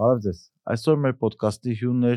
[0.00, 0.38] Բարև ձեզ։
[0.72, 2.12] Այսօր մեր ոդկասթի հյուրն է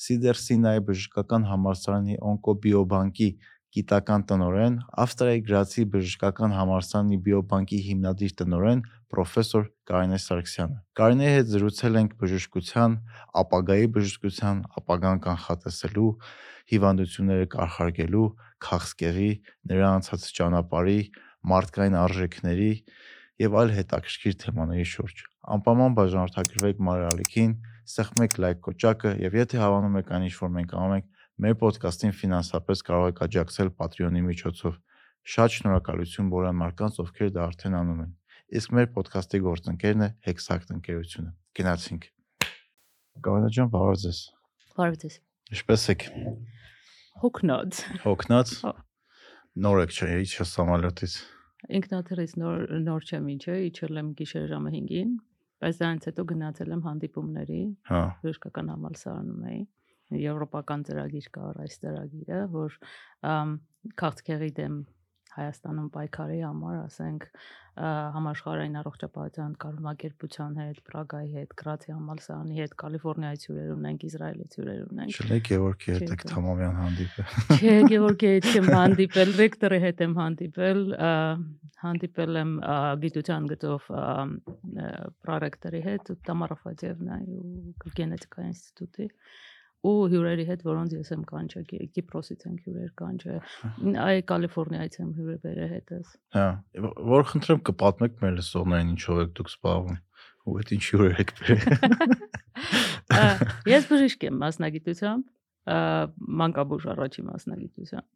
[0.00, 3.28] Սիդեր Սինայի բժշկական համալսարանի օնկոբիոբանկի
[3.76, 8.80] գիտական տնօրեն, Ավստրիայի Գրացի բժշկական համալսարանի բիոբանկի հիմնադիր տնօրեն
[9.12, 12.96] պրոֆեսոր Կարինե Սարգսյանը։ Կարինեի հետ զրուցել ենք բժշկության,
[13.44, 16.10] ապագայի բժշկության, ապագան կանխատեսելու,
[16.72, 18.26] հիվանդությունները կանխարգելու,
[18.68, 19.32] քաղցկեղի,
[19.68, 21.00] նրա անցած ճանապարհի,
[21.52, 22.72] մարդկային արժեքների
[23.44, 27.52] եւ այլ հետաքրքիր թեմաների շուրջ։ Անպայման բաժանորդագրվեք Մարալիքին,
[27.88, 31.06] սեղմեք լայք կոճակը եւ եթե հավանում եք այն ինչ որ մենք անում ենք,
[31.44, 34.74] մեր ոդկասթին ֆինանսապես կարող եք աջակցել Patreon-ի միջոցով։
[35.28, 38.12] Շատ շնորհակալություն բոլոր մարդկանց, ովքեր դա արդեն անում են։
[38.58, 42.06] Իսկ մեր ոդկասթի գործընկերն է Hexact ընկերությունը։ Գնացինք։
[43.28, 44.20] Կարինա ջան, բարև ձեզ։
[44.78, 46.06] Բարև ձեզ։ Ինչպե՞ս եք։
[47.24, 48.54] Հոգնած։ Հոգնած։
[49.58, 51.14] Նոր եք չէ, իջ համալյոտից։
[51.78, 55.14] Ինքնաթիռից նոր նոր չեմ ինչը, իջել եմ գիշեր ժամը 5-ին,
[55.62, 59.60] բայց դրանից հետո գնացել եմ հանդիպումների, Հա։ բժշկական համալսարանում էի։
[60.18, 62.78] Եվրոպական ծրագիր կար այս ծրագիրը, որ
[64.02, 64.78] քաղցկեղի դեմ
[65.38, 67.26] Հայաստանում պայքարի համար, ասենք,
[67.78, 74.80] ա, համաշխարհային առողջապահության կազմակերպության հետ, Պրագայի հետ, Գրացի համալսարանի հետ, Կալիֆոռնիայի հյուրեր ունենք, Իսրայելի հյուրեր
[74.88, 80.02] ունենք։ Շլեք Գևորգի հետ Չէ, եք Թամամյան հանդիպել։ Չէ, Գևորգի հետ չեմ հանդիպել, Վեկտորի հետ
[80.08, 81.12] եմ հանդիպել, ա,
[81.78, 84.90] հանդիպել եմ ա, գիտության գծով ա, ա,
[85.22, 89.08] պրոյեկտորի հետ, Տամարա Ֆադիևնայի ու գենետիկայի ինստիտուտի
[89.86, 93.38] ու հյուրերի հետ, որոնց ես եմ կանչել, Կի- Կիպրոսից են հյուրեր կանչել,
[94.02, 96.46] այ Կալիֆոռնիայից եմ հյուրեր բերել հետս։ Հա,
[97.12, 99.98] որ խնդրեմ կպատմեք մեր լսողներին ինչով եք դուք զբաղվում
[100.48, 101.62] ու այդ ինչ հյուրեր եք բերել։
[103.78, 105.24] Ես բժիշկ եմ մասնագիտությամբ,
[106.42, 108.08] մանկաբույժ առաջի մասնագիտությամբ։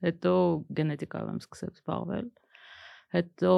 [0.00, 0.34] Հետո
[0.80, 2.28] գենետիկայով եմ սկսել զբաղվել։
[3.10, 3.52] Հետո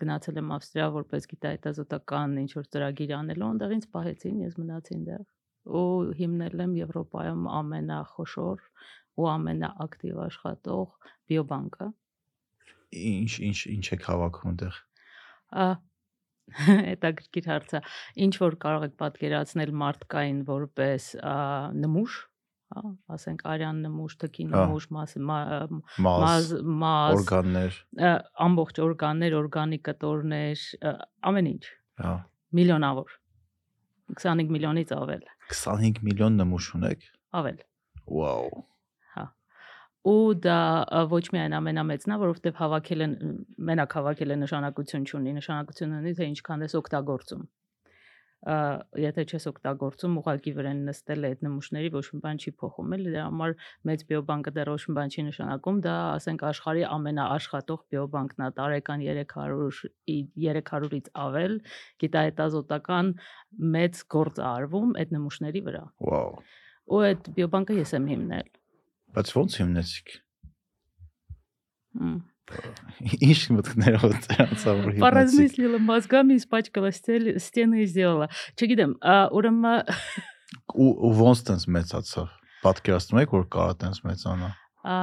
[0.00, 5.22] գնացել եմ Ավստրիա որպես գիտահետազոտական ինչ որ ծրագիր անելու, այնտեղ ինձ պահեցին, ես մնացի այնտեղ
[5.70, 8.64] ու հիմնել եմ Եվրոպայում ամենախոշոր
[9.20, 11.88] ու ամենաակտիվ աշխատող բիոբանկը։
[13.10, 14.80] Ինչ ինչ ինչ եք հավաքում այնտեղ։
[15.60, 15.68] Ա
[16.50, 17.80] հետաքրքիր հարց է։
[18.26, 21.04] Ինչ որ կարող եք պատկերացնել մարդկային որպես
[21.82, 22.16] նմուշ,
[22.74, 22.82] հա,
[23.16, 25.44] ասենք արյան նմուշ, թքի Հա։ նմուշ, մաս մա-
[26.06, 26.50] Մազ, մազ,
[26.82, 27.78] մազ օրգաններ,
[28.46, 30.64] ամբողջ օրգաններ, օրգանիկ կտորներ,
[31.30, 31.64] ամեն ինչ,
[32.02, 32.14] հա։
[32.58, 33.16] միլիոնավոր
[34.18, 37.06] 25 միլիոնից ավել, 25 միլիոն նմուշ ունեք։
[37.40, 37.62] ավել։
[38.10, 38.60] Վաու։
[40.10, 40.58] ու դա
[41.12, 43.14] ոչ միայն ամենամեծն է, որովհետև հավաքել են
[43.68, 47.42] մենակ հավաքել են նշանակություն չունի, նշանակություն ունի թե ինչքան ես օգտագործում։
[48.40, 53.10] եթե չես օգտագործում, ուղակի վրան նստել է այդ նմուշների ոչ մի բան չի փոխում, էլի
[53.12, 53.52] դրա համար
[53.90, 59.04] մեծ բիոբանկը դեռ ոչ մի բան չի նշանակում, դա ասենք աշխարհի ամենաաշխատող բիոբանկն է, տարեկան
[59.04, 61.54] 300 ի- 300-ից ավել
[62.00, 63.12] գիտահետազոտական
[63.76, 66.40] մեծ գործ արվում այդ նմուշների վրա։ Վաու։
[66.90, 68.50] Ու այդ բիոբանկը ես եմ հիմնել։
[69.20, 70.08] Բայց ո՞նց հիմնեցիք։
[72.00, 72.18] Մմ
[73.25, 79.89] Ինչ մտքներով դրանցա որ հիմնեցիք։ Поразмыслила мозгами, испачкала стель- стены и сделала։ Չգիտեմ, ա, ուրեմն
[80.75, 82.27] Ու ու ոնց տենց մեծացավ։
[82.65, 84.49] Պատկերացնում եք որ կարա տենց մեծանա։
[84.85, 84.99] ա,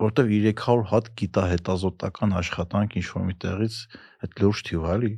[0.00, 3.74] Որտեվ 300 հատ գիտահետազոտական աշխատանք ինչ որ մի տեղից
[4.24, 5.10] այդ լուրջ թիվ է, էլի։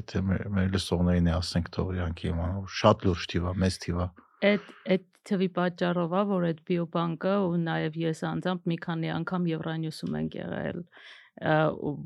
[0.00, 3.78] Եթե մեր մեր լսողներին է ասենք թող իրանք իմանան, որ շատ լուրջ թիվ է, մեծ
[3.84, 4.06] թիվ է։
[4.51, 9.47] այդ այդ թվի պատճառով է, որ այդ բիոբանկը ու նաև ես անձամբ մի քանի անգամ
[9.51, 10.81] Եվրանյուսում ենք եղել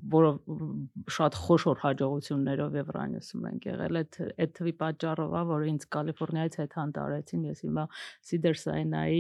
[0.10, 0.38] որով
[1.16, 6.74] շատ խոշոր հաջողություններով Եվրանյուսում ենք եղել այդ այդ թվի պատճառով է, որ ինձ Կալիֆոռնիայից հետ
[6.80, 7.86] հանդարեցին ես հիմա
[8.30, 9.20] Cedar Sinai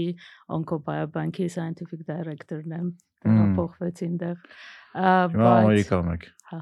[0.57, 6.59] Oncobiobank-ի scientific director-ն եմ Մմ։ դրա փոխվեցին դեղ ա, Հիմա բայց- Ամերիկայում եք։ Ա,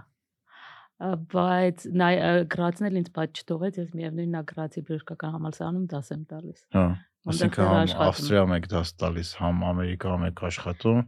[0.97, 6.23] բայց նայ ա, գրացնել ինձ պատճ չթողեց, ես միևնույնն է գրացի բժշկական համալսարանում դաս եմ
[6.31, 6.85] տալիս։ Հա։
[7.27, 11.01] Այսինքն համ Ավստրիայում եք դաս տալիս, համ Ամերիկայում եք աշխատում,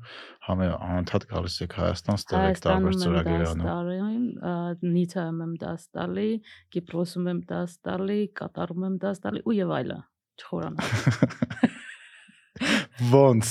[0.50, 3.96] համ անընդհատ գալիս եք Հայաստան, ստեղ եք տարբեր Հայաստանում եմ ծրագրեր դաս անում։ տալի,
[4.50, 4.54] ա,
[4.98, 6.30] Նիցայում եմ դաս տալի,
[6.76, 10.00] Կիպրոսում եմ դաս տալի, Կատարում եմ դաս տալի ու եւ այլը։
[10.44, 10.82] Չխորանա։
[13.16, 13.48] Ոնց։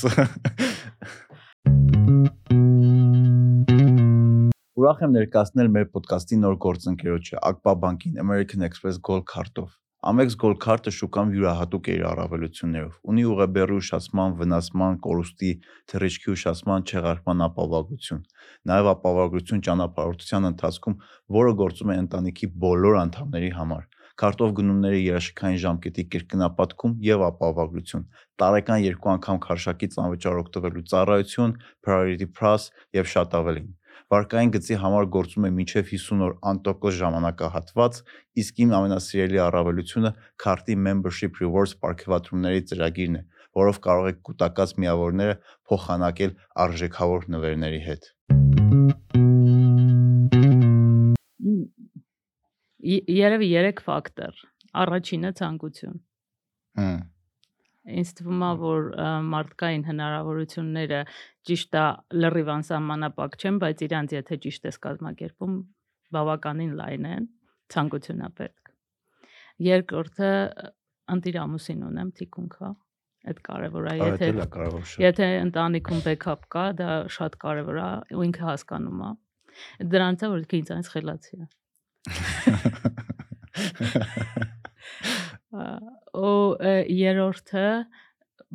[4.79, 9.73] Ուրախ եմ ներկայացնել մեր ոդկասթի նոր գործընկերոջը Ակպա բանկին American Express Gold Card-ով։
[10.11, 15.51] Amex Gold Card-ը շուկան յուրահատուկ է իր առավելություններով։ Ունի ուղեբեռի ուշացման, վնասման, կորուստի,
[15.91, 18.23] թռիչքի ուշացման, չեղարկման ապահովություն։
[18.71, 20.99] Նաև ապահովություն ճանապարհորդության ընթացքում,
[21.39, 23.89] որը գործում է ընտանիքի բոլոր անդամների համար։
[24.19, 28.07] Քարտով գնումների երաշքային ժամկետի կրկնապատկում եւ ապահովություն։
[28.43, 33.71] Տարեկան երկու անգամ քարշակից անվճար օգտվելու ծառայություն, Priority Plus եւ շատ ավելին։
[34.09, 37.97] Վարկային գծի համար գործում է մինչև 50 օր անտոկոս ժամանակահատված,
[38.41, 40.13] իսկ իմ ամենասիրելի առավելությունը
[40.45, 43.23] քարտի membership rewards ապարքեվատրումների ծրագիրն է,
[43.61, 45.35] որով կարող եք կൂട്ടակած միավորները
[45.69, 46.33] փոխանակել
[46.65, 48.11] արժեքավոր նվերների հետ։
[53.19, 54.43] Երևի 3 ֆակտոր։
[54.89, 56.03] Առաջինը ցանկություն։
[56.81, 56.99] Հմ
[57.89, 58.89] Ինձ թվում է, որ
[59.33, 61.01] մարդկային հնարավորությունները
[61.49, 61.85] ճիշտ է
[62.23, 65.55] լրիվ անսահմանապակ չեն, բայց իրանց եթե ճիշտ ես կազմակերպում,
[66.17, 67.29] բավականին լայն են,
[67.73, 68.75] ցանկություն է պետք։
[69.69, 70.33] Երկրորդը
[71.17, 72.71] ընտիր ամուսին ունեմ, թիկունք հա։
[73.29, 74.27] Այդ կարևոր է, եթե
[75.03, 79.11] Եթե ընտանիքում բեքափ կա, դա շատ կարևոր է, ու ինքը հասկանում է։
[79.95, 81.47] Դրանից է որ ինքը ինձանից խելացի է։
[86.19, 86.35] Ու
[86.99, 87.69] երրորդը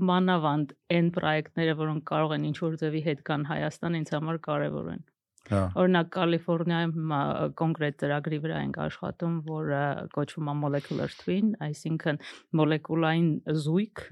[0.09, 4.87] մանավանդ այն պրոյեկտները, որոնք կարող են ինչ որ ձևի հետ կան Հայաստան, ինձ համար կարևոր
[4.93, 5.03] են։
[5.43, 7.13] Հա։ Օրինակ Կալիֆոռնիայում
[7.59, 9.81] կոնկրետ ծրագրի վրա ենք աշխատում, որը
[10.15, 12.19] կոչվում է molecular twin, այսինքն
[12.59, 13.27] մոլեկուլային
[13.65, 14.05] զույգ,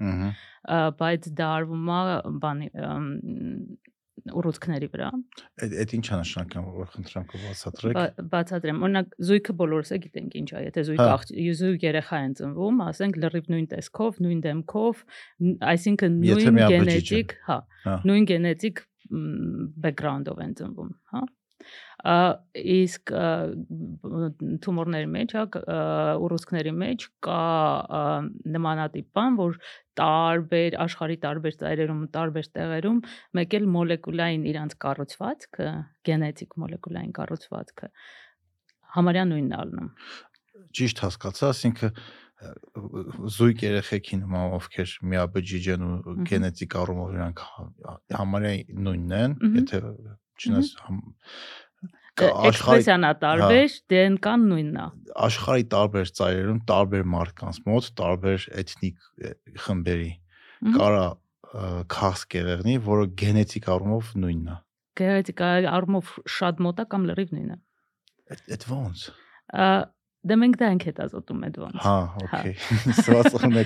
[1.00, 2.02] բայց դա արվում է
[2.44, 2.68] բանի
[4.30, 5.08] ուռուցքների վրա։
[5.62, 10.32] Այդ այդ ի՞նչ է նշանակում, որ խնդրեմ կբացատրեք։ Բա- Բացատրեմ, օրինակ զույգը բոլորս է գիտենք
[10.42, 11.16] ինչ է, եթե զույգ Հա։
[11.62, 14.94] զույգ երեխա են ծնվում, ասենք լրիվ նույն տեսքով, նույն դեմքով,
[15.72, 18.76] այսինքն նույն գենետիկ, հա, Հա։ նույն գենետիկ
[19.82, 21.22] բեքգրաունդով են ծնվում, հա։
[22.02, 23.12] իսկ
[24.64, 25.44] թումորների մեջ, հա,
[26.18, 27.42] ուռուցքների մեջ կա
[28.56, 29.54] նմանատիպ բան, որ
[30.00, 32.98] տարբեր աշխարհի տարբեր ծայրերում, ու տարբեր տեղերում
[33.38, 35.68] մեկ էլ մոլեկուլային իրանց կառուցվածքը,
[36.10, 37.92] գենետիկ մոլեկուլային կառուցվածքը
[38.96, 39.88] համարյա նույնն ալնում։
[40.76, 42.02] Ճիշտ հասկացա, ասինքն
[43.32, 48.54] զույգ երեխեքի նման ովքեր միաբջիջ են ու գենետիկ առումով իրանք հա- համարյա
[48.86, 49.80] նույնն են, եթե
[50.42, 50.72] չնայած
[52.20, 54.86] Էքսպրեսիան է տարբեր, DNK-ն նույնն է։
[55.26, 59.06] աշխարհի տարբեր ծայրերում տարբեր մարդկանց մոտ տարբեր էթնիկ
[59.64, 60.10] խմբերի
[60.76, 64.58] կարա ը, քասկ եղեղնի, որը գենետիկ առումով նույնն է։
[65.00, 65.42] Գեղեցիկ
[65.72, 67.58] առումով շատ մոտ է կամ լրիվ նույնն է։
[68.32, 69.06] Այդ ո՞նց։
[69.52, 69.68] Ա,
[70.22, 72.52] Դե մենք դա ենք հետազոտում այդ ոնց։ Հա, օքեյ։
[73.02, 73.56] Չէ, արդեն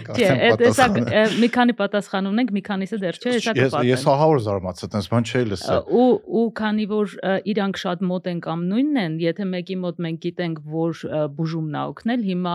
[0.47, 4.13] այդ հեսա պատասխանը։ մի քանի պատասխան ունենք, մի քանիսը դեռ չէ, հեսա Ես ես կպատեմ։
[4.13, 6.07] ահավոր զարմացա, տես բան չէի լսել։ ու
[6.41, 7.15] ու քանի որ
[7.53, 11.03] իրանք շատ մոտ են կամ նույնն են, եթե մեկի մոտ մենք գիտենք, որ
[11.37, 12.55] բուժումն է օգնել, հիմա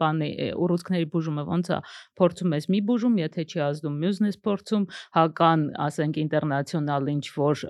[0.00, 1.80] բանի ուռուցքների բուժումը ոնց է,
[2.20, 4.84] փորձում ես մի բուժում, եթե չի ազդում, մյուսն ես փորձում,
[5.16, 7.64] հական, ասենք ինտերնացիոնալ ինչ որ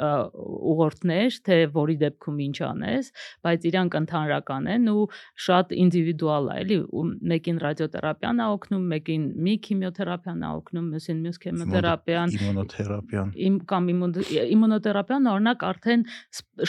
[0.71, 3.11] ուղղորդներ, թե որի դեպքում ինչ անես,
[3.47, 5.05] բայց իրանք ընդհանրական են ու
[5.47, 11.19] շատ ինդիվիդուալ է, էլի, ու մեկին ռադիոթերապիան է օգնում, մեկին մի քիմիոթերապիան է օգնում, մյուսին
[11.25, 14.19] մյուս քիմիոթերապիան, Իմունոթերապիան։ իմ կամ իմուն-
[14.57, 16.03] իմունոթերապիան օրինակ արդեն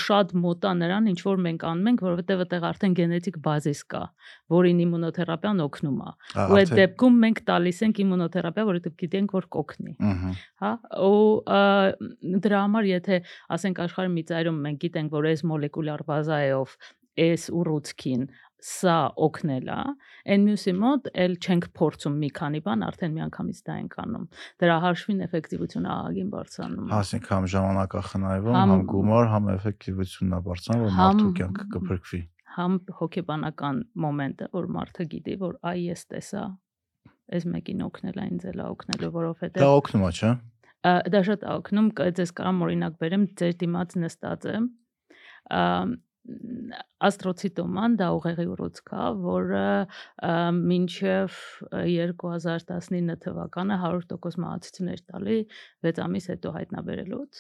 [0.02, 4.04] շատ մոտ է նրան ինչ որ մենք անում ենք, որովհետև այդտեղ արդեն գենետիկ բազիս կա,
[4.52, 6.10] որին իմունոթերապիան օգնում է։
[6.52, 9.94] Ու այդ դեպքում մենք տալիս ենք իմունոթերապիա, որովհետև գիտենք որ կօգնի,
[10.62, 10.72] հա։
[11.02, 11.26] Ու
[12.46, 13.16] դրա համար եթե
[13.56, 16.76] ասենք աշխարհի մի ծայրում մենք գիտենք, որ այս մոլեկուլյար բազայով
[17.22, 18.22] այս ուռուցքին
[18.62, 19.78] սա օգնել է,
[20.31, 24.25] այն մյուսի մոտ էլ չենք փորձում մի քանի բան, արդեն միանգամից դա ենք անում։
[24.62, 30.86] Դրա հաշվին էֆեկտիվությունը ահագին բարձրանում է։ Ասենք համ ժամանակախնայվում, Համ- գումար, համ էֆեկտիվությունն է բարձրանում,
[30.86, 32.22] որ մարդու կյանքը կփրկվի։
[32.52, 36.44] համ հոգեբանական մոմենտը, որ մարդը գիտի, որ այ ես տեսա
[37.32, 40.32] այս մեկին օգնել է, ինձ էլ է օգնելու, Դա որովհետև օգնում է, չէ՞։
[41.15, 41.88] դա շատ օգնում,
[42.20, 44.65] ձեզ կարամ օրինակ բերեմ, ձեր դիմաց նստած ամ,
[47.01, 49.63] աստրոցիտոման դա ուղեղի ուռուցք է, որը
[50.72, 51.38] մինչև
[51.72, 55.40] 2019 թվականը 100% մահացություններ տալի
[55.88, 57.32] 6 ամիս հետո հայտնաբերելուց։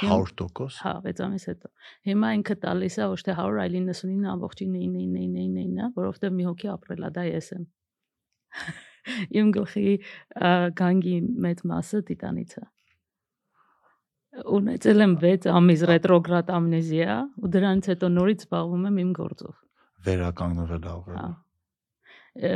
[0.00, 1.68] Հիմա- 100%։ Հա, 6 ամիս հետո։
[2.08, 7.22] Հիմա ինքը տալիս է ոչ թե 100, այլ 99.99999, որովհետև մի հոգի ապրել է, դա
[7.28, 7.64] ես եմ։
[9.38, 9.90] Իմ գլխի
[10.80, 12.64] գանգի մեծ մասը տիտանից է։
[14.44, 19.54] Ունեցել եմ 6 ամիս ռետրոգրադ ամնեզիա ու դրանից հետո նորից զբաղվում եմ իմ գործով։
[20.06, 21.24] Վերականգնվել Հա։ աղը։
[22.36, 22.50] Ը,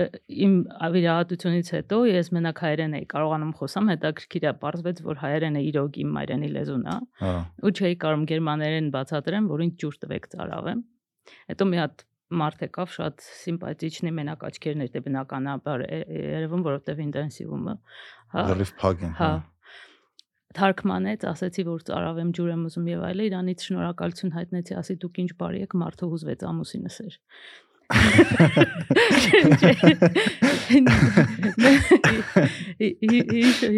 [0.45, 0.55] Իմ
[0.87, 6.11] ավիրահատությունից հետո ես մենակ հայերեն էի կարողանում խոսամ, հետաքրքիր է, պարզվեց, որ հայերենը իրոք իմ
[6.21, 7.33] մայրենի լեզուն է։ Հա։
[7.65, 10.83] ու չէի կարող գերմաներեն բացատրեմ, որ ինձ ջուր տվեք ծարավեմ։
[11.51, 17.75] Հետո մի հատ մարդ եկավ շատ սիմպաթիչնի մենակ աչքերն էր դե բնականաբար երևում, որովհետև ինտենսիվումը։
[18.35, 19.31] Հա։ Լրիվ փակ են։ Հա։
[20.59, 25.31] Թարգմանեց, ասեցի, որ ծարավեմ ջուր եմ ուզում եւ այլը, իրանից շնորհակալություն հայտնեցի, ասի դուք ինչ
[25.43, 27.15] բարի եք, մարդը հուզվեց ամուսինս էր։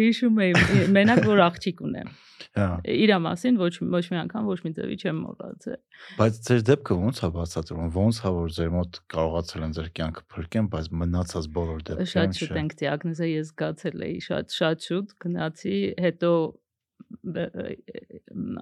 [0.01, 0.59] Հիշում եմ,
[0.97, 2.09] մենակ որ աղջիկ ունեմ։
[2.53, 5.79] Հա, իր մասին ոչ ոչ մի անգամ ոչ մի ձևի չեմ մոռացել։
[6.19, 10.23] բայց ձեր դեպքը ո՞նց է բացատրվում։ Ո՞նց է որ ձեր մոտ կարողացել են ձեր կյանքը
[10.33, 15.07] փրկեն, բայց մնացած բոլոր դեպքերում Շատ շուտ ենք դիագնոզը ես զգացել էի, շատ շատ շուտ
[15.25, 16.31] գնացի, հետո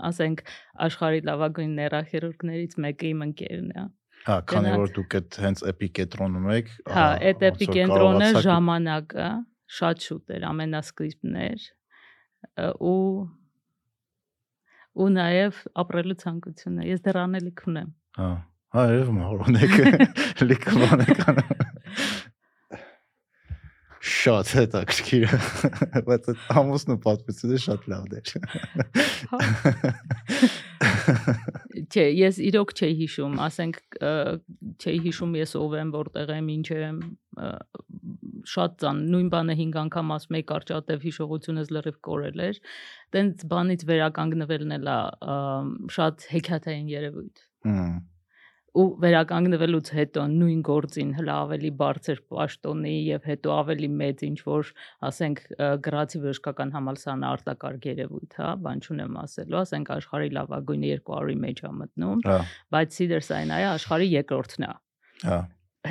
[0.09, 0.43] ասենք
[0.87, 3.83] աշխարհի լավագույն նեյրոխիրուրգներից մեկը իմ ընկերն է։
[4.21, 9.29] Հա, քանի գնաց- որ դուք այդ հենց էպիկենտրոնում եք, Հա, այդ էպիկենտրոնը ժամանակը
[9.81, 11.61] շատ շուտ էր, ամենասկիզբն էր
[12.81, 12.97] ու
[15.01, 17.89] ու նաև ապրելու ցանկությունը։ Ես դեռ անելիք ունեմ։
[18.19, 18.29] Հա,
[18.75, 19.75] հա, երևում է որ ունեք
[20.51, 21.39] լիքը բաներ կան։
[24.01, 25.37] Շատ հետաքրքիր է,
[26.07, 28.27] բայց այդ ամուսնու պատմությունը շատ լավն էր։
[31.91, 36.97] Չէ, ես իրոք չէի հիշում, ասենք չէի հիշում ես ով եմ, որտեղ եմ, ինչ եմ,
[38.51, 42.55] շատ ծան, նույն բանը 5 անգամ ասում եի կարճատև հիշողությունս լրիվ կորել էր։
[43.15, 44.97] Տենց բանից վերականգնվելն էլա
[45.97, 47.35] շատ հեքիաթային երևույթ։
[48.71, 54.71] ու վերականգնվելուց հետո նույն գործին հլա ավելի բարձր պաշտոնի եւ հետո ավելի մեծ ինչ որ
[55.09, 55.41] ասենք
[55.87, 61.73] գրացի բժշկական համալսարանը արտակարգ երևույթ, հա, բան չունեմ ասելու, ասենք աշխարհի լավագույնը 200-ի մեջ է
[61.81, 62.39] մտնում, Հա,
[62.75, 64.73] բայց Սիդերսայնայը աշխարհի երկրորդն է։
[65.27, 65.39] հա։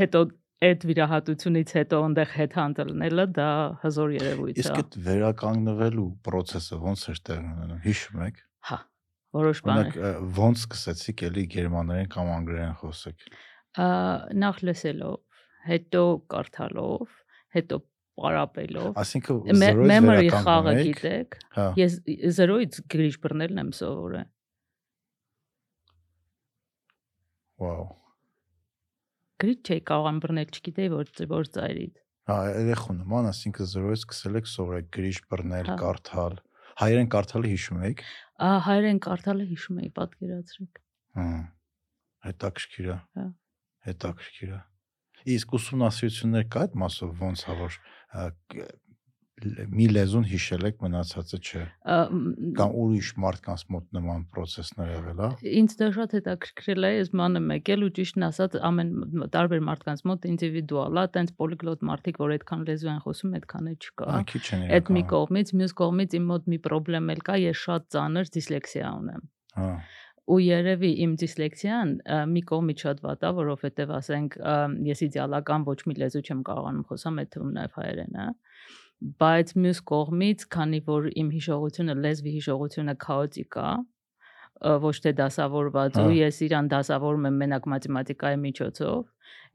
[0.00, 0.20] Հետո
[0.60, 3.48] այդ վիրահատությունից հետո այնտեղ հետ հանդլնելը դա
[3.84, 8.78] հզոր երևույթ Իսկ է։ այդ վերականգնվելու process-ը ոնց էր տեղի ունենում։ Հիշում եք։ Հա,
[9.36, 13.28] որոշ Օրինակ բաներ։ ը, ոնց սկսեցիք էլի գերմաներեն կամ անգլերեն խոսեք։
[14.40, 15.16] Նախ լսելով,
[15.70, 16.02] հետո
[16.34, 17.14] կարդալով,
[17.56, 17.78] հետո
[18.20, 21.96] պարապելով։ Այսինքն Memory խաղը գիտեք։ Հա, Ես
[22.40, 24.28] զրոյից գրիչ բռնելն եմ սովորել։
[27.60, 27.88] վաու։
[29.40, 34.50] Գրիչ չէի կարող բռնել, չգիտեի որ որ ծայրից։ Հա, երեխու նման, այսինքն զրոյից սկսել եք
[34.50, 36.36] սովորել գրիչ բռնել, Հա։ կարդալ։
[36.80, 38.02] Հայերեն կարդալը հիշում եք։
[38.66, 40.80] հայերեն կարդալը հիշում էի, պատկերացրեք։
[41.20, 41.26] Հա։
[42.30, 43.26] Հետաքրքիր է։ Հա։
[43.90, 44.60] Հետաքրքիր է։
[45.34, 48.22] Իսկ ուսումնասիրություններ կա այդ մասով ոնց է որ ա,
[48.54, 48.78] կ- լ-
[49.70, 51.96] մի լեզուն հիշել եք մնացածը չէ Ա,
[52.58, 55.30] կամ ուրիշ մարդկանց մոտ նման process-ներ եղել է
[55.60, 58.92] Ինձ դա շատ հետաքրքրել է, ես ման եմ եկել ու ճիշտն ասած ամեն
[59.36, 63.74] տարբեր մարդկանց մոտ ինդիվիդուալ է, տենց պոլիգլոտ մարդիկ, որ այդքան լեզու են խոսում, այդքան է
[63.80, 64.20] չկա։ Ա,
[64.80, 66.58] Այդ մի կողմից, մյուս կողմից իմ մոտ մի
[66.90, 69.26] խնդրեմ էլ կա, ես շատ ծանր դիսլեքսիա ունեմ։
[69.60, 69.72] հա
[70.30, 71.92] ու երևի իմ դիսլեքսիան
[72.30, 74.36] մի կողմից շատ վատ է, որովհետև ասենք
[74.86, 78.26] ես իդեալական ոչ մի լեզու չեմ կարողանում խոսամ, այդ թվում նաև հայերենը,
[79.00, 83.70] բայց մյուս կողմից, քանի որ իմ հիշողությունը, լեզվի հիշողությունը քաոտիկ է,
[84.84, 88.98] ոչ թե դասավորված Հա։ ու ես իրան դասավորում եմ մենակ մաթեմատիկայի միջոցով,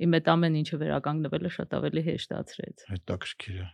[0.05, 3.67] իմ այդ ամեն ինչը վերականգնվելը շատ ավելի հեշտացրեց։ հետաքրքիր է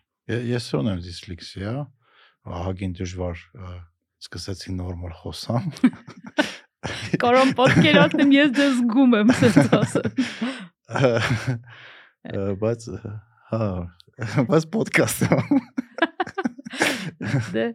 [0.52, 1.76] ես ունեմ դիսլեքսիա
[2.52, 3.46] ահագին դժվար
[4.22, 5.72] սկսեցի նորմալ խոսամ
[7.22, 10.14] Կարոն պատկերացնեմ, ես դες զգում եմ սենց ասեմ։
[10.92, 11.12] Ա,
[12.62, 12.88] բայց
[13.52, 13.68] հա
[14.52, 15.30] բայց ոդկաստ է
[17.56, 17.66] Դե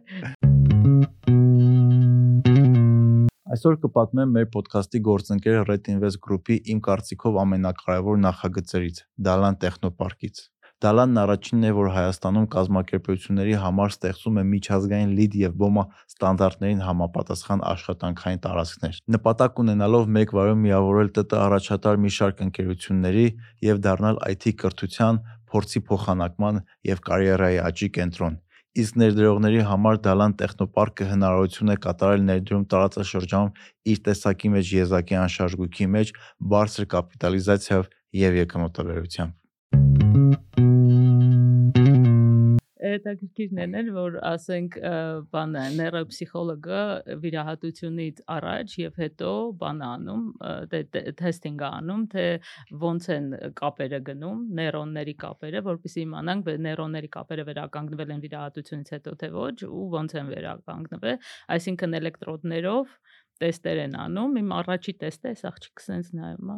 [3.57, 10.41] Այսօր կպատմեմ մեր ոդկասթի գործընկեր Red Invest Group-ի իմ կարծիքով ամենակարևոր նախագծերից՝ Դալան տեխնոպարկից։
[10.77, 17.63] Դալանն առաջինն է, որ Հայաստանում կազմակերպությունների համար ստեղծում է միջազգային LEED եւ BOMA ստանդարտներին համապատասխան
[17.69, 23.25] աշխատանքային տարածքներ։ Նպատակ ունենալով մեկ վայրում միավորել ՏՏ առաջատար մի շարք ընկերությունների
[23.67, 25.19] եւ դառնալ IT կրթության,
[25.49, 26.61] փորձի փոխանակման
[26.93, 28.37] եւ կարիերայի աճի կենտրոն։
[28.77, 33.55] Իսկ ներդրողների համար Դալան տեխնոպարկը հնարավորություն է կատարել ներդրում տարածաշրջանում
[33.95, 36.13] իր տեսակի մեջ եզակի անշարժույթի մեջ
[36.53, 37.91] բարձր կապիտալիզացիայով
[38.27, 39.46] եւ եկամտաբերությամբ։
[42.93, 44.77] հետաքրքիրն են էլ որ ասենք
[45.33, 46.81] բանը նեյրոփսիխոլոգը
[47.23, 49.31] վիրահատությունից առաջ եւ հետո
[49.63, 50.23] բան անում
[50.73, 52.25] դե թեստինգ անում թե
[52.85, 53.29] ոնց են
[53.61, 59.85] կապերը գնում նեյրոնների կապերը որպեսզի իմանանք նեյրոնների կապերը վերականգնվել են վիրահատությունից հետո թե ոչ ու
[59.97, 61.21] ոնց են վերականգնվել
[61.57, 62.97] այսինքն էլեկտրոդներով
[63.41, 66.57] տեստեր են անում իմ առաջի տեստը էս աղջիկը սենց նայում է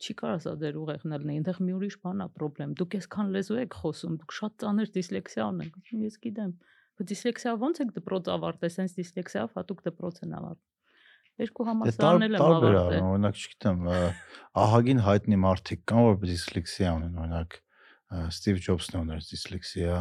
[0.00, 3.58] չի կարող սա ձեր ուղեղն լինի, այնտեղ մի ուրիշ բան է խնդրեմ։ Դուք այսքան լեզու
[3.60, 6.52] եք խոսում, դուք շատ ծանր դիսլեքսիա ունեք։ Ես գիտեմ։
[7.00, 10.68] Բայց դիսլեքսիա ո՞նց եք դպրոց ավարտել, sense դիսլեքսիայով հատուկ դպրոց են ավարտել։
[11.40, 13.78] Երկու Դե համալսարանել եմ տարբեր է, ավարտել։ օրինակ չգիտեմ,
[14.60, 17.56] ահագին հայտնի մարդիկ կան, որ դիսլեքսիա ունեն, օրինակ
[18.10, 19.96] Ստիվ Ջոբսն ուներ դիսլեքսիա,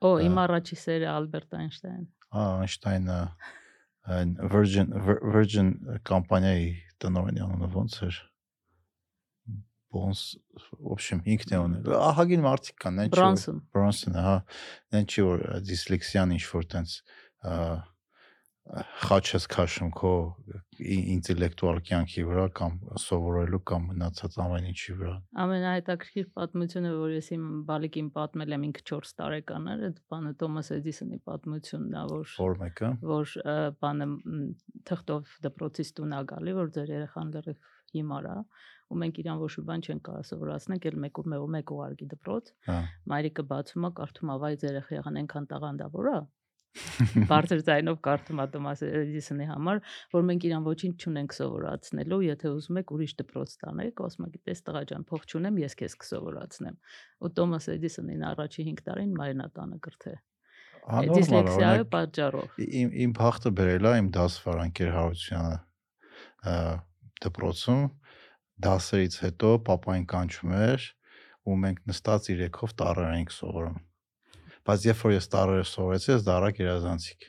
[0.00, 3.18] Օ, իմ առաջի սերը Ալբերտ Այնշտայն։ ա, Այնշտայնը
[4.16, 5.68] այն Virgin Vir- Virgin
[6.08, 6.68] կամպանիայի
[7.02, 8.20] տնօրենի անունը ոնց էր
[9.95, 10.21] Բոնս,
[10.83, 14.33] в общем, ինքն է ուներ։ Ահագին մարդիկ կան, այն չի որ- Բրանսոն։ Բրոնսոնը, հա,
[14.99, 16.95] այն չի որ ա, դիսլեքսիան ինչ որ տենց
[17.45, 17.53] ա,
[19.05, 20.11] խաչ ես քաշում քո
[20.81, 22.71] ի- ինտելեկտուալ կյանքի վրա կամ
[23.03, 28.83] սովորելու կամ մնացած ամեն ինչի վրա։ Ամենահետաքրքիր պատմությունը, որ ես իմ բալիկին պատմել եմ ինքը
[28.89, 34.05] 4 տարեկան էր, այդ բանը Թոմաս Էդիսոնի պատմությունն է, որ Որ մեկը որ ը, բանը
[34.09, 34.49] մ,
[34.89, 37.57] թղթով դպրոցից տուն ա գալի, որ ձեր երեխան լրիվ
[37.95, 38.37] հիմար է,
[38.90, 41.72] ու մենք իրան ոչ մի բան չենք կարող սովորացնել, էլ մեկ ու մեկ ու մեկ
[41.76, 42.78] ուղարկի դպրոց։ հա
[43.10, 46.18] Մայրիկը բացում է, կարդում է, վայ ձեր երեխան այնքան տաղանդավոր է,
[47.30, 49.80] բարձր ձայնով կարդում է Թոմաս Էդիսոնի համար,
[50.14, 54.62] որ մենք իրան ոչինչ չունենք սովորացնելու, եթե ուզում եք ուրիշ դպրոց տանեք, ասում եք, «Տես
[54.70, 56.76] տղա ջան, փող չունեմ, ես քեզ կսովորացնեմ»։
[57.26, 60.14] Ու Թոմաս Էդիսոնին առաջի 5 տարին մայրն է տանը գրթե։
[60.80, 65.58] Անորմալ Դիսլեքսիայի պատճառով։ իմ իմ փախտը բերել է իմ դասվար անկեր Հարությունյանը
[66.50, 66.54] ը,
[67.20, 67.82] դպրոցում
[68.66, 70.86] դասերից հետո papayin կանչում էր
[71.50, 73.78] ու մենք նստած իրեքով տարեր էինք սովորում
[74.70, 77.28] բայց երբ որ ես տարերը սովորեցի ես դարակ երազանցիկ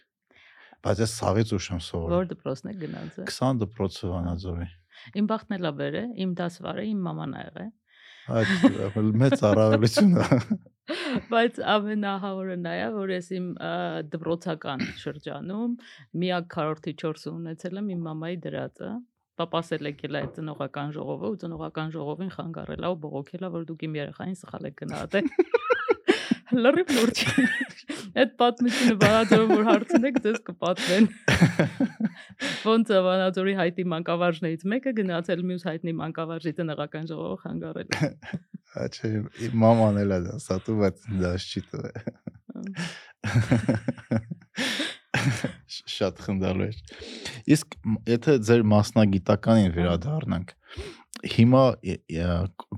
[0.86, 4.68] բայց ես ցավից ուշ եմ սովորում Որ դպրոցն է գնացը։ 20 դպրոցը Վանաձորի
[5.22, 7.72] Իմ բախտն էլա բերե, իմ դասվարը իմ մաման ա եղել։
[8.32, 10.26] այդ մեծ առավելություն է
[11.32, 13.48] Բայց ամենահավորը նա է, որ ես իմ
[14.14, 15.74] դպրոցական շրջանում
[16.24, 18.92] միակ քառորդի 4-ը ունեցել եմ իմ մամայի դրածը։
[19.42, 23.52] Պապաս էլ եկել է այդ ծնողական ժողովը ու ծնողական ժողովին խանգարել է ու բողոքել է,
[23.58, 25.32] որ դուք իմ երեխային սխալ եք գնահատել։
[26.52, 27.20] Լրիվ լուրջ։
[28.22, 31.06] Այդ պատմությունը Վանաձորում որ հարցնեք, դες կպատմեն։
[32.72, 37.88] Ոնց է Վանաձորի հայտի մանկավարժներից մեկը գնացել մյուս հայտնի մանկավարժի տնողական ժողովը խանգարել։
[38.84, 39.10] Աչե
[39.64, 41.96] մաման էլ է դա սատու բայց դաս չի տվել
[45.96, 46.80] շատ խնդալու էր։
[47.56, 47.78] Իսկ
[48.12, 50.54] եթե ձեր մասնագիտականին վերադառնանք,
[51.36, 51.64] հիմա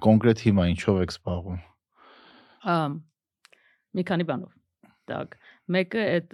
[0.08, 1.62] կոնկրետ հիմա ինչով եք զբաղվում։
[2.74, 3.00] Ամ
[3.94, 4.52] մի քանի բանով։
[5.12, 5.38] Տակ
[5.72, 6.34] մեկը այդ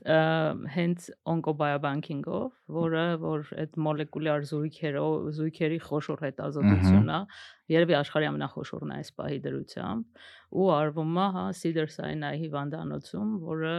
[0.74, 7.20] հենց օնկոբիոբանկինգով, որը որ այդ մոլեկուլյար զույգերով զույգերի խոշոր հետազոտությունն է,
[7.76, 13.76] երևի աշխարհի ամենախոշորն է այս պահի դրությամբ, ու արվում է հա Cedars-Sinai հիվանդանոցում, որը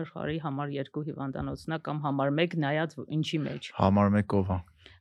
[0.00, 4.60] աշխարհի համար 2 հիվանդանոցն է կամ համար 1 նայած ինչի մեջ։ համար մեկով է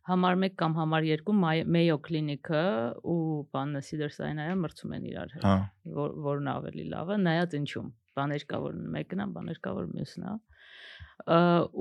[0.10, 1.34] Համար 1 կամ համար 2
[1.72, 2.66] Mayo Clinic-ը
[3.08, 3.18] ու
[3.54, 5.56] բանը Cedars-Sinai-ը մրցում են իրար հետ հա
[5.98, 10.28] որ որն ավելի լավը նայած ինչում բաներ կա որ մեկն է բաներ կա որ մյուսն
[10.28, 10.36] է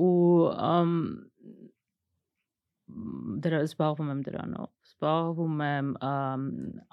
[0.06, 0.18] ու
[3.44, 5.92] դրա զբաղվում եմ դրանով զբաղվում եմ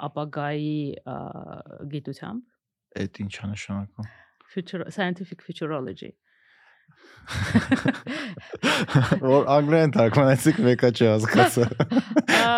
[0.07, 0.77] ապագայի
[1.93, 4.11] գիտությամբ այդ ինչ է նշանակում
[4.53, 6.11] future scientific futurology
[9.23, 11.65] որ անգլերեն թարգմանեցիք մեկը չհասկացա
[12.37, 12.53] Ա,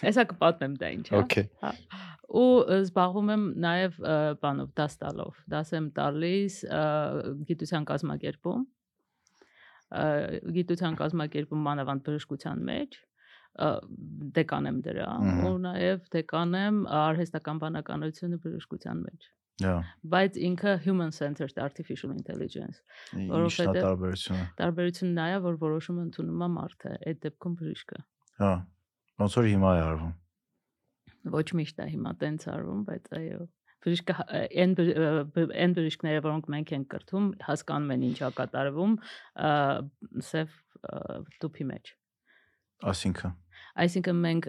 [0.00, 1.46] Հեսա կպատմեմ դա ինչ է Okay
[2.34, 3.98] ու զբաղվում եմ նաև
[4.42, 6.56] բանով դաս տալով դաս եմ տալիս
[7.50, 8.64] գիտության կազմակերպում
[10.58, 12.98] գիտության կազմակերպում մանավանդ բժշկության մեջ
[14.34, 15.08] դեկան եմ դրա
[15.46, 19.30] ու նաև դեկան եմ արհեստական բանականությունը բժշկության մեջ
[19.62, 19.74] Դա
[20.10, 22.80] բայց ինքը human centered artificial intelligence
[23.14, 28.02] Որովհետև- տարբերությունը տարբերությունն նա է որ որոշումը ընդունում է մարդը այդ դեպքում բժիշկը
[28.42, 28.52] հա
[29.22, 30.12] ոնց որ հիմա է արվում
[31.32, 33.44] Ոչ միշտ է հիմա տենց արվում, բայց այո։
[33.84, 34.26] Բժիշկը հա-
[34.64, 34.74] այն
[35.60, 38.94] այն բժիշկները, որոնք մենք ենք կրթում, հասկանում են ինչա կատարվում,
[40.30, 41.92] սև ը, տուփի մեջ։
[42.92, 43.34] ասինքն
[43.74, 44.46] Այսինքն մենք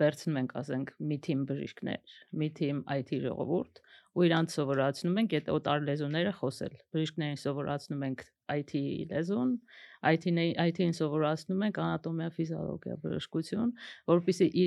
[0.00, 3.80] վերցնում ենք, ասենք, մի թիմ բժիշկներ, մի թիմ IT ժողովուրդ
[4.12, 8.72] ու իրանց սովորացնում ենք այդ օտար լեզուները խոսել։ Բժիշկներին սովորացնում ենք IT
[9.12, 9.52] լեզուն,
[10.12, 13.70] IT-ն IT-ին սովորացնում ենք անատոմիա, ֆիզիոլոգիա, բժշկություն,
[14.12, 14.58] որովհետեւ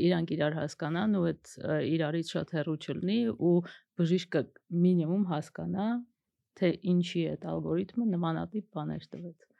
[0.00, 1.52] իրանք իրար հասկանան ու այդ
[1.96, 3.56] իրարից շատ հեռու չլինի ու
[4.00, 4.42] բժիշկը
[4.86, 5.88] մինիմում հասկանա,
[6.56, 9.50] թե ինչի է այդ ալգորիթմը նմանատիպ բաներ տվեց,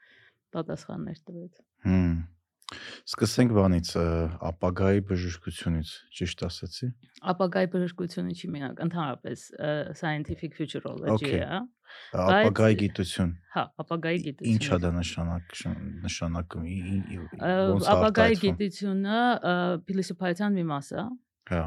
[0.57, 2.17] պատասխաններ տվեց։ հմ
[3.07, 3.89] սկսենք բանից
[4.49, 6.89] ապագայի բժշկությունից ճիշտ ասացի
[7.31, 9.43] Ապագայի բժշկությունը չի միակ, ընդհանրապես
[9.99, 11.39] scientific futurology Okay.
[11.39, 11.61] է,
[12.19, 15.55] ապագայի գիտություն հա, ապագայի գիտությունը։ Ինչ է դա նշանակ
[16.03, 16.67] նշանակում
[17.95, 19.21] Ապագայի գիտությունը
[19.87, 21.07] փիլիսոփայության մի մաս է,
[21.55, 21.65] Հա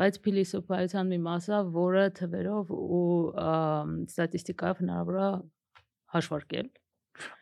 [0.00, 3.06] բայց փիլիսոփայության մի մաս է, որը թվերով ու
[4.10, 5.30] ստատիստիկայով հնարավոր է
[6.14, 6.68] հաշվարկել։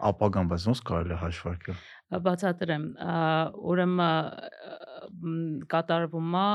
[0.09, 1.77] ապագան բայց ոնց կարելի է հաշվարկել
[2.09, 2.85] Բացատրեմ,
[3.69, 4.09] ուրեմն
[5.69, 6.47] կատարվում է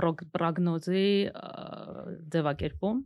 [0.00, 1.04] պրոգնոզի
[2.32, 3.02] ձևակերպում,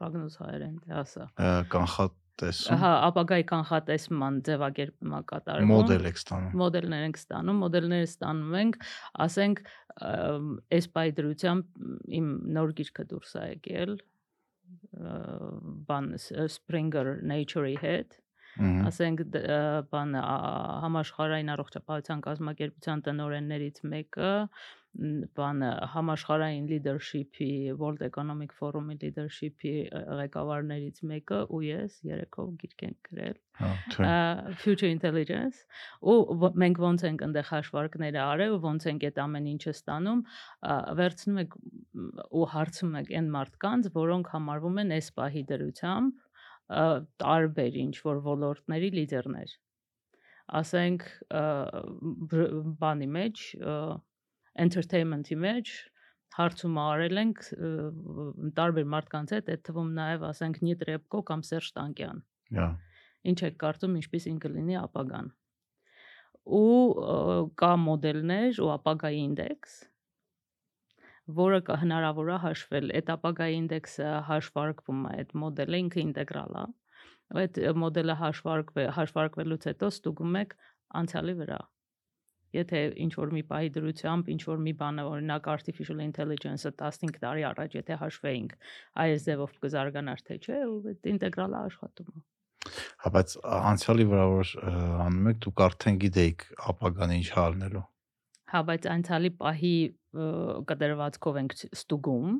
[0.00, 6.56] պրոգնոզ հայերեն թե ասա։ Ը, կանխատեսում Հա, ապագայի կանխատեսման ձևակերպում է կատարվում։ մոդել եք ստանում
[6.62, 8.80] մոդելներ ենք ստանում, մոդելները ստանում ենք,
[9.26, 9.62] ասենք
[10.72, 11.84] այս բայ դրությամբ
[12.22, 13.94] իմ նոր գիրքը դուրս է եկել
[15.92, 16.12] բան
[16.56, 18.21] Springer Nature-ի հետ
[18.60, 19.24] ասենք
[19.92, 20.18] բան
[20.84, 24.32] համաշխարհային առողջապահության կազմակերպության տնօրեններից մեկը
[24.92, 33.38] բանը համաշխարհային leadership-ի World Economic Forum-ի ը, ղեկավարներից մեկը ու ես երեքով գիրք ենք գրել
[34.60, 35.62] Future Intelligence
[36.12, 40.20] ու մենք ոնց ենք այնտեղ հաշվարկները արել ու ոնց ենք այդ ամեն ինչը ստանում
[41.00, 41.56] վերցնում եք
[42.42, 46.20] ու հարցում եք այն մարդկանց որոնք համարվում են այս պահի դրությամբ
[47.22, 49.54] տարբեր ինչ որ ոլորտների լիդերներ
[50.60, 51.04] ասենք
[52.82, 53.44] բանի մեջ
[54.64, 55.72] entertainment-ի մեջ
[56.36, 57.44] հարցում արել ենք
[58.58, 62.22] տարբեր մարդկանց հետ այդ թվում նաև ասենք Նիտ Ռեպկո կամ Սերժ Տանկյան
[62.56, 62.68] Հա,
[63.32, 65.30] ինչ եք կարծում ինչպեսին կլինի ապագան
[66.58, 69.76] ու կա մոդելներ ու ապագայի ինդեքս
[71.38, 76.64] որը կա հնարավոր է հաշվել այդ ապագայի ինդեքսը հաշվարկվում է այդ մոդելը ինքը ինտեգրալ է
[77.42, 80.56] այդ մոդելը հաշվարկվե հաշվարկվելուց հետո ստուգում եք
[81.02, 81.60] անցյալի վրա
[82.52, 87.46] եթե ինչ որ մի պահի դրությամբ ինչ որ մի բանը օրինակ artificial intelligence-ը 15 տարի
[87.52, 88.58] առաջ եթե հաշվեինք
[89.06, 92.26] այս ձևով կզարգանար թե չէ այդ ինտեգրալը աշխատում է
[93.02, 93.32] հա, բայց
[93.72, 94.50] անցյալի վրա որ
[95.06, 97.82] անում եք, դուք արդեն գիտեիք ապագան ինչ հալնելու։
[98.52, 99.76] Հա, բայց անցյալի պահի
[100.68, 102.32] կտրվածքով ենք ստուգում,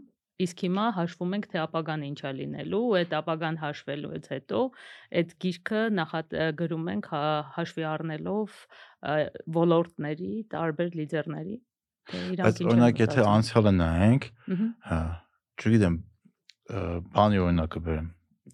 [0.43, 4.61] իսկ հիմա հաշվում ենք թե ապագան ինչ է լինելու, ու այդ ապագան հաշվելուց հետո
[5.21, 7.23] այդ գիրքը նախատ ը, գրում ենք հա,
[7.57, 8.57] հաշվի առնելով
[9.57, 11.57] ոլորտների, տարբեր լիդերների,
[12.13, 14.29] թե իրանք ինչ են օրինակ եթե անցյալը նայենք,
[14.93, 15.01] հա,
[15.63, 15.99] չգիտեմ,
[17.13, 18.09] բանի օրինակը բերեմ,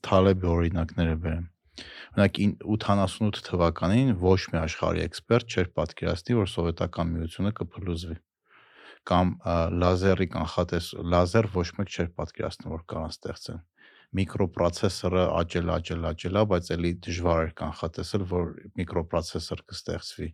[0.09, 1.47] Թալեբի օրինակները բերեմ։
[1.79, 8.19] Օրինակ ին- 88 թվականին ոչ մի աշխարհի էքսպերտ չէր պատկերացնի, որ սովետական միությունը կփլուզվի
[9.09, 9.31] կամ
[9.83, 13.61] լազերի կանխատես լազեր ոչ մեկ չէր պատկերացնում որ կարան ստեղծեն
[14.16, 18.47] միկրոպրոցեսորը աճել աճել աճել է բայց էլի դժվար էր կանխատեսել որ
[18.81, 20.29] միկրոպրոցեսոր կստեղծվի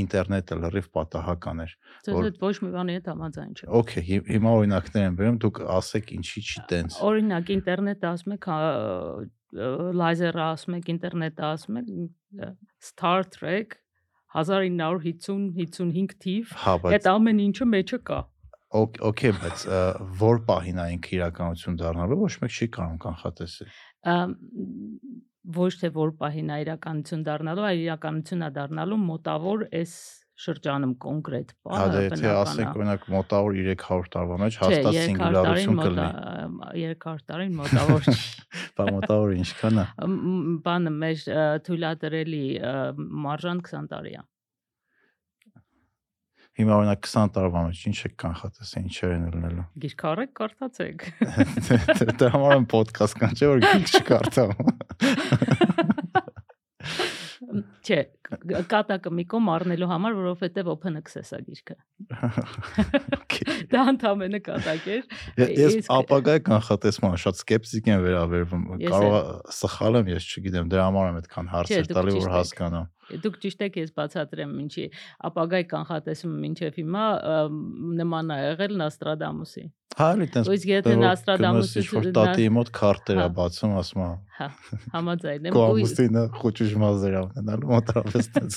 [0.00, 1.72] ինտերնետը լրիվ պատահական էր
[2.08, 6.06] որ- ոչ մի բանի հետ համաձայն չեմ։ Okay, հի- հիմա օրինակներ եմ բերում, դուք ասեք
[6.18, 8.56] ինչի չի տենց։ Օրինակ ինտերնետը ասում եք, ը,
[10.00, 11.86] լազերը ասում եք, ինտերնետը ասում եք,
[12.88, 13.68] Star Trek
[14.38, 18.18] 1950-55 թիվ, Հա, այդ ամեն ինչը մեջը կա։
[18.74, 19.64] okay, բայց
[20.20, 23.70] որ պահին այն իրականություն դառնալու ոչ մեկ չի կարող կանխատեսել։
[25.58, 29.94] ոչ թե որ պահին իրականություն դառնալու, այլ իրականություն է դառնալու մոտավոր այս
[30.38, 35.08] շրջանում կոնկրետ Հա, բանը դե եթե ասենք օրինակ մոտավոր 300 տարվա մեջ հաստատ 300 տարին
[35.08, 38.16] սինգուլարություն կլինի։ 300 տարին մոտավոր չի։
[38.78, 39.86] Բա մոտավոր ինչքան է։
[40.68, 41.24] բանը մեր
[41.68, 42.44] թույլատրելի
[43.26, 44.22] մարժան 20 տարի է։
[46.58, 50.98] Հիմա օրինակ 20 տարվա մեջ ինչ եք կանխատեսել, ինչեր են լինելու։ Գիրքարեք կարդացեք։
[52.18, 54.50] Դրա համար եմ ոդկաստ կան, չէ՞ որ գիրք չկարդամ։
[57.86, 61.76] Չէ, կատակը մի կողմ առնելու համար, որովհետև open access է գիրքը։
[63.72, 65.02] Դա ընդամենը կատակ էր։
[65.58, 69.16] Ես ապագայի կանխատեսման շատ սկեպտիկ եմ վերաբերվում։ Կարող
[69.58, 73.76] սխալ եմ, ես չգիտեմ, դրա համար եմ այդքան հարցեր տալի, որ հասկանամ։ Դուք ճիշտ եք,
[73.80, 74.82] ես բացատրեմ ինչի։
[75.28, 77.04] Ապագայի կանխատեսումը մինչև հիմա
[78.02, 79.64] նման է եղել Նաստրադամուսի։
[79.98, 84.02] Հա, էլի տենց։ Իսկ եթե Նաստրադամուսը ինչ որ տատի մոտ քարտեր է Հա։ բացում, ասում
[84.04, 84.48] է, հա,
[84.92, 88.54] համաձայն եմ։ ու- կոմուստինը խոճուժ մազեր ունենալու մոտրապես տենց։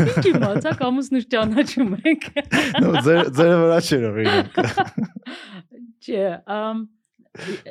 [0.00, 2.22] Ինչ իմացակ ամուսնուս ճանաչում եք։
[2.80, 4.50] Նո, ձեր ձեր վրա չէր օրինակ։
[6.00, 6.24] Չէ,
[6.56, 6.88] ամ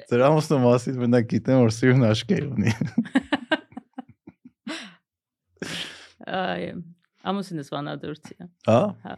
[0.10, 2.72] Ձեր ամուսնու մասին մենակ գիտեմ, որ սիրուն աշկեր ունի։
[6.40, 6.64] այ
[7.30, 9.16] ամուսինս վանադուրցի է։ Հա, Հա,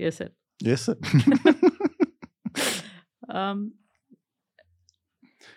[0.00, 0.32] ես եմ։
[0.70, 0.86] ես
[3.42, 3.62] Ամ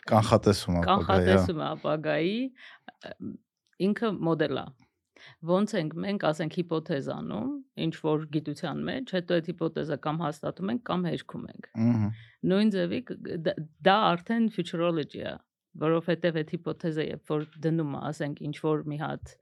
[0.10, 2.36] կանխատեսում ապագայի։ հա։ կանխատեսում ապագայի
[3.88, 4.66] ինքը մոդել է
[5.50, 7.52] ոնց ենք մենք ասենք հիպոթեզ անում
[7.86, 11.70] ինչ որ գիտության մեջ հետո այդ հիպոթեզը կամ հաստատում ենք կամ հերքում ենք
[12.52, 13.00] նույն ձևի
[13.88, 15.34] դա- արդեն futurology է
[15.86, 19.36] որովհետև այդ հիպոթեզը երբ որ դնում ասենք ինչ որ մի հատ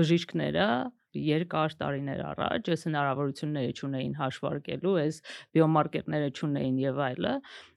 [0.00, 0.68] բժիշկները
[1.16, 5.18] երկար տարիներ առաջ այս հնարավորությունները չունեին հաշվարկելու, այս
[5.56, 7.32] բիոմարկերները չունեին եւ այլը,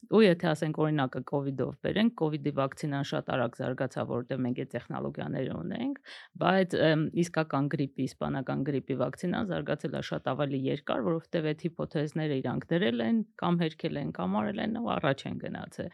[0.10, 4.10] ու եթե ասենք օրինակը կ ូវ իդով բերենք, կ ូវ իդի վակցինան շատ արագ զարգացավ,
[4.10, 5.99] որովհետեւ մենք այդ տեխնոլոգիաները ունենք,
[6.43, 6.75] բայց
[7.23, 13.05] իսկական գրիպի, իսպանական գրիպի վակցինան զարգացել է շատ ավելի երկար, որովհետեւ այդ հիպոթեզները իրանք դրել
[13.10, 15.93] են կամ հերքել են կամ արել են ու առաջ են գնացել։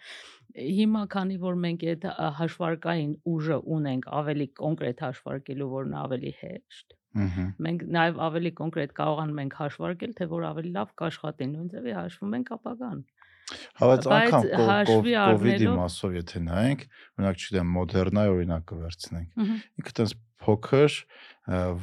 [0.55, 2.05] Հիմա քանի որ մենք այդ
[2.39, 9.41] հաշվարկային ուժը ունենք ավելի կոնկրետ հաշվարկելու, որն ավելի հեշտ, Ահա։ մենք նաև ավելի կոնկրետ կարողանում
[9.43, 13.03] ենք հաշվարկել, թե որ ավելի լավ կաշխատի նույն ձևի հաշվում ենք ապագան։
[13.45, 14.45] Հա, Բայց անգամ
[14.89, 16.85] կոവിഡ്ի մասով եթե նայենք,
[17.19, 19.43] օրինակ չգիտեմ, Moderna-ի օրինակը վերցնենք։
[19.79, 20.15] Ինքը տես
[20.45, 20.97] փոքր,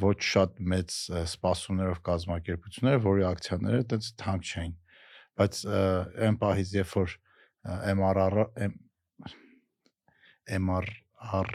[0.03, 4.73] ոչ շատ մեծ սպասումներով կազմակերպություններ, որի ակցիաները տես թանկ չէին։
[5.39, 5.61] Բայց
[6.27, 7.15] այն պահից, երբ որ
[7.63, 8.47] MRR
[10.59, 11.53] MRR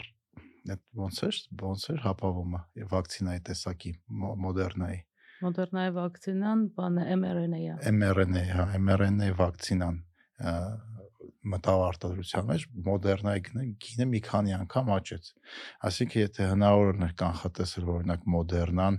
[0.69, 2.59] այդ ոնց էր, ոնց էր հապավումը
[2.91, 3.91] վակցինայի տեսակի
[4.21, 4.99] Մո- Moderna-ի
[5.39, 9.99] Մոդեռնայի վակցինան բանը mRNA-ա։ mRNA, հա, mRNA վակցինան
[11.39, 13.41] մտավ արտադրության մեջ, Moderna-ի
[13.79, 15.29] գինը, մի քանի անգամ աճեց։
[15.87, 18.97] Այսինքն, եթե հնարավոր էր կանխատեսել, օրինակ Moderna-ն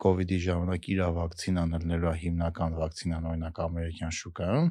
[0.00, 4.70] COVID-ի ժամանակ իր վակցինան ելնելու է հիմնական վակցինան օրինակ ամերիկյան շուկայում,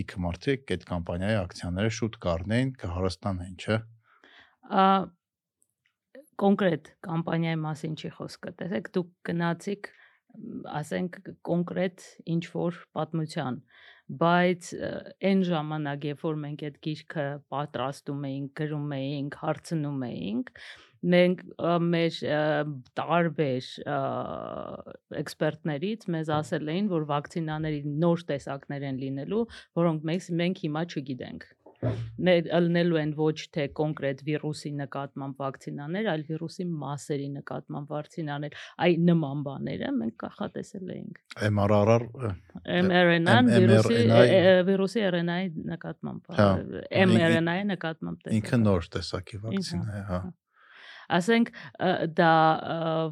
[0.00, 3.78] լիքը մարդիկ այդ կամպանիայի ակցիաները շուտ կառնեին, կհարստանային, չէ՞։
[6.36, 9.88] կոնկրետ կամպանիայի մասին չի խոսքը։ Տեսեք, դուք գնացիք
[10.76, 11.14] ասենք
[11.48, 12.02] կոնկրետ
[12.34, 13.60] ինչ որ պատմության,
[14.06, 14.68] բայց
[15.26, 20.52] այն ժամանակ, երբ որ մենք այդ գիրքը պատրաստում էինք, գրում էինք, հարցնում էինք,
[21.16, 21.42] մենք
[21.86, 22.20] մեր
[23.00, 23.70] տարբեր
[25.22, 29.44] էքսպերտներից մեզ ասել էին, որ վակցինաների նոր տեսակներ են լինելու,
[29.82, 31.50] որոնք մենք մենք հիմա չգիտենք
[31.84, 39.44] ելնելու են ոչ թե կոնկրետ վիրուսի նկատմամբ վակցինաներ, այլ վիրուսի մասերի նկատմամբ վակցինաներ։ Այ նման
[39.46, 42.06] բաները մենք կանխատեսել էինք։ MRR
[42.86, 44.00] mRNA-ն վիրուսի
[44.70, 46.48] վիրուսի RNA-ի նկատմամբ, Հա,
[47.12, 50.20] mRNA-ի նկատմամբ ինքը տեսակ։ նոր տեսակի վակցինա է, հա։
[51.16, 51.52] Ասենք
[52.18, 52.32] դա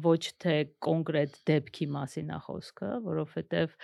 [0.03, 0.55] ոչ թե
[0.85, 3.77] կոնկրետ դեպքի մասին է խոսքը, որովհետև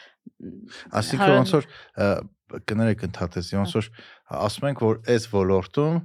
[1.01, 1.69] Այսինքն ոնց որ
[2.71, 3.87] կներեք ընդհատեցի, ոնց որ
[4.41, 6.01] ասում ենք, որ այս ոլորտում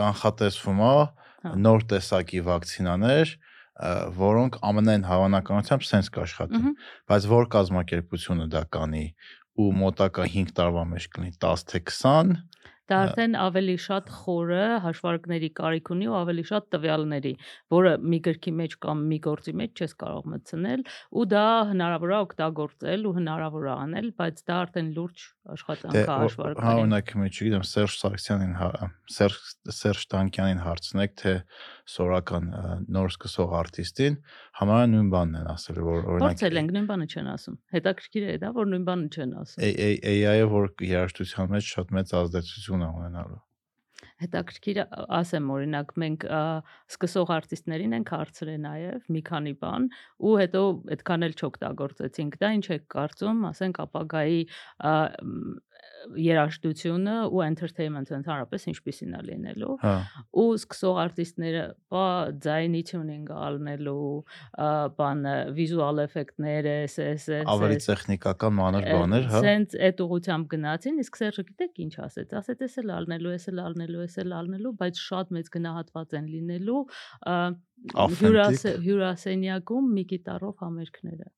[0.00, 0.96] կանխատեսվում է
[1.46, 3.32] Հա։ նոր տեսակի վակցինաներ,
[4.16, 6.76] որոնք ամենայն հավանականությամբ սենց կաշխատեն,
[7.10, 9.04] բայց որ կազմակերպությունը դա կանի
[9.56, 12.32] ու մոտակա 5 տարվա մեջ կլինի 10 թե 20,
[12.86, 17.32] Դա արդեն ավելի շատ խորը հաշվարկների կարիք ունի ու ավելի շատ տվյալների,
[17.74, 20.84] որը մի գրքի մեջ կամ մի գործի մեջ չես կարող մտցնել
[21.16, 26.02] ու դա հնարավոր է օգտագործել ու հնարավոր է անել, բայց դա արդեն լուրջ աշխատանք դե
[26.02, 29.36] է հա հաշվարկների։ օրինակ մի չգիտեմ Սերժ Սարգսյանին հա- Սերժ
[29.80, 31.34] Սերժ Տանկյանին հարցնեք թե
[31.86, 32.48] սորական
[32.96, 34.18] նոր սկսող արտիստին
[34.60, 38.38] համարյա նույն բանն են ասել որ օրինակ Փորձել ենք նույն բանը չեն ասում։ Հետաքրքիր է
[38.42, 39.66] դա, որ նույն բանը չեն ասում։
[40.12, 43.42] AI-ը որ երաժշտության մեջ շատ մեծ ազդեցություն է ունենալու։
[44.16, 44.78] Հետաքրքիր
[45.12, 46.22] ասեմ օրինակ մենք
[46.92, 49.88] սկսող արտիստներին ենք հարցրել նաև մի քանի բան
[50.24, 50.62] ու հետո
[50.96, 54.40] այդքան էլ չօգտագործեցինք դա ինչ է կարծում ասենք ապագայի
[56.20, 59.94] երաժշտությունը ու entertainment ընդհանրապես ինչպեսին է լինելու Հա,
[60.42, 62.06] ու սկսող արտիստները բա
[62.46, 64.06] ձայնի tuning ալնելու
[65.00, 71.00] բանը վիզուալ էֆեկտներ էս էս էս ավելի տեխնիկական մանր բաներ, հա։ Սենց այդ ուղությամբ գնացին,
[71.06, 74.74] իսկ Սերժը գիտեք ինչ ասեց։ Ասեց էս էլ ալնելու, էս էլ ալնելու, էս էլ ալնելու,
[74.82, 76.82] բայց շատ մեծ գնահատված են լինելու
[78.86, 81.28] հյուրասենյակում մի գիտարով համերգները։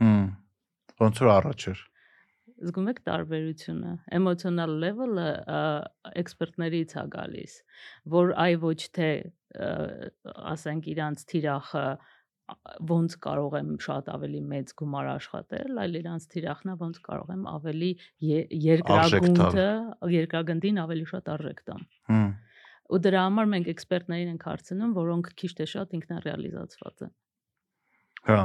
[0.00, 0.26] Հմ։
[1.00, 1.80] Ոնց որ առաջ էր։
[2.60, 5.60] Զգում եք տարբերությունը։ Էմոցիոնալ ա,
[6.20, 7.54] էքսպերտներից է գալիս,
[8.14, 9.10] որ այ ոչ թե
[10.54, 11.84] ասենք իրանց թիրախը
[12.90, 17.44] ոնց կարող եմ շատ ավելի մեծ գումար աշխատել, այլ իրանց թիրախն է ոնց կարող եմ
[17.50, 17.90] ավելի
[18.66, 19.68] երկրագունդը,
[20.14, 22.30] երկրագնդին ավելի շատ արժեք տամ։ Հմ։
[22.90, 27.12] Ու դրա համար մենք էքսպերտներին ենք հարցնում, որոնք քիչ թե շատ ինքնարեալիզացված են։
[28.30, 28.40] Հա։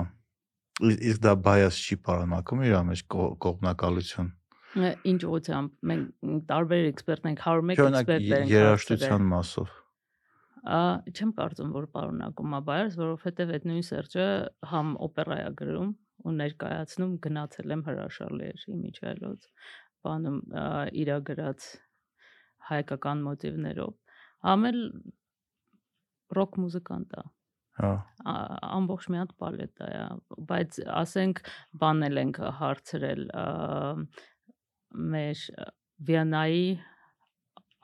[0.84, 4.32] Իսկ դա bias չի պարունակում իր մեջ կո- կողմնակալություն։
[5.08, 9.70] Ինչ ուղությամբ մենք տարբեր էքսպերտներ ենք, 101 Օրինակ էքսպերտներ ենք երաժշտության մասով։
[10.66, 10.80] Ա,
[11.16, 14.26] չեմ կարծում, որ պարունակում է բայերս, որովհետև այդ նույն Սերջը
[14.74, 15.92] համ օպերա է գրում
[16.26, 19.48] ու ներկայացնում գնացել եմ հրաշալի էր իմիջայլոց
[20.06, 20.66] բանում ա,
[21.06, 21.70] իրա գրած
[22.70, 23.94] հայկական մոտիվներով
[24.50, 24.80] համ էլ
[26.36, 27.24] ռոք մուզիկանտ է
[27.76, 27.92] Հա։
[28.76, 30.04] ամբողջ մի հատ պալետա է,
[30.50, 31.42] բայց ասենք
[31.82, 33.24] բանել ենք հարցրել
[35.16, 35.42] մեր
[36.08, 36.64] Վիեննայի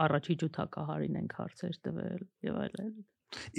[0.06, 2.96] առաջի ջութակահարին ենք հարցեր տվել եւ այլն։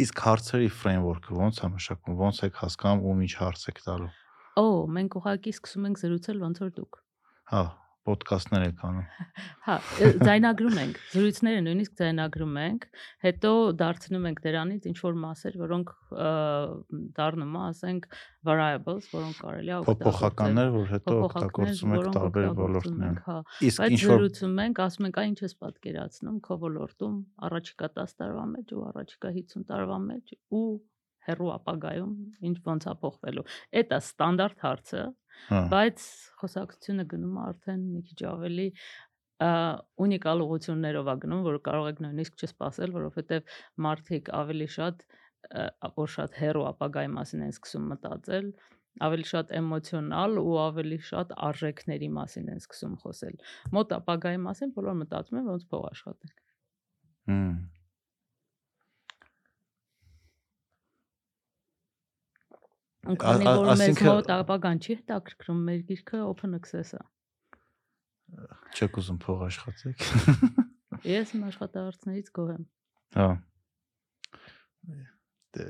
[0.05, 4.11] Իսկ հարցերի framework-ը ո՞նց է մշակվում, ո՞նց եք հասկանում ում ինչ հարց եք տալու։
[4.61, 4.65] Օ,
[4.97, 6.99] մենք ուղղակի սկսում ենք զրուցել ոնց որ դուք։
[7.53, 7.63] Հա,
[8.09, 9.05] ոդկասթներ եք անում։
[9.67, 9.75] Հա,
[10.27, 12.87] ձայնագրում ենք, զրույցները նույնիսկ ձայնագրում ենք,
[13.23, 15.93] հետո դարձնում ենք դրանից ինչ որ մասեր, որոնք
[17.19, 18.09] դառնում է, ասենք
[18.43, 23.39] variables, որոնք կարելի է Փոփոխականներ, որ հետո օգտագործում որոնք տարբեր ոլորտներում։ ենք, հա։
[23.71, 27.17] Իսկ ինչ որ զրուցում ենք, ասում ենք, այն ինչ ես պատկերացնում քո ոլորտում
[27.49, 30.67] առաջիկա 10 տարվա մեջ ու առաջիկա 50 տարվա մեջ ու
[31.29, 32.13] հերո ապագայում
[32.49, 33.47] ինչ ոնց է փոխվելու։
[33.83, 35.03] Էդ է ստանդարտ հարցը,
[35.49, 36.05] հա, բայց
[36.43, 38.69] խոսակցությունը գնում է արդեն մի քիչ ավելի
[39.43, 43.57] ունիկալ ուղություններով է գնում, որ կարող եք նույնիսկ չսպասել, որովհետև
[43.87, 45.03] մարդիկ ավելի շատ
[45.97, 48.53] որ շատ հերո ապագայի մասին են սկսում մտածել,
[49.07, 53.39] ավելի շատ էմոցիոնալ ու ավելի շատ արժեքների մասին են սկսում խոսել։
[53.77, 56.43] Մոտ ապագայի մասին բոլորը մտածում են ոնց փող աշխատենք։
[57.33, 57.55] Հմ։
[63.03, 67.01] քանի որ մեզ մոտ ապագան չի հետաքրքրում, մեր գիրքը open access է։
[68.79, 70.05] Չեք ուզում փող աշխատեք։
[71.11, 72.69] Ես իմ աշխատավարձներից գոհ եմ։
[73.19, 73.27] Հա։
[75.53, 75.67] Դե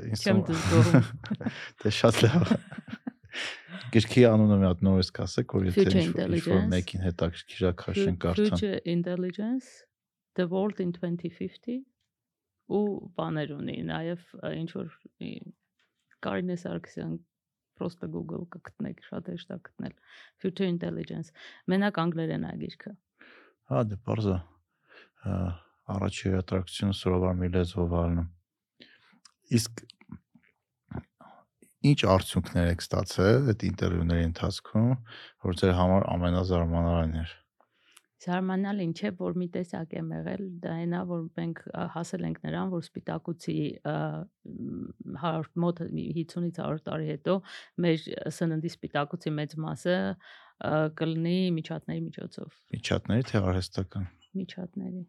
[0.51, 1.09] դժգոհում։
[1.83, 2.53] Դե շատ լավ։
[3.93, 8.79] Գրքի անունը մի հատ նորից կասեք, որ եթե ինչ-որ մեկին հետաքրքիր է քաշեն կարդան։ Future
[8.93, 9.73] Intelligence
[10.39, 11.83] The World in 2050
[12.73, 12.85] ու
[13.19, 14.95] բաներ ունի, նաև ինչ որ
[16.27, 17.15] Կարինե Սարգսյան
[17.79, 19.95] պրոստը Google կգտնեք, շատ հեշտ է գտնել։
[20.43, 21.33] Future Intelligence։
[21.73, 22.93] Մենակ անգլերեն է գիրքը։
[23.73, 24.37] Հա, դե բարձա։
[25.93, 28.29] Առաջի ատրակցիոնը սովորաբար մի լեզվով ալնում։
[29.59, 29.85] Իսկ
[31.93, 34.91] ինչ արդյունքներ եք ստացել այդ ինտերվյուների ընթացքում,
[35.47, 37.33] որ ձեր համար ամենազարմանալին էր
[38.23, 41.63] Զարմանալին չէ, որ մի տեսակ եմ եղել, դա այնա, որ մենք
[41.95, 43.95] հասել ենք նրան, որ սպիտակուցի ա,
[44.53, 44.85] մ,
[45.23, 47.37] 100 մոտ 50-ից 100 տարի հետո
[47.87, 48.07] մեր
[48.39, 49.97] սննդի սպիտակուցի մեծ մասը
[51.03, 54.07] կլինի միջատների միջոցով, Միջատների թե արհեստական
[54.39, 55.03] միջատների։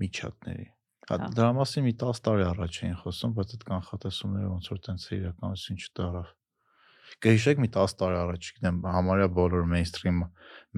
[0.00, 4.70] միջատների։ Հա Հա։ դրա մասին մի 10 տարի առաջ էին խոսում, բայց այդ կանխատեսումները ոնց
[4.72, 6.32] որ տենց իրականություն չդարավ։
[7.26, 10.18] Կհիշեք մի 10 տարի առաջ, գիտեմ, համարյա բոլոր մեյնսթրիմ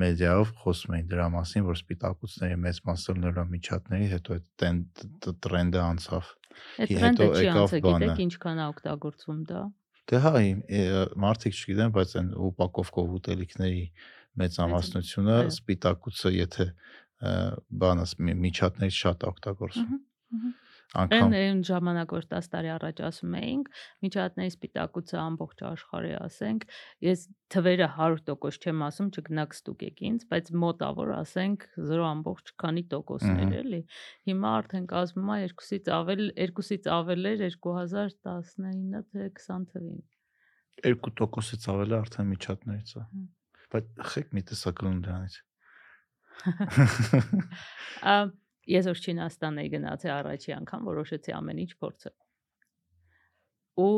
[0.03, 6.31] մեդիայով խոսում էին դրա մասին, որ սպիտակուցների մեծ մասը լրո միջատների, հետո այդ տրենդը անցավ։
[6.79, 9.63] Այդ հետո եկավ բանը։ գիտեք ինչքան է օգտագործվում դա։
[10.09, 10.31] Դե հա,
[11.25, 13.83] մարդիկ չգիտեն, բայց այն ուպակովկով ուտելիքների
[14.39, 16.67] մեծամասնությունը այո։ սպիտակուցը, եթե
[18.25, 19.27] մի- միջատներից շատ
[19.83, 19.99] Ահա,
[20.39, 20.53] ահա։
[20.97, 23.67] Անկամ Այն ժամանակ որ 10 տարի առաջ ասում էինք,
[24.05, 26.65] միջատների սպիտակուցը ամբողջ աշխարհի ասենք,
[27.05, 32.85] ես թվերը 100% չեմ ասում, չգնաք ստուգեք ինձ, բայց մոտա որ ասենք 0 ամբողջ քանի
[32.95, 33.83] տոկոսներ էլի։
[34.33, 36.25] Հիմա արդեն կազմում է 2-ից ավել
[36.57, 40.03] 2-ից ավել էր 2019 թե 20 թվին։
[40.89, 43.07] 2%-ից ավել է արդեն միջատներից է։
[43.69, 45.41] Բայց խեք մի տեսակլուն դրանից։
[48.09, 48.19] Ա
[48.69, 52.17] ես որ Չինաստան էի գնացի առաջի անգամ որոշեցի ամեն ինչ փորձել։
[53.79, 53.95] Ու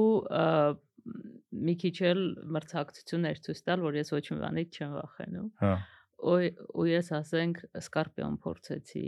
[1.66, 2.20] մի քիչ էլ
[2.56, 5.72] մրցակցություններ ցույց տալ, որ ես ոչ մի բանից չեմ վախենում։ Հա։
[6.20, 9.06] ու ես ասենք սկարպիոն փորձեցի,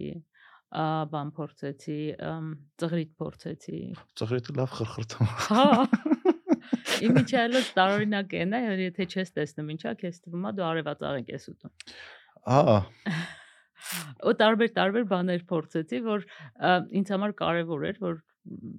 [1.12, 1.98] բան փորձեցի,
[2.80, 3.80] ծղրիտ փորձեցի։
[4.16, 5.66] Ծղրիտը լավ խրխրտում։ Հա։
[7.02, 11.72] Իմիջիալը տարօրինակ է, նա եթե չես տեսնում ինչա, քեզ թվում է դու արևածաղիկ ես ուտում։
[12.56, 12.76] Ահա,
[14.22, 16.26] Ու տարբեր տարբեր բաներ փորձեցի, որ
[17.00, 18.20] ինձ համար կարևոր էր, որ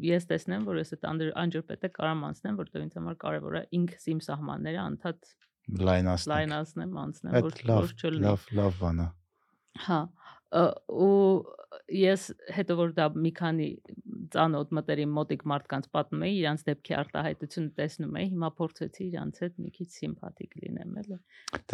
[0.04, 1.08] ես տեսնեմ, որ ես այդ
[1.44, 5.30] անջրպետը կարամ անցնեմ, որտեղ ինձ համար կարևոր է ինքս իմ սահմանները անդադ
[5.88, 9.08] լայնացնենք։ լայնացնեմ, անցնեմ, որ որ չլինի։ լավ, լավ բան է։
[9.84, 10.02] Հա
[10.54, 11.44] ու
[11.90, 13.68] ես հետո որ դա մի քանի
[14.34, 19.58] ծանոթ մտերիմ մոտիկ մարդկանց պատմում էի, իրանց դեպքի արտահայտությունը տեսնում էի, հիմա փորձեցի իրանց հետ
[19.64, 21.20] մի քիչ սիմպաթիկ լինեմ, էլի։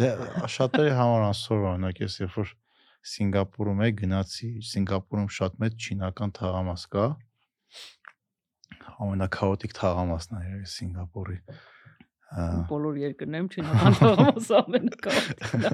[0.00, 0.10] Դե
[0.56, 2.54] շատերի համար անսոր օրինակ ես երբ որ
[3.00, 7.04] Սինգապուրում եի գնացի, Սինգապուրում շատ մեծ չինական թաղամաս կա։
[9.00, 11.38] Ամենակաոտիկ թաղամասն է երևի Սինգապուրի։
[12.70, 15.72] Բոլոր երկրներում չինական թողամաս ամենակարևորն է։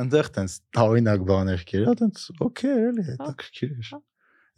[0.00, 4.00] Այնտեղ տենց տարօրինակ բաներ կերա, տենց օքեյ էլի, Հա, հետաքրքիր էր։ հա։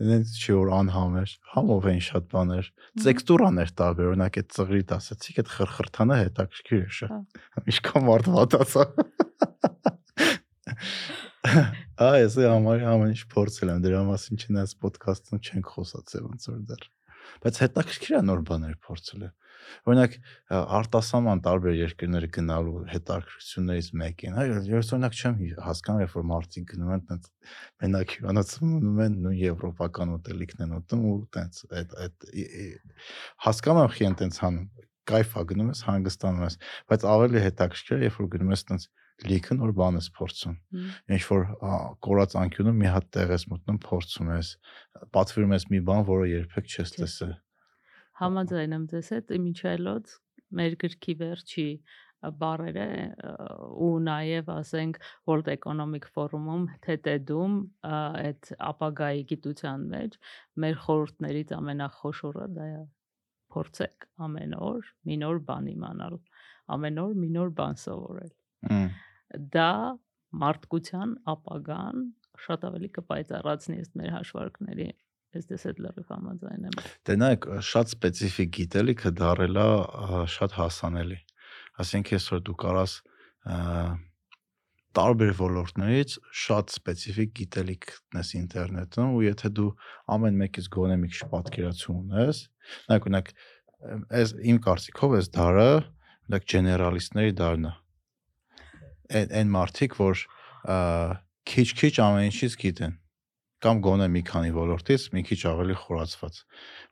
[0.01, 2.69] Այնց չի որ անհամ էր, համով էին շատ բաներ։
[3.05, 8.87] Տեքստուրաներ տարբեր, օրինակ այդ ծղրիտ ասացիք, այդ խրխրթանը հետաքրքիր էր շատ։ Հա։ Ինչքան մարդ վատացա։
[12.11, 16.65] Այս է ամառի ամեն ինչ փորձել եմ դրա մասին չնայած ոդքասթում չենք խոսացել ոնց որ
[16.71, 16.89] դեռ։
[17.45, 19.29] Բայց հետաքրքիր է նոր բաներ փորձելը։
[19.91, 20.15] Օրինակ
[20.57, 26.95] արտասահման տարբեր երկրներ գնալու հետաքրքրություններից մեկն է։ Ես օրինակ չեմ հասկանում, երբ որ մարդիկ գնում
[26.97, 27.29] են տենց
[27.85, 32.29] մենակ հյուրանոցում են նույն եվրոպական ուտելիքն են ուտում ու տենց այդ այդ
[33.47, 34.67] հասկանում եմ խի են տենց հանում
[35.11, 36.57] կայֆ է գնում ես հանգստանում ես
[36.91, 38.85] բայց ավելի հետաքրքիր երբ որ գնում ես տենց
[39.29, 40.57] լիքը նոր բան ես փորձում
[41.17, 41.47] ինչ որ
[42.07, 44.53] կորած անկյունում մի հատ տեղ ես մտնում փորձում ես
[45.17, 47.35] պատվիրում ես մի բան որը երբեք չես տեսել
[48.21, 50.15] Համաձայն եմ ձեզ հետ, Միչայլոց
[50.61, 51.69] մեր գրքի վերջի
[52.21, 52.31] ա,
[53.81, 54.99] ու նաև ասենք
[55.29, 57.55] World Economic Forum-ում TED-ում
[57.91, 60.19] այդ ապագայի գիտության մեջ
[60.65, 62.83] մեր խորհուրդներից ամենախոշորը դա է
[63.55, 66.19] փորձեք ամեն օր մի նոր բան իմանալ
[66.77, 68.35] ամեն օր մի նոր բան սովորել
[69.55, 69.71] դա
[70.41, 72.05] մարդկության ապագան
[72.41, 74.89] շատ ավելի կպայծառացնի ըստ մեր հաշվարկների
[75.37, 76.79] ես դες այդ լրիվ համաձայն եմ
[77.09, 79.67] դե նայեք շատ սպეციფიկ գիտելիքը դարելա
[80.35, 81.19] շատ հասանելի
[81.85, 82.95] ասենք այսօր դու կարաս
[84.99, 89.69] տարբեր ոլորտներից շատ սպეციფიկ գիտելիք ունես ինտերնետում ու եթե դու
[90.17, 92.41] ամեն մեկից գոնե մի քիչ պատկերացում ունես
[92.91, 93.31] նայեք օրինակ
[94.21, 97.73] այս իմ կարծիքով այս դարը օրինակ ջեներալիստների դարն է
[99.11, 100.25] Այն այն մարդիկ, որ
[101.51, 102.99] քիչ-քիչ ամեն ինչից գիտեն
[103.61, 106.37] կամ գոնե մի քանի ոլորտից մի քիչ ավելի խորացված,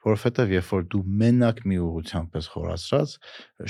[0.04, 3.14] որովհետև երբ որ դու մենակ մի ուղղությամբ ես խորացած,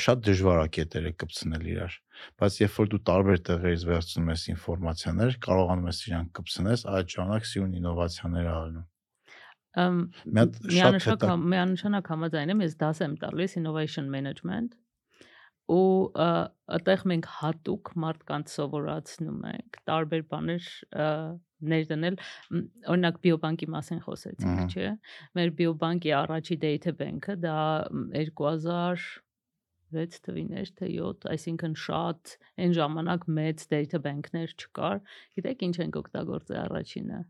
[0.05, 1.99] շատ դժվար է կետերը կպցնել իրար,
[2.43, 7.49] բայց երբ որ դու տարբեր տեղերից վերցնում ես ինֆորմացիաներ, կարողանում ես իրանք կպցնես, այդ ժամանակ
[7.53, 8.87] սյուն ինովացիաներ ալնում։
[9.79, 9.99] Ամ,
[10.35, 11.25] միանշանակ
[11.55, 14.75] միանշանակ համաձայն եմ ես դաս եմ տալիս innovation management
[15.69, 20.69] ու այդտեղ մենք հատուկ մարդկանց սովորացնում ենք տարբեր բաներ
[21.73, 22.17] ներդնել
[22.93, 24.91] օրինակ բիոբանկի մասին խոսեցինք չէ
[25.39, 27.57] մեր բիոբանկի առաջի data bank-ը դա
[27.91, 35.03] մ, 2006 թվիներ թե 7 այսինքն շատ այն ժամանակ մեծ data bank-ներ չկար
[35.39, 37.21] գիտեք ինչ ենք օգտագործել առաջինը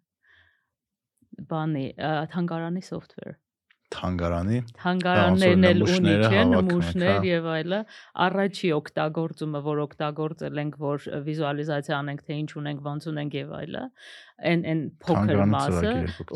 [1.48, 1.86] բանի
[2.34, 3.38] թանգարանի software
[3.94, 7.78] թանգարանի Թանգարաններն էլ ունի չէ, նմուշներ հա։ եւ այլը։
[8.26, 13.82] Առաջի օգտագործումը, որ օգտագործել ենք, որ վիզուալիզացիա անենք, թե ինչ ունենք, ոնց ունենք եւ այլը,
[14.52, 15.94] այն այն փոքր մասը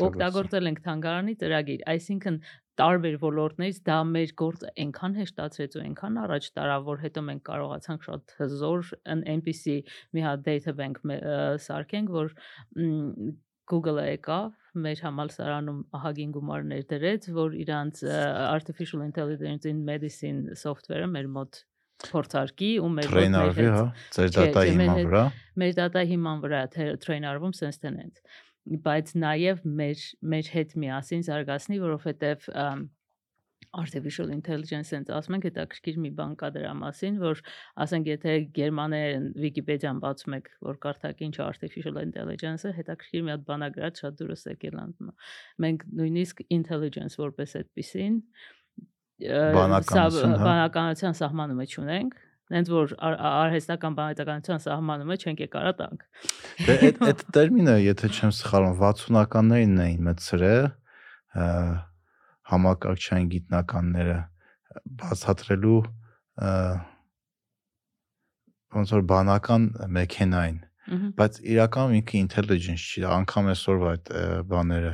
[0.09, 2.41] օգտագործել։ ենք թանգարանի ծրագիր, այսինքն
[2.79, 8.07] տարբեր ոլորտներից դա մեր գործը այնքան հեշտացրեց ու այնքան առաջ տարավ, որ հետո մենք կարողացանք
[8.07, 9.75] շատ հզոր այն այնպիսի
[10.17, 11.01] մի հատ data bank
[11.67, 12.33] սարքենք, որ
[13.71, 18.01] Google-ը եկավ մեր համալսարանում ահագին գումարներ դրեց, որ իրանց
[18.49, 21.61] artificial intelligence in medicine software-ը մեր մոտ
[22.03, 23.83] փորձարկի ու մեր տրեյնարվի, հա,
[24.17, 25.21] չէ, մեր հիման վրա։
[25.61, 26.63] մեր data հիման վրա
[27.05, 28.19] train արվում sense tenant
[28.63, 30.03] բայց նաև մեր
[30.33, 32.45] մեր հետ միասին զարգացնի, որովհետև
[33.71, 37.41] artificial intelligence-ից ասում ենք հետաքրքիր մի բան կա դրա մասին, որ
[37.85, 43.47] ասենք եթե գերմաներեն Wikipedia-ն բացում եք, որ կարդաք ինչ է artificial intelligence-ը, հետաքրքիր մի հատ
[43.47, 45.15] բան ա գրած շատ դուրս եկել անդմա։
[45.63, 48.19] Մենք նույնիսկ intelligence որպես այդպեսին
[50.33, 56.01] հա։ բանականության սահմանում չունենք, Նենց որ արհեստական բանականության սահմանում է չենք եկարա տանք։
[56.67, 60.67] Դե այդ այդ տերմինը, եթե չեմ սխալվում, 60-ականներին էին մտցրել
[62.51, 64.17] համակարգչային գիտնականները
[65.03, 65.79] բացատրելու
[68.73, 69.65] ոնց որ բանական
[69.97, 74.09] մեքենային, Մհմ։ բայց իրականում ինքը intelligence չի, անգամ այսօրվա այդ
[74.49, 74.93] բաները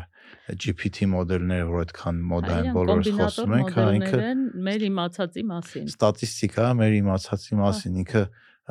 [0.60, 4.20] GPT մոդելները, որ այդքան մոդա են բոլորս խոսում ենք, հա, ինքը
[4.68, 8.24] մեր իմացածի մասին։ ստատիստիկա մեր իմացածի մասին ինքը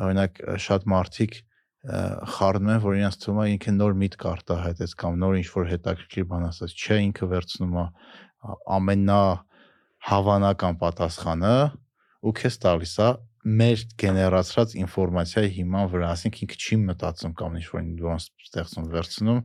[0.07, 1.39] օրինակ շատ մարդիկ
[1.89, 6.25] խառնում են որ իրենց թվում է ինքը նոր միտք արտահայտեց կամ նոր ինչ որ հետաքրքիր
[6.33, 7.85] բան ասած չէ ինքը վերցնում է
[8.79, 9.23] ամենա
[10.09, 11.55] հավանական պատասխանը
[12.29, 13.09] ու քեզ տալիս է
[13.59, 19.41] մեր գեներացրած ինֆորմացիայի հիման վրա ասենք ինքը չի մտածում կամ ինչ որ բան ստեղծում վերցնում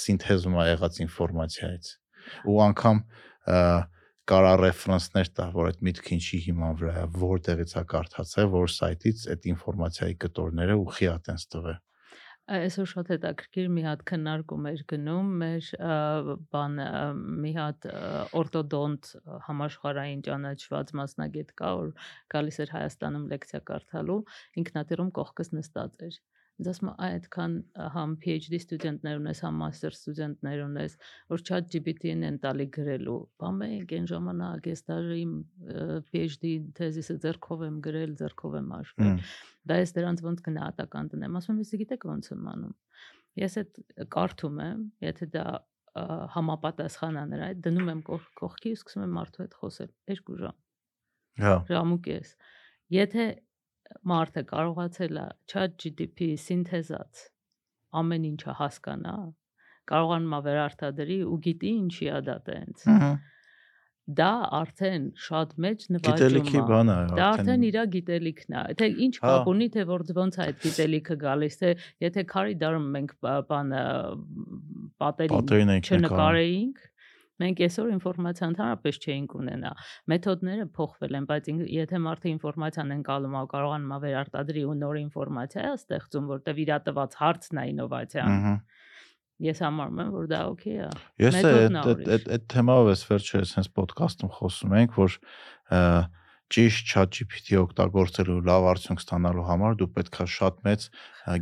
[0.00, 1.90] սինթեզում է եղած ինֆորմացիայից
[2.50, 3.02] ու անգամ
[4.24, 9.24] կարա ռեֆերենսներ տա, որ այդ միտքը ինչի հիման վրա է, որտեղից է կարդացել, որ սայթից
[9.34, 11.76] այդ ինֆորմացիայի կտորները ուղի է տենց տվել։
[12.44, 15.68] Այսօր շատ հետաքրքիր մի հատ քննարկում էր գնում մեր
[16.52, 16.74] բան
[17.44, 17.86] մի հատ
[18.40, 19.08] օրտոդոնտ
[19.46, 24.18] համաշխարհային ճանաչված մասնագետ կա, որ գալիս էր Հայաստանում լեկցիա կարդալու,
[24.60, 26.20] ինքնաթիռում կողքս նստած էր։
[26.54, 27.54] Ինձ ասում է, «Այ այդքան
[27.94, 30.92] համ PhD ստուդենտներ ունես, համ master ստուդենտներ ունես,
[31.32, 35.32] որ chat GPT-ն են տալի գրելու։ Բա մենք այն ժամանակ ես դաժե իմ
[36.14, 38.70] PhD թեզիսը ձեռքով եմ գրել, ձեռքով եմ
[39.02, 39.18] Հմ,
[39.64, 42.74] Դա ես դրանց ոնց գնահատական տնեմ։ Ասում եմ, «Իսկ գիտեք ոնց եմ անում»։
[43.34, 43.78] Ես այդ
[44.14, 45.46] կարդում եմ, եթե դա
[46.34, 50.56] համապատասխան է նրա, դնում եմ կողք- կողքի ու սկսում եմ մարդու հետ խոսել 2 ժամ։
[51.44, 52.32] Հա, Ժամուկ ես։
[52.94, 53.26] Եթե
[54.10, 57.22] մարդը կարողացել է chat GTP սինթեզած
[58.00, 59.14] ամեն ինչը հասկանա,
[59.90, 62.84] կարողանում է վերարտադրի ու գիտի ինչի է դա տենց։
[64.04, 68.88] Դա արդեն շատ մեծ նվաճում գիտելիքի է։ բան է Դա արդեն իր գիտելիքն է։ Թե
[69.06, 71.70] ինչ Հա։ կապ ունի, թե որ ոնց է այդ գիտելիքը գալիս, թե
[72.04, 73.84] եթե քարի դարում մենք բա- բանը
[75.00, 76.84] պատերին չնկարեինք,
[77.42, 79.72] մենք այսօր ինֆորմացիա ընդհանրապես չէինք ունենա։
[80.12, 85.00] Մեթոդները փոխվել են, բայց եթե մարդը ինֆորմացիան ընկալում է, ու կարողանում է վերարտադրի ու նոր
[85.04, 88.56] ինֆորմացիա է ստեղծում, որտեվ իր տված հարցն է ինովացիան։ ըհը։
[89.44, 90.90] Ես համարում եմ, որ դա օքեյ է։
[91.24, 95.16] Ես է այդ այդ այդ թեմայով էս վերջերս հենց ոդկասթում խոսում ենք, որ
[96.54, 100.86] ճիշտ ChatGPT օգտագործելու լավ արդյունք ստանալու համար դու պետքա շատ մեծ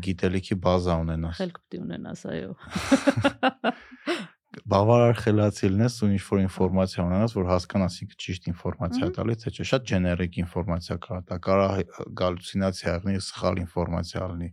[0.06, 2.52] գիտելիքի բազա ունենաս։ Խելք պիտի ունենաս, այո։
[4.62, 9.34] Բավարար խելացի լինես ու ինչ որ ինֆորմացիա ունենաս, որ հասկանաս ինքը ճիշտ ինֆորմացիա Մհմ։ տալի,
[9.42, 14.50] թե չէ, շատ ջեներիկ ինֆորմացիա կա, դա կարող գալյուցինացիա լինի, սխալ ինֆորմացիա լինի։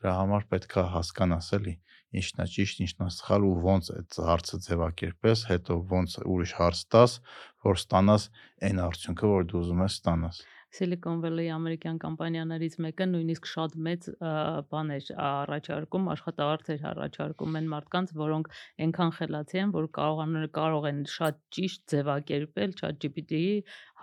[0.00, 1.74] Դրա համար պետքա հասկանաս էլի
[2.10, 6.80] ինչն է ճիշտ, ինչն է սխալ ու ոնց այդ հարցը ձևակերպես, հետո ոնց ուրիշ հարց
[6.94, 7.12] տաս,
[7.66, 8.24] որ ստանաս
[8.66, 10.40] այն արդյունքը, որ դու ուզում ես ստանաս։
[10.70, 14.34] Silicon Valley ամերիկյան կամպանիաներից մեկը նույնիսկ շատ մեծ ա,
[14.70, 18.52] բան էր առաջարկում, աշխատավարձեր առաջարկում են մարդկանց, որոնք
[18.86, 23.50] այնքան խելացի են, որ կարողանում կարող են շատ ճիշտ ձևակերպել ChatGPT-ի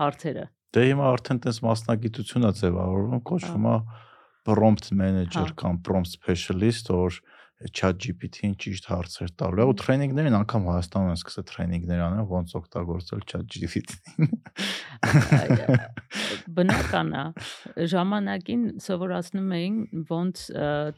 [0.02, 0.46] հարցերը։
[0.76, 3.78] Դե հիմա արդեն տես մասնագիտություն է ձևավորվում, կոչվում է
[4.48, 7.22] prompt manager Հա։ կամ prompt specialist, որ
[7.58, 14.30] ChatGPT-ին ճիշտ հարցեր տալու ու տրեյնինգներին անգամ Հայաստանում են սկսել տրեյնինգներ անել ոնց օգտագործել ChatGPT-ին։
[16.58, 17.24] Բնական է,
[17.94, 19.80] ժամանակին սովորացնում էին
[20.12, 20.44] ոնց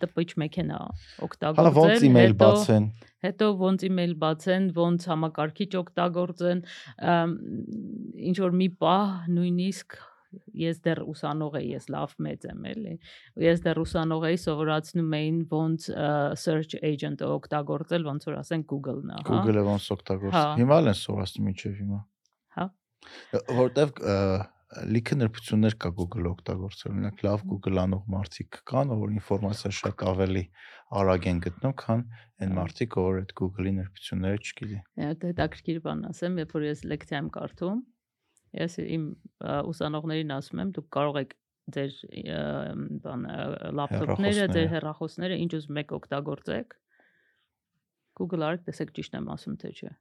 [0.03, 2.91] տպիչ մեքենա Հələ ոնց օգտագործել, email հետո բացեն։
[3.23, 6.63] հետո ոնց email բացեն, ոնց համակարգիչ օգտագործեն,
[8.29, 9.99] ինչ որ մի պահ նույնիսկ
[10.59, 12.93] ես դեռ ուսանող էի, ես լավ մեծ եմ էլի։
[13.45, 15.87] Ես դեռ ուսանող էի, սովորացնում էին ոնց
[16.43, 20.93] search agent-ը օգտագործել, ոնց որ ասեն Google-ն է, հա։ Google-ը ոնց օգտագործել։ Հա։ Հիմա էլ
[20.93, 21.99] են սովորացնում ինչև հիմա։
[22.59, 22.65] Հա։
[23.59, 24.01] Որտեվ
[24.69, 30.43] լիքը նրբություններ կա Google-ը օգտագործել։ Օրինակ լավ Google անող մարդիկ կան, որ ինֆորմացիա շատ ավելի
[30.99, 32.03] արագ են գտնում, քան
[32.45, 34.77] այն Հա։ մարդիկ, որ այդ Google-ի նրբությունները չգիտի։
[35.09, 37.81] հետաքրքիր բան ասեմ, երբ որ ես լեկցիա եմ կարդում,
[38.57, 39.05] ես իմ
[39.69, 41.35] ուսանողներին ասում եմ, դուք կարող եք
[41.75, 41.97] ձեր
[43.05, 43.25] բան
[43.79, 46.75] լապտոպները, ձեր Հեռախոսները։ ինչ ուզում եք օգտագործեք։
[48.19, 49.91] Google արեք, տեսեք ճիշտ եմ ասում թե չէ։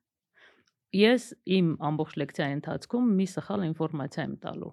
[0.98, 1.24] Ես
[1.58, 4.72] իմ ամբողջ լեկցիայի ընթացքում մի սխալ ինֆորմացիա եմ տալու։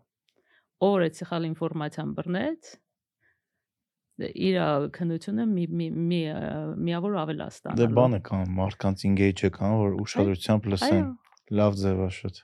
[1.05, 2.71] այդ սխալ ինֆորմացիան բռնեց,
[4.15, 4.57] դե իր
[4.95, 6.19] քննությունը մի մի մի
[6.87, 7.47] միավոր ավել է
[7.81, 11.07] Դե բանը կան, մարդկանց engage-ը կան, որ ուշադրությամբ լսեն։
[11.59, 12.39] Լավ ձև է շատ։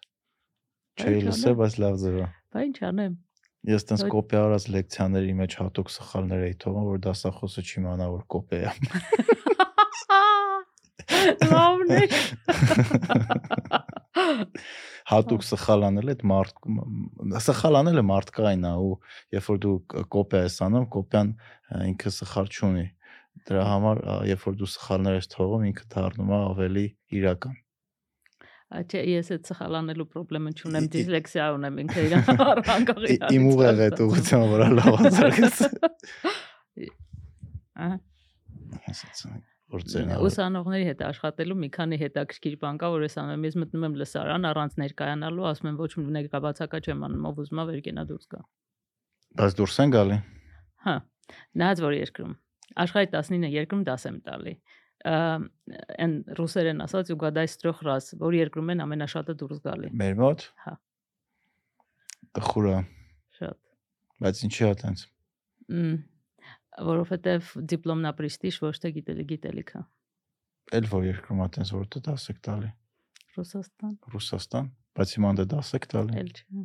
[0.99, 3.13] Չէի լսել, բայց լավ ձև է։ բա ինչ անեմ։
[3.71, 8.59] Ես Այդ- կոպի արած լեկցիաների մեջ հատուկ սխալներ էի թողում, որ դասախոսը չիմանա, որ կոպի
[8.61, 8.63] է։
[11.51, 11.95] Լավն է։
[15.11, 16.53] Հատուկ սխալ անել այդ մարդ
[17.45, 18.93] սխալ անելը մարդկային է ու
[19.35, 19.73] երբ որ դու
[20.15, 21.29] կոպիա ես անում, կոպիան
[21.91, 22.85] ինքը սխալ չունի։
[23.49, 23.97] Դրա համար
[24.31, 26.85] երբ որ դու սխալներ ես թողում, ինքը դառնում է ավելի
[27.21, 27.55] իրական։
[28.71, 32.13] Չէ, ես այդ սխալանելու խնդրեմը չունեմ, դիսլեքսիա ունեմ ինքը իր
[32.75, 35.57] անկախ Ի- Իմ ուղեղը այդ ուղղության վրա լավ ազարգես։
[37.81, 37.97] Ահա
[38.91, 39.21] Ասած
[39.71, 43.55] որ ձենա։ ուսանողների հետ աշխատելու մի քանի հետաքրքիր բան կա, որ ես անում եմ, ես
[43.61, 47.65] մտնում եմ լսարան առանց ներկայանալու, ասում եմ ոչ մի ներկայացակա չեմ անում, ով ուզում է
[47.71, 48.41] վեր կենա դուրս գա։
[49.41, 50.17] Բայց դուրս են գալի։
[50.87, 50.95] Հա,
[51.61, 52.33] նայած որ երկրում
[52.83, 54.53] աշխարհի 19 երկրում դաս եմ տալի։
[55.07, 60.73] Այն ռուսերեն ասած ուգադայ ստրոխ ռաս, որ երկրում են ամենաշատը դուրս գալի։ Մեր մոտ։ Հա։
[62.37, 62.75] Տխուրա,
[63.39, 63.57] Շատ։
[64.21, 64.99] բայց ինչի՞ է տենց։
[65.71, 65.95] Մմ,
[66.91, 69.81] որովհետև դիպլոմն է պրեստիժ, ոչ թե գիտելի գիտելիքը։
[70.77, 72.69] Էլ որ երկրում է տենց որ դե դաս եք տալի։
[73.31, 74.69] Ռուսաստան, Ռուսաստան,
[75.01, 76.63] բայց հիմա դե դաս եք տալի։ էլ չէ։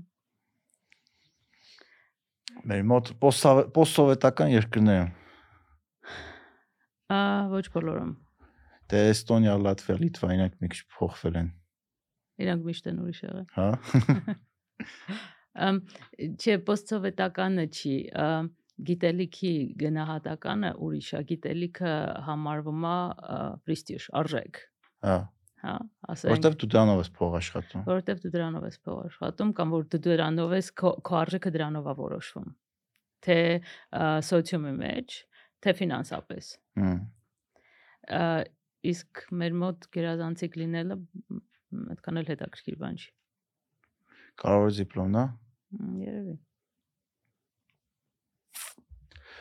[2.67, 5.11] Մեր մոտ պոստսովե- պոստսովետական երկրներ են։
[7.07, 7.19] Ա,
[7.53, 8.15] ոչ բոլորում։
[8.93, 11.49] Դե Էստոնիա, Լատվիա, Լիտվա իրանք մի քիչ փոխվել են։
[12.47, 13.69] Իրանք միշտ են ուրիշ եղել։ Հա։
[16.37, 17.95] Չէ, պոստսովետականը չի,
[18.87, 21.95] գիտելիքի գնահատականը ուրիշ է, գիտելիքը
[22.27, 22.99] համարվում է
[23.67, 24.61] պրեստիժ, արժեք։
[25.07, 25.17] Հա
[25.67, 25.75] հա,
[26.13, 29.87] ասենք։ Որտեվ դու դրանով ես փող աշխատում։ Որտեվ դու դրանով ես փող աշխատում կամ որ
[29.93, 32.51] դու դրանով ես քո արժեքը դրանով է որոշվում։
[33.27, 33.39] Թե
[34.29, 35.17] սոցիումի մեջ,
[35.65, 36.51] թե ֆինանսապես։
[36.83, 36.99] Հմ։
[38.93, 40.97] Իսկ մեր մոտ գերազանցիկ լինելը
[41.97, 43.09] այդքան էլ հետաքրքիր բան չի։
[44.43, 45.17] Կարող է դիպլոմն,
[45.77, 46.37] Մ, Երևի։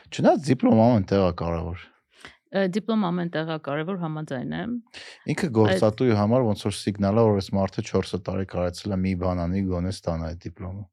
[0.06, 1.84] Չնայած դիպլոմ ամեն տեղ է կարևոր։
[2.76, 4.74] Դիպլոմ ամեն տեղ է կարևոր համաձայն եմ։
[5.32, 9.14] Ինքը գործատուի համար ոնց որ սիգնալ է, որ այս մարդը 4 տարի կարեցել է մի
[9.22, 10.84] բան անի, գոնե ստանա այդ դիպլոմը։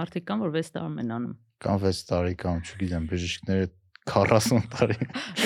[0.00, 3.68] Մարդիկ կան, որ 6 տարում են անում։ Կամ 6 տարի կամ չգիտեմ, բժիշկները
[4.08, 4.96] 40 տարի։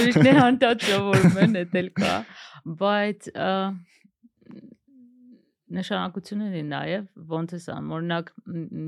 [0.03, 2.15] Ուրիշներ հանդած սովորում են, դա էլ կա,
[2.85, 3.29] բայց
[5.75, 8.31] նշանակություն ունի նաև ոնց է սա օրինակ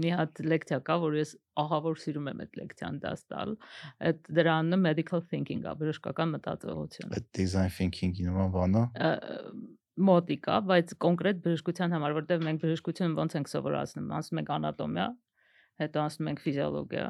[0.02, 3.54] մի հատ լեկցիա կա որ ես ահավոր սիրում եմ այդ լեկցիան դաս տալ
[4.10, 8.84] այդ դրա անունը medical thinking-ա բժշկական մտածողություն Այդ design thinking-ի նման բանա։
[10.06, 15.06] մոտիկա, բայց կոնկրետ բժշկության համար, որտեղ մենք բժշկությունը ոնց ենք սովորացնում, ասում ենք անատոմիա,
[15.80, 17.06] հետո անցնում ենք ֆիզիոլոգիա,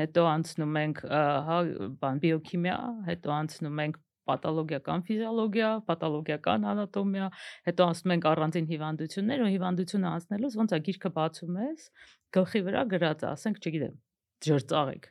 [0.00, 1.02] հետո անցնում ենք
[1.48, 1.58] հա
[2.02, 2.78] բան բիոքիմիա,
[3.08, 3.98] հետո անցնում ենք
[4.30, 7.28] պաթոլոգիական ֆիզիոլոգիա, պաթոլոգիական անատոմիա,
[7.68, 11.88] հետո անցնում ենք առանձին հիվանդություններ ու հիվանդությունը անցնելուց ոնց է գիրքը բացում ես,
[12.38, 13.96] գլխի վրա գրած է, ասենք, չգիտեմ,
[14.46, 15.08] ջրծաղիկ։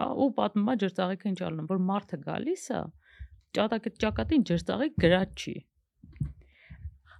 [0.00, 2.80] Հա, ու պատմում է ջրծաղիկը ինչ ալնում, որ մարդը գալիս է,
[3.60, 5.54] ճակատի ճակատին ջրծաղիկ գրած չի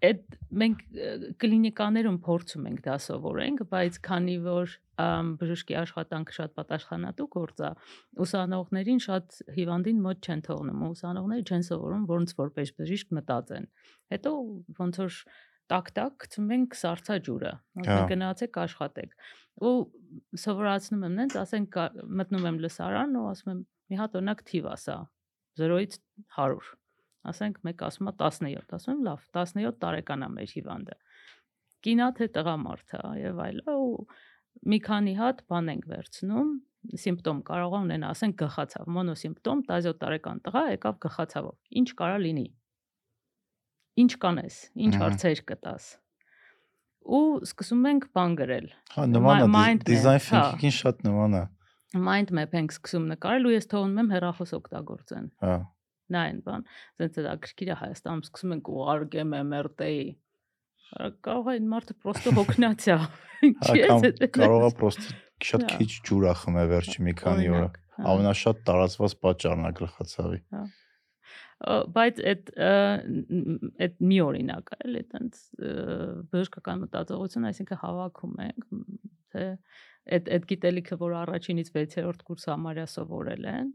[0.00, 0.78] այդ մենք
[1.42, 4.74] կլինիկաներում փորձում ենք դա սովորենք, բայց քանի որ
[5.40, 7.70] բժշկի աշխատանքը շատ պատասխանատու գործ է,
[8.24, 13.68] ուսանողներին շատ հիվանդին մոտ չեն թողնում, ուսանողները չեն սովորում ոնց որպես բժիշկ մտածեն։
[14.14, 14.34] Հետո
[14.80, 15.20] ոնց որ
[15.70, 17.52] տակ-տակ գցում ենք սարցա ջուրը։
[17.84, 19.14] Ասենք գնացեք աշխատեք։
[19.60, 19.74] Ու
[20.44, 21.80] սովորացնում եմ նենց, ասենք
[22.20, 24.96] մտնում եմ լսարան ու ասում եմ մի հատ օրինակ թիվ ասա
[25.60, 25.98] 0-ից
[26.40, 26.79] 100
[27.28, 30.96] ասենք մեկ ասում է 17, ասում եմ լավ, 17 տարեկան է մեր հիվանդը։
[31.84, 34.06] Կինա թե տղամարդ է եւ այլն ու
[34.70, 36.50] մի քանի հատ բան ենք վերցնում,
[37.04, 42.46] սիմպտոմ կարող ունենա, ասենք գլխացավ, մոնոսիմպտոմ 17 տարեկան տղա եկավ գլխացավով։ Ինչ կարա լինի։
[44.00, 45.90] Ինչ կանես, ինչ հարցեր կտաս
[47.00, 51.42] ու սկսում ենք բան գրել։ Հա, նման է դիզայն thinking-ին շատ նման է։
[52.06, 55.54] Mind map ենք սկսում նկարել ու ես թողնում եմ հեռախոս օգտագործեն։ Հա
[56.16, 56.66] նայն բան,
[56.98, 60.04] ասենց դա գրքիրա Հայաստանում սկսում ենք ուղարկեմ MRT-ի։
[61.26, 62.98] Կարող է այն մարդը պրոստը հոգնած է։
[64.40, 65.18] Կարող է պրոստը
[65.50, 70.40] շատ քիչ ջուր է խմե վերջի մի քանի օրը։ հա։ Ամենաշատ տարածված պատճառն է գլխացավի։
[70.56, 70.64] Հա
[71.60, 72.50] բայց այդ
[73.84, 75.40] այդ մի օրինակ է, էլի այտենց
[76.32, 78.64] բժշկական մտածողություն, այսինքն հավաքում ենք,
[79.34, 79.44] թե
[80.16, 83.68] այդ այդ գիտելիքը, որ առաջինից 6-րդ կուրս համարյա սովորել են,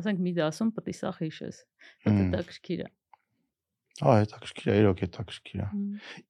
[0.00, 1.58] ասենք մի դասում պետք է սա հիշես։
[2.06, 2.88] Դա հետաքրքիր է։
[3.96, 5.66] Հա, հետաքրքիր է, իրոք հետաքրքիր է։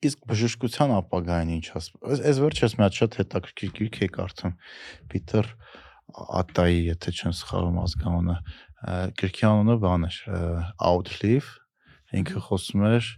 [0.06, 4.54] Իսկ բժշկության ապագային ինչ ասում։ Այս վերջերս մի հատ շատ հետաքրքիր գիրք եկ արդեն
[5.10, 5.48] Պիտեր
[6.46, 8.36] Ատայի, եթե չեմ սխալվում ազգանունը,
[9.18, 10.18] գրքի անունը բան էր
[10.86, 11.50] Outlive,
[12.22, 13.10] ինքը խոսում էր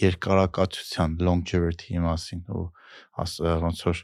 [0.00, 2.64] երկարակացության longevity-ի մասին ու
[3.20, 4.02] ոնց որ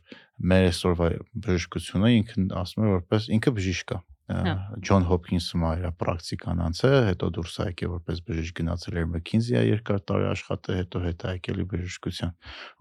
[0.53, 1.09] մեր այսօրվա
[1.47, 4.01] բժշկությունը ինքն ասում է որպես ինքը բժիշկ է
[4.31, 9.99] Ջոն Հոփքինսում իր պրակտիկան անցել, հետո դուրս է եկել որպես բժիշկ գնացել էր McKinsey-ը երկար
[10.07, 12.33] տարի աշխատել, հետո հետ է եկել բժշկության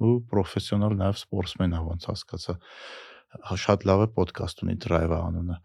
[0.06, 2.56] ու պրոֆեսիոնալ նաև սպորտսմեն է ոնց հասկացա։
[3.66, 5.58] Շատ լավ է ոդկաստ ունի Drive անունը։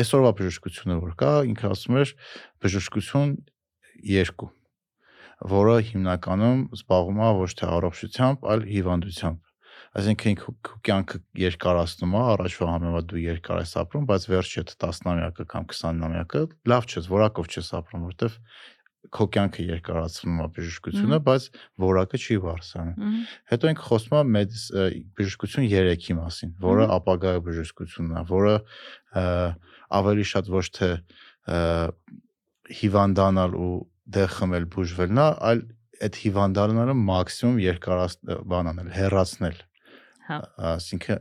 [0.00, 2.14] Այսօրվա բժշկությունը որ կա, ինքը ասում էր
[2.60, 3.36] բժշկություն
[4.04, 4.50] 2
[5.50, 9.49] որը հիմնականում զբաղվում է ոչ թե առողջությամբ, այլ հիվանդությամբ
[9.90, 10.52] Այսինքն քո
[10.86, 16.86] կյանքը երկարացնում է, առաջվա համեմատ դու երկար ես ապրում, բայց վերջը 10-նամյակը կամ 20-նամյակը լավ
[16.90, 18.36] չես, որակով չես ապրում, որովհետև
[19.16, 21.44] քո կյանքը երկարացնում է բժշկությունը, բայց
[21.82, 23.14] որակը չի բարձրանում։
[23.50, 24.42] Հետո ենք խոսում է
[25.18, 28.54] բժշկություն 3-ի մասին, որը ապագա բժշկությունն է, որը
[30.00, 30.90] ավելի շատ ոչ թե
[32.80, 33.72] հիվանդանալ ու
[34.20, 35.64] դեղ խմել բուժվելն է, այլ
[36.00, 38.14] այդ հիվանդանալը մաքսիմում երկարաց
[38.50, 39.58] բան անել, հեռացնել
[40.30, 40.36] Հա։
[40.70, 41.16] Այսինքն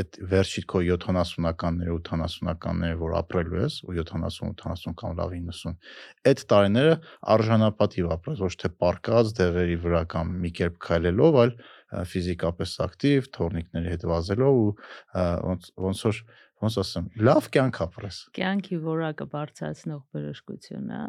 [0.00, 5.72] այդ վերջի քո 70-ականները, 80-ականները, որ ապրելու ես, ու 70-80 կամ լավ 90,
[6.28, 6.98] այդ տարիները
[7.34, 11.54] արժանապատիվ ապրես, ոչ թե պարկած դեղերի վրա կամ մի կերպ քայլելով, այլ
[12.10, 14.68] ֆիզիկապես ակտիվ, թորնիկների հետ վազելով ու
[15.48, 16.20] ոնց ոնց որ
[16.60, 21.00] ոնց ասեմ, լավ կյանք ապրես։ Կյանքի որակը բարձրացնող բժշկությունը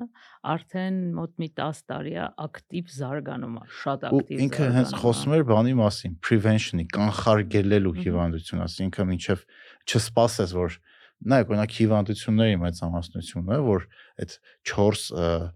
[0.53, 5.35] արդեն մոտ մի 10 տարի է ակտիվ զարգանում է, շատ ակտիվ։ Ու ինքը հենց խոսում
[5.37, 9.45] էր բանի մասին, prevention-ի, կանխարգելելու հիվանդություն, ասինքն ինչեվ
[9.91, 10.79] չսպասես, որ
[11.21, 13.89] նայեք, օրինակ հիվանդությունների մեծամասնությունը, որ
[14.23, 14.37] այդ
[14.71, 15.51] 4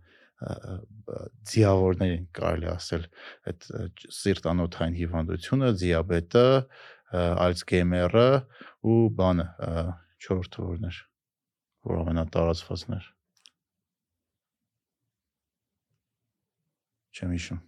[1.49, 3.05] ձիավորներին կարելի ասել
[3.49, 3.67] այդ
[4.17, 6.43] սիրտանոթային հիվանդությունը, դիաբետը,
[7.15, 8.27] Alzheimer-ը
[8.85, 9.45] ու բանը
[10.25, 10.99] 4-րդը որն էր,
[11.89, 13.07] որ ամենատարածվածն էր։
[17.15, 17.61] Չեմ հիշում։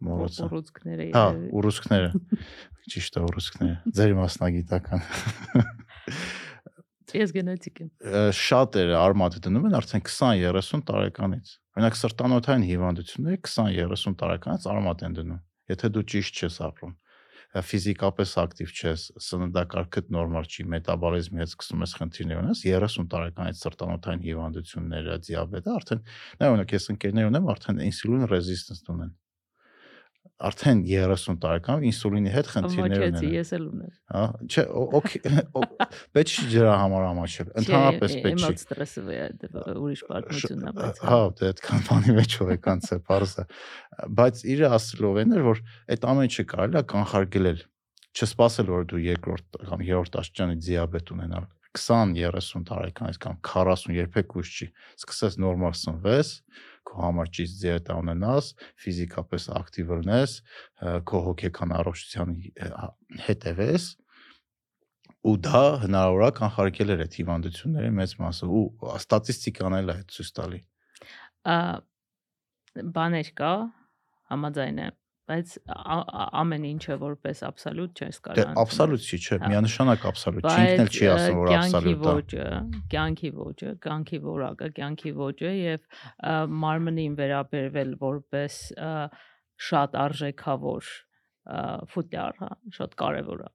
[0.00, 1.24] Մոռացա։ Ուռուցքները։ Հա,
[1.60, 2.12] ուռուցքները։
[2.92, 5.02] Ճիշտ է, ուռուցքները։ Ձեր մասնագիտական։
[7.20, 7.90] Ես գենետիկ եմ։
[8.38, 15.40] Շատերը արմատը դնում են արդեն 20-30 տարեկանից։ Օրինակ սրտանոթային հիվանդությունները 20-30 տարեկանից արմատ են դնում։
[15.74, 16.94] Եթե դու ճիշտ չես ապրում
[17.50, 24.22] ֆիզիկապես ակտիվ չես, սննդակարգդ նորմալ չի, մետաբոլիզմի հետ սկսում ես խնդիրներ ունես, 30 տարեկանից սրտանոթային
[24.28, 26.04] հիվանդությունները, դիաբետը արդեն,
[26.38, 29.12] նա օրինակ ես ընկերներ ունեմ, արդեն ինսուլին ռեզիստենս ունեն։
[30.40, 34.64] արդեն 30 տարեկան ինսուլինի հետ խնդիրներ ունեն։ ես էլ ունեմ։ Հա, չէ,
[35.00, 35.32] օքեյ,
[36.16, 39.04] պետք չի դրա համար ամաչել։ Ընդհանրապես պետք չի։ Էմոց ստրեսը
[39.80, 43.46] ուրիշ պատմությունն է, բայց Հա, դե այդքան բանի մեջ ով է կանցը բարձը։
[44.20, 45.62] Բայց իր ասելով են որ
[45.92, 47.64] այդ ամեն ինչը կարելի է կանխարգելել։
[48.10, 51.44] Չսպասել որ դու երկրորդ կամ երրորդ աստիճանի դիաբետ ունենալ
[51.78, 54.66] 20-30 տարեկանից կամ 40 երբեք ուշ չի։
[54.98, 56.32] Սկսես նորմալ սնվես,
[56.90, 58.52] քո համար ճիշտ դիետա ունենաս,
[58.84, 60.36] ֆիզիկապես ակտիվ լինես,
[61.10, 62.36] քո հոգեկան առողջության
[63.26, 63.90] հետևես
[65.20, 68.64] ու դա հնարավոր է կանխարգելել այդ հիվանդությունների մեծ մասը ու
[68.96, 70.60] ստատիստիկան էլ է ցույց տալի։
[71.50, 71.56] ա
[72.96, 73.52] բաներ կա,
[74.30, 74.96] համաձայն եմ,
[75.30, 75.52] բայց
[76.40, 80.82] ամեն ինչը որպես աբսոլյուտ չես Դե կարող։ աբսոլյուտ չի, չէ, Հա։ միանշանակ աբսոլյուտ չի, ինքն
[80.84, 82.46] էլ չի ասում որ աբսոլյուտ է։ ոճը,
[82.94, 85.86] կյանքի ոճը, կյանքի որակը, կյանքի ոճը եւ
[86.64, 88.58] մարմնին վերաբերվել որպես
[89.70, 90.90] շատ արժեքավոր
[91.94, 93.50] ֆուտյար, հա, շատ կարեւոր է։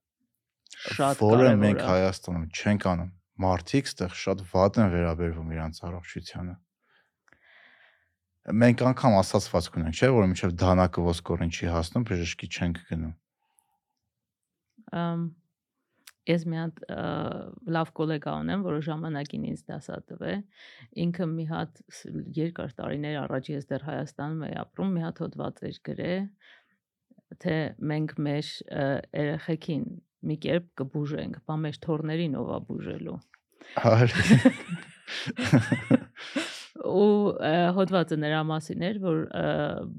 [0.95, 3.11] Շատ որը կարեւոր մենք է։ Հայաստանում չենք անում։
[3.45, 6.55] Մարդիկ ստեղ շատ վատ են վերաբերվում իրանց առողջությանը։
[8.45, 13.15] Մենք անգամ ասացվածք ունենք, չէ, որ մինչև դանակը ոսկորին չի հասնում, բժշկի չենք գնում։
[15.01, 15.23] Ամ,
[16.25, 16.79] Ես մի հատ
[17.75, 20.33] լավ գոլեգա ունեմ, որը ժամանակին ինձ դասատվ է։
[21.03, 21.81] Ինքը մի հատ
[22.37, 26.25] երկար տարիներ առաջ ես դեռ Հայաստանում էի ապրում, մի հատ հոդված էր գրել,
[27.45, 27.59] թե
[27.93, 28.49] մենք մեր
[29.21, 29.85] երեխեքին
[30.25, 33.19] մի կերպ կբուժենք, բա մեր թորներին ով է բուժելու։
[33.85, 34.19] Հարի։
[36.85, 37.33] ու
[37.75, 39.17] հոդվածը նրա մասին էր, որ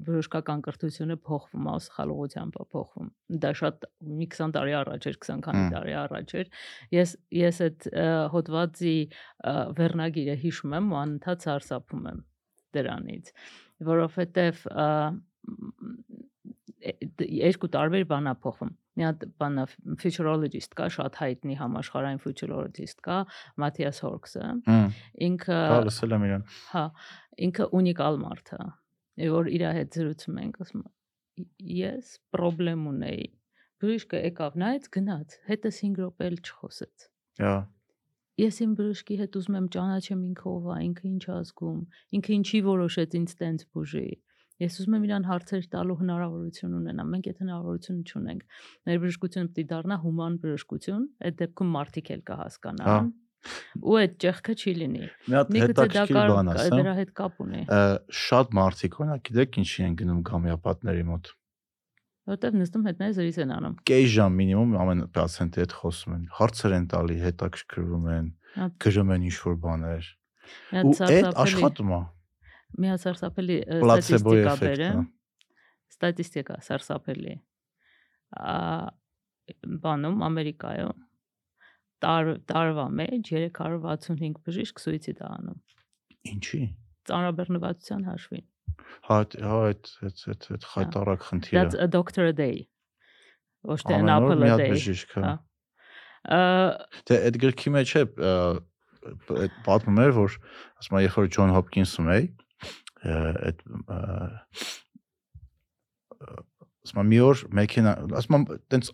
[0.07, 3.09] բժշկական կրթությունը փոխվում է, ու սխալողությամբ է փոխվում։
[3.43, 3.87] Դա շատ
[4.21, 6.51] մի 20 տարի առաջ էր, 20 քանի տարի առաջ էր։
[6.97, 7.87] Ես ես այդ
[8.35, 8.97] հոդվածի
[9.81, 12.25] վերնագիրը հիշում եմ ու անընդհատ սարսափում եմ
[12.77, 13.31] դրանից,
[13.91, 14.65] որովհետև
[17.47, 19.63] երկու տարբեր բան է փոխվում։ Մի հատ բանա
[20.01, 23.17] futurologist կա, շատ հայտնի համաշխարհային futurologist կա,
[23.61, 24.45] Մաթիաս Հորքսը։
[25.27, 26.83] Ինքը հա, լսել եմ իրան։ Հա,
[27.47, 30.89] ինքը ունիկալ մարդ է։ որ իր հետ զրուցում ենք, ասում է,
[31.37, 33.25] «Ի- ես խնդրեմ ունեի։
[33.77, 37.09] Բժիշկը եկավ, նայեց, գնաց, հետս 5 րոպե էլ չխոսեց։
[37.45, 37.55] Հա,
[38.37, 41.77] Ես իմ բժշկի հետ ուզում եմ ճանաչեմ ինքը ով է, ինքը ինչ ազգում,
[42.17, 44.03] ինքը ինչի որոշեց ինձ տենց բուժի։
[44.57, 48.41] Ես ուզում եմ իրան հարցեր տալու հնարավորություն ունենամ։ Մենք այդ հնարավորությունը չունենք։
[48.87, 53.11] Մեր բժշկությունը պետք է դառնա հուման բժշկություն, այդ դեպքում մարդիկ էլ կհասկանան։
[53.77, 57.11] Ու այդ ճեղքը չի լինի։ մի Միգուցե դա հետաքրքիր կար բան կա- ասա։ դրա հետ
[57.21, 57.61] կապ ունի։
[58.17, 61.29] Շատ մարդիկ օրինակ գիտեք ինչի են գնում գամիապատների մոտ։
[62.27, 66.73] Որտեվ նստում հետնայ զրից են անում։ Կես ժամ մինիմում ամեն պացիենտի հետ խոսում են, հարցեր
[66.75, 68.25] են տալի, հետաքրքրվում են,
[68.57, 70.09] Հա, գրում են ինչ-որ բաներ։
[70.81, 72.01] Ու այդ աշխատում է։
[72.77, 75.03] մի հատ սարսափելի ստատիստիկա բերեմ։
[75.93, 77.35] Ստատիստիկա սարսափելի։
[78.37, 78.57] Ա
[79.83, 81.03] բանում Ամերիկայում
[82.03, 85.59] տար տարվա մեջ 365 բժիշկ սուիցիդ է անում։
[86.33, 86.61] Ինչի։
[87.07, 88.45] Ծանրաբեռնվածության հաշվին։
[89.07, 92.67] Հա, հա, այդ այդ այդ այդ խայտարակ խնդիրը։ That's a doctor a day։
[93.67, 95.35] Ոչ թե an apple a day։ բժիշկ, հա։ Հա։
[96.27, 96.41] Ա
[97.07, 98.03] Դե այդ գրքի մեջ է
[99.37, 100.37] այդ պատմում էր, որ
[100.81, 102.25] ասում եմ, երբ որ Ջոն Հոփքինսում էի,
[103.05, 103.61] այդ
[106.87, 108.89] ասում եմ, մի օր մեքենա, ասում եմ, տենց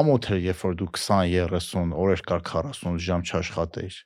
[0.00, 3.98] ամոթ էր, երբ որ դու 20-30 օրեր կար 40 ժամ չաշխատեիր։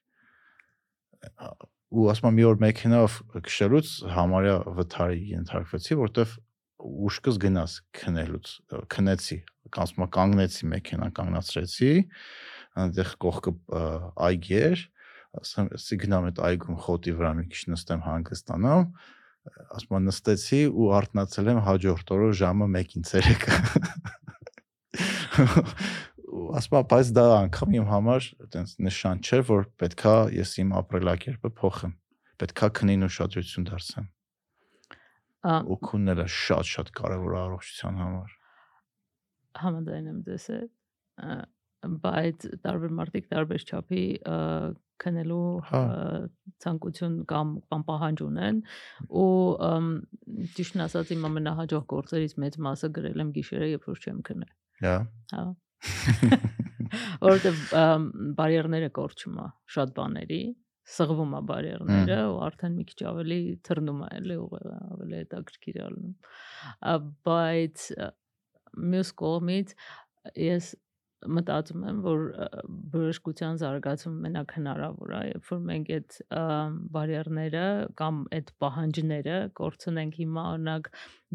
[1.94, 3.18] Ու ասում եմ, մի օր մեքենայով
[3.48, 6.34] քշելուց համարյա վթարի ենթարկվեցի, որտեվ
[6.84, 8.54] ուշքս գնաս քնելուց,
[8.92, 9.38] քնեցի,
[9.74, 11.92] ասում եմ, կանգնեցի մեքենան, կանգնացրեցի,
[12.84, 13.82] այնտեղ կողքը ա,
[14.28, 14.82] այգի էր,
[15.40, 18.84] ասեմ, ասի գնամ այդ այգում խոտի վրա մի քիչ նստեմ հանգստանամ,
[19.44, 23.58] ասում եմ նստեցի ու արթնացել եմ հաջորդ օրը ժամը 1-ին ցերեկը։
[26.34, 30.72] Ու ասում եմ, բայց դա անգամ իմ համար այտենց նշան չէ, որ պետքա ես իմ
[30.80, 31.92] ապրելակերպը փոխեմ։
[32.42, 34.08] Պետքա քնին ուշադրություն դարձնեմ։
[35.44, 38.34] Ու քունելը շատ-շատ կարևոր է առողջության համար։
[39.60, 40.20] համաձայն եմ
[41.14, 41.34] ա,
[42.04, 44.04] բայց տարբեր մարդիկ տարբեր չափի
[45.02, 45.82] քնելու Հա։
[46.64, 48.60] ցանկություն կամ կամ պահանջ ունեն
[49.22, 49.28] ու
[50.58, 54.52] ճիշտն ասած իմ ամենահաջող գործերից մեծ մասը գրել եմ գիշերը երբ որ չեմ քնել
[54.84, 54.96] Հա։
[55.34, 55.44] հա
[57.24, 58.04] ըմ,
[58.38, 60.42] բարիերները կորչում է շատ բաների
[60.94, 65.86] սղվում է բարիերները ու արդեն մի քիչ ավելի թռնում է էլի ուղեղը ավելի հետաքրքիր է
[65.94, 66.16] լինում
[66.92, 66.94] Ա,
[67.28, 67.86] բայց
[68.94, 69.74] մյուս կողմից
[70.44, 70.70] ես
[71.36, 72.22] մտածում եմ, որ
[72.92, 76.16] բժշկության զարգացումը մենակ հնարավոր է, երբ որ մենք այդ
[76.96, 77.64] բարիերները
[78.00, 80.90] կամ այդ պահանջները կորցնենք հիմա օրինակ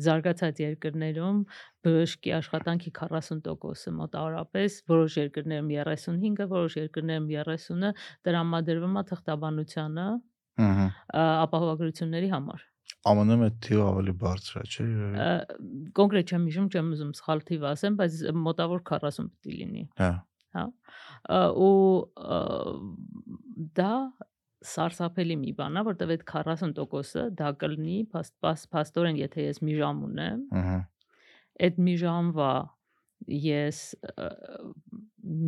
[0.08, 1.44] զարգացած երկրներում
[1.90, 7.94] բժշկի աշխատանքի 40%-ը մոտավորապես, որոշ երկրներում 35-ը, որոշ երկրներում 30-ը
[8.28, 10.10] տրամադրվում է թղթաբանությանը
[10.60, 12.69] Ահա։ ա, ապահովագրությունների համար։
[13.08, 14.88] ԱՄՆ-ում այդ թիվը ավելի բարձր է, չէ՞։
[16.00, 20.10] Կոնկրետ չեմ հիշում, չեմ ուզում սխալ թիվ ասեմ, բայց մոտավոր 40 պիտի լինի։ Հա։
[20.60, 20.66] հա
[21.64, 21.72] ու
[23.80, 23.94] դա
[24.70, 29.76] սարսափելի մի բան է, որտեվ այդ 40%-ը դա կլինի փաստ- փաս- փաստորեն, եթե ես մի
[29.80, 30.78] ժամ ունեմ, Ահա։
[31.68, 32.52] այդ մի ժամվա
[33.46, 33.80] ես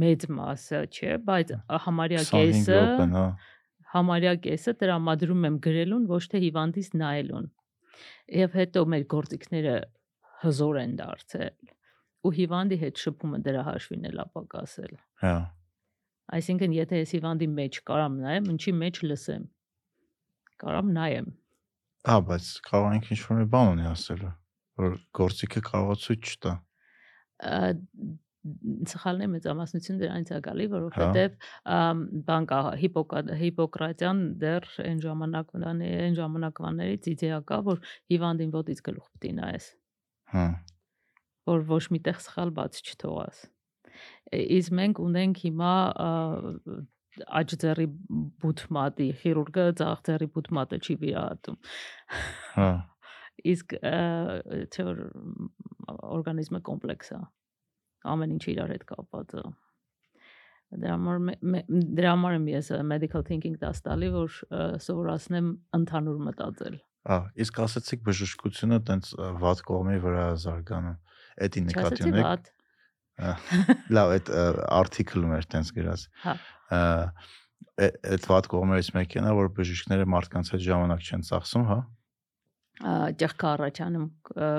[0.01, 1.51] մեծ մասը, չէ, բայց
[1.85, 2.79] համարյա 25 կեսը
[3.15, 3.25] հա։
[3.95, 7.47] համարյա կեսը տրամադրում եմ գրելուն, ոչ թե հիվանդից նայելուն։
[8.41, 9.75] Եվ հետո մեր գործիքները
[10.41, 11.71] հզոր են դարձել
[12.21, 15.35] ու հիվանդի հետ շփումը դրա հաշվին էլ ապակասել։ Հա։
[16.37, 19.47] Այսինքն, եթե ես հիվանդի մեջ կարամ նայեմ, ինչի մեջ լսեմ։
[20.61, 21.31] Կարամ նայեմ։
[22.07, 24.21] Հա, բայց կարող ենք ինչ-որ մի բան ունի ասել,
[24.81, 26.53] որ գործիքը կարող է ցույց չտա։
[27.51, 27.57] Ա,
[28.91, 31.35] սխալն է մեծամասնություն դրանից է գալի, որովհետև
[31.75, 37.83] ամ, բան կա հիպոկրատյան դեռ այն ժամանակվան այն ժամանակվաններից իդեա կա, որ
[38.13, 39.67] հիվանդին ոտից գլուխ պիտի նայես,
[40.31, 40.45] Հա։
[41.51, 43.43] որ ոչ միտեղ սխալ բաց չթողաս։
[44.41, 46.09] Իսկ մենք ունենք հիմա ա,
[47.41, 47.87] աճձեռի
[48.41, 51.57] բութմատի քիրուրգը ցաղձեռի բութմատը չի վիրահատում։
[52.55, 52.69] Հա։
[53.51, 55.03] Իսկ չէ որ
[56.15, 57.19] օրգանիզմը կոմպլեքս է։
[58.11, 59.43] Ամեն ինչ իրար հետ կապված է։
[60.81, 61.17] Դրա համար
[61.99, 64.37] դրա համար եմ ես medical thinking դաս տալի, որ
[64.85, 66.77] սովորացնեմ ընդհանուր մտածել։
[67.11, 70.97] Ահա, իսկ ասացիք բժշկությունը տենց վատ կողմի վրա զարգանում։
[71.47, 72.51] Էդի նկատի ունեք։
[73.97, 74.29] Լավ, այդ
[74.79, 76.35] արտիկլում էր տենց գրած։ Հա։
[77.81, 81.79] Այդ վատ կողմերից մեկն է, որ բժիշկները մարդկանց հետ ժամանակ չեն ծախսում, հա։
[83.21, 84.05] ճեղքը առաջանում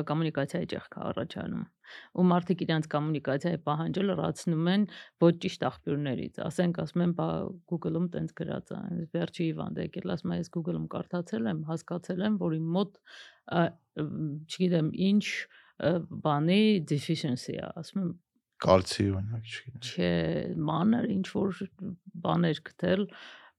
[0.08, 1.62] կոմունիկացիայի ճեղքը առաջանում
[2.18, 4.86] ու մարդիկ իրենց կոմունիկացիայի պահանջը լրացնում են
[5.24, 7.28] ոչ ճիշտ աղբյուրներից ասենք ասում են բա
[7.72, 8.82] Google-ում տենց գրած է
[9.16, 12.98] վերջի հիվանդ է եկել ասում է ես Google-ում կարդացել եմ հասկացել եմ որ իմ մոտ
[13.52, 15.24] չգիտեմ ինչ
[16.26, 16.62] բանի
[16.92, 18.12] deficiency է ասում եմ
[18.62, 20.10] Կալցի օրինակ, չգիտեմ։ չէ
[20.68, 21.62] մանր ինչ որ
[22.26, 23.00] բաներ գտել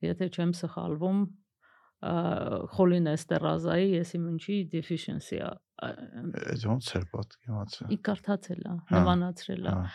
[0.08, 1.24] եթե չեմ սխալվում
[2.04, 5.52] խոլինեստերազայի ես իմ ինչի deficiency է ա,
[5.84, 9.86] Այդ ոնց էր պատկերացը։ ի կարդացել է, Հա, նմանացրել է։ Հա։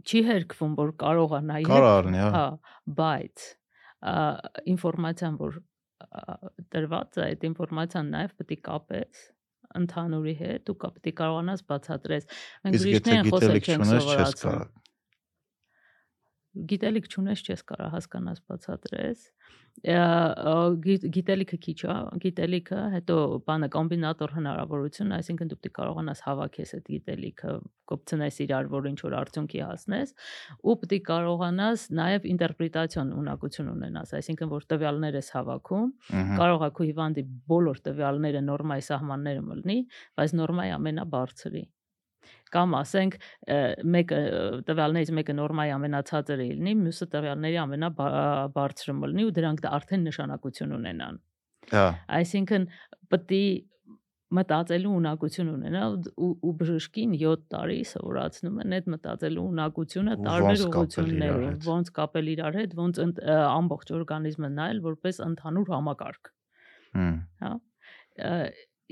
[0.00, 2.44] Չի հերկվում, որ կարող է նայել։ Կարող առնի, հա։ Հա,
[3.00, 3.44] բայց
[4.74, 5.58] ինֆորմացիան, որ
[6.74, 9.24] տրված է, այդ ինֆորմացիան նաև պետք է կապես
[9.80, 12.28] ընդհանուրի հետ ու պետք է կարողանաս բացատրես։
[12.66, 14.89] Մենք ուրիշներին խոսել չենք սովորացնում։ կարող։
[16.50, 19.20] Գիտելիք չունես, չես կարող հասկանաս բացատրես։
[19.80, 21.94] Գիտելիքը քիչ է,
[22.24, 27.54] գիտելիքը, հետո բանը կոմբինատոր հնարավորություն, այսինքն դու պետք է կարողանաս հավաքես այդ գիտելիքը,
[27.92, 30.14] կոպցնես իրար, որ ինչ որ արդյունքի հասնես,
[30.66, 35.90] ու պետք է կարողանաս նաև ինտերպրետացիոն ունակություն ունենաս, այսինքն որ տվյալներ ես հավաքում,
[36.42, 39.78] կարող է քո հիվանդի բոլոր տվյալները նորմայի սահմաններում լինի,
[40.18, 41.64] բայց նորմայի ամենաբարձրի
[42.54, 43.16] կամ ասենք
[43.96, 44.20] մեկը
[44.68, 51.20] տվյալներից մեկը նորմայի ամենացածրը լինի, մյուսը տվյալների ամենաբարձրը լինի ու դրանք դա արդեն նշանակություն ունենան։
[51.70, 51.88] Հա,
[52.20, 52.64] Այսինքն
[53.10, 53.44] պետք է
[54.30, 60.60] մտածելու ունակություն ունենալ ու, ու բժշկին 7 տարի սովորացնում են այդ մտածելու ունակությունը Ու տարբեր
[61.46, 63.00] հետ։ ոնց կապել իրար հետ, ոնց
[63.40, 66.30] ամբողջ օրգանիզմը նայել որպես ընդհանուր համակարգ։
[66.94, 67.18] հմ,
[67.50, 67.52] Ա,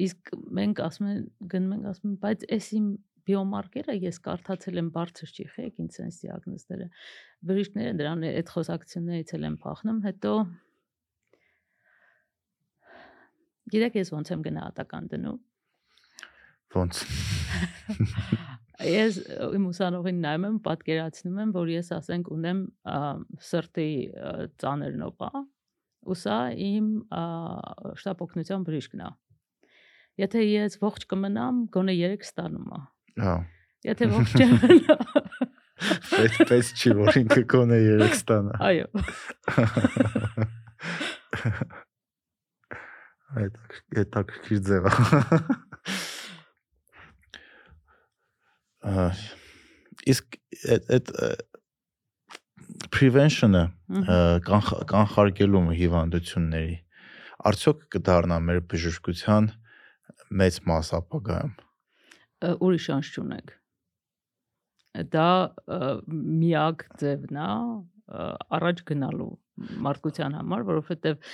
[0.09, 2.91] իսկ մենք ասում են գնում ենք ասում բայց էս իմ
[3.29, 6.89] բիոմարկերը ես կարդացել եմ բարձր չի խեք ինձ sense դիագնոզները
[7.51, 10.33] բժիշկները դրան այդ խոսակցություններից էլ են փախնում հետո
[13.75, 15.39] գիտեք ես ոնց եմ գնահատական դնում
[16.79, 16.99] ոնց։
[19.03, 19.21] ես
[19.59, 22.61] իմ ուսանողին նայում եմ պատկերացնում եմ որ ես ասենք ունեմ
[23.49, 23.89] սրտի
[24.63, 25.31] ծանր նոպա
[26.09, 26.37] ու սա
[26.69, 27.23] իմ ա,
[27.99, 29.11] շտապ օգնության բժիշկն է
[30.23, 32.81] եթե ես ողջ կմնամ գոնե 3 ստանում է
[33.23, 33.35] Հա։
[33.89, 34.97] Եթե ողջ չմնա։
[36.51, 38.87] Պես չի որ ինքը կոնե 3 ստանա։ Այո։
[43.39, 43.59] Այդ
[44.03, 44.93] այդ takir ձև է։
[48.89, 49.07] Ա,
[50.09, 50.39] Իսկ
[50.97, 51.11] այդ
[52.95, 56.77] prevention-ը Մհմ։ ը, կանխ- կանխարգելումը հիվանդությունների
[57.51, 59.51] արդյոք կդառնա մեր բժշկության
[60.41, 61.53] մեծ մաս ապագայում։
[62.39, 63.55] Ուրիշ շանս չունեք։
[65.13, 65.29] դա
[66.09, 67.49] միակ ձևն է
[68.59, 69.33] առաջ գնալու
[69.85, 71.33] մարդկության համար, որովհետև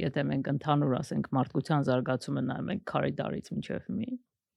[0.00, 4.10] եթե մենք ընդհանուր ասենք մարդկության զարգացումը նայում ենք քարիդարից մինչև մի,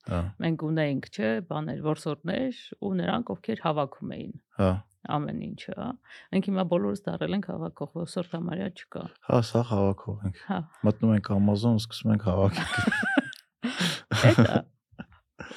[0.04, 4.72] Հա, մենք ունեինք, չէ, բաներ, որսորդներ ու նրանք ովքեր հավաքում էին հա,
[5.16, 5.88] ամեն ինչը, հա։
[6.34, 10.60] Մենք հիմա բոլորս դարել ենք հավաքող, որսորդ համարյա չկա։ հա, սա հավաքող ենք։ Հա,
[10.90, 12.68] Մտնում ենք Amazon, սկսում ենք հավաքել։
[14.34, 14.60] Էդա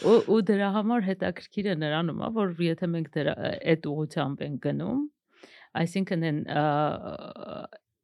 [0.04, 3.34] ու ու դրա համար հետաքրքիրը նրանում է որ եթե մենք դրա
[3.72, 5.02] այդ ուղությամբ ենք գնում
[5.80, 6.40] այսինքն են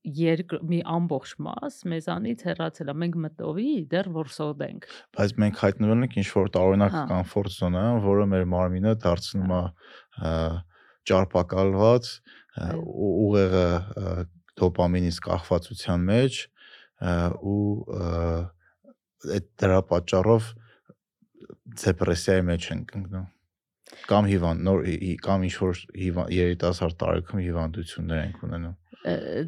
[0.02, 4.88] երկ մի ամբողջ մաս մեզանից հեռացել է մենք մտովի դեռ որսոդ ենք
[5.18, 9.60] Բայց մենք հայտնվել ենք ինչ որ տարօրինակ Հա։ կոմֆորտ զոնայում, որը մեր մարմինը դարձնում է
[9.62, 10.32] ա,
[11.12, 12.66] ճարպակալված, ա,
[13.12, 14.16] ուղեղը ա,
[14.62, 17.14] դոպամինից կախվածության մեջ ա,
[17.52, 18.10] ու ա,
[19.38, 20.50] այդ դրա պատճառով
[21.82, 23.26] դեպրեսիայի մեջ ենք ընկնում
[24.08, 24.84] կամ հիվանդ նոր
[25.26, 25.80] կամ ինչ որ
[26.32, 28.76] երիտասարդ տարիքում հիվանդություններ ենք ունենում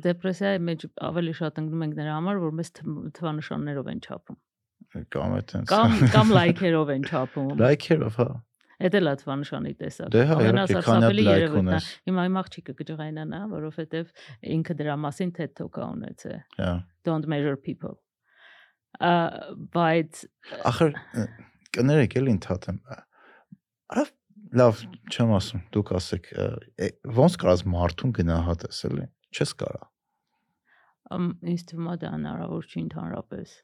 [0.05, 4.41] դեպրեսիայի մեջ ավելի շատ ընկնում ենք նրա համար որ մեզ թվ- թվանշաններով են չափում
[5.14, 8.29] կամ այդտենց կամ կամ լայքերով են չափում լայքերով հա
[8.85, 14.11] Դա էլ է թվանշանի տեսակ։ Ամենասարսափելի երևույթն է։ Հիմա իմ աղջիկը կջղայնանա, որովհետև
[14.55, 16.72] ինքը դրա մասին TED Talk-ը ունեցե։ հա
[17.07, 17.95] Don't measure people։
[18.99, 19.14] Ա
[19.75, 20.25] բայց
[20.72, 20.93] Ախր
[21.75, 22.79] կներեք էլի ընդհատեմ։
[23.95, 24.05] Արա
[24.55, 26.31] լավ չեմ ասում, դուք ասեք,
[27.18, 29.83] ոնց կարաս մարդուն գնահատես էլի։ Չես կարա։
[31.14, 33.55] ըմ, ինձ թվում է դա հնարավոր չի ընդհանրապես։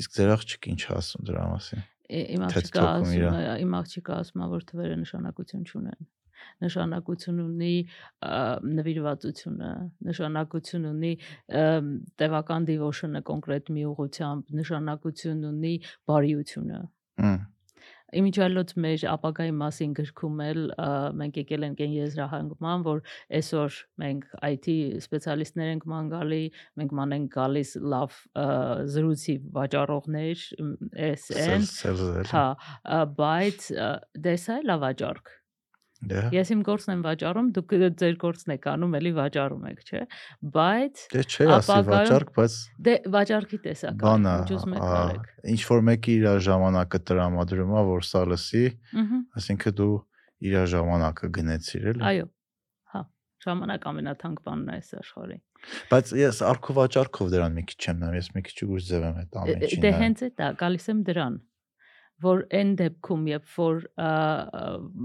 [0.00, 1.84] Իսկ ձեր աղջիկը ինչ ասում դրա մասին։
[2.14, 6.08] Իմ աղջիկը ասում է, իմ աղջիկը ասում է, որ թվերը նշանակություն չունեն։
[6.64, 7.74] Նշանակություն ունի
[8.74, 9.70] նվիրվածությունը,
[10.10, 11.12] նշանակություն ունի
[12.20, 15.74] տևական devotion-ը կոնկրետ մի ուղությամբ, նշանակություն ունի
[16.10, 16.82] բարիությունը։
[18.14, 20.60] Իմիջիալոց մեր ապագայի մասին գրքում էլ
[21.18, 23.00] մենք եկել ենք այն եզրահանգման, որ
[23.38, 24.68] այսօր մենք IT
[25.00, 26.42] սպեցիալիստներ ենք ման գալի,
[26.78, 28.18] մենք ման ենք գալիս լավ
[28.94, 30.44] զրույցի վաճառողներ,
[31.26, 32.44] սելզել։ հա,
[33.18, 33.90] բայց ա,
[34.28, 35.34] դե սա էլ է վաճառք։
[36.04, 40.00] Դե Ես իմ գործն եմ վաճառում, դուք ձեր գործն եք անում, էլի վաճառում եք, չէ՞։
[40.54, 42.56] Բայց Դե չէ, ասի վաճառք, բայց
[42.88, 47.00] դե վաճառքի տեսակ է, բանա, ինչ ուզում եք ա, արեք։ ինչ որ մեկը իր ժամանակը
[47.08, 48.64] տրամադրում է, որ սա լսի,
[49.38, 49.96] այսինքն դու
[50.44, 52.28] իր ժամանակը գնեցիր էլի։ այո։
[52.94, 53.02] Հա,
[53.44, 55.38] ժամանակ ամենաթանկ բանն է այս աշխարհի։
[55.88, 59.20] Բայց ես արքու վաճառքով դրան մի քիչ չեմ նայում, ես մի քիչ ուժ ձև եմ
[59.22, 60.28] այդ ամեն ինչին։ Դե հենց է,
[60.60, 61.38] գալիս եմ դրան
[62.24, 63.82] որ այն դեպքում երբ որ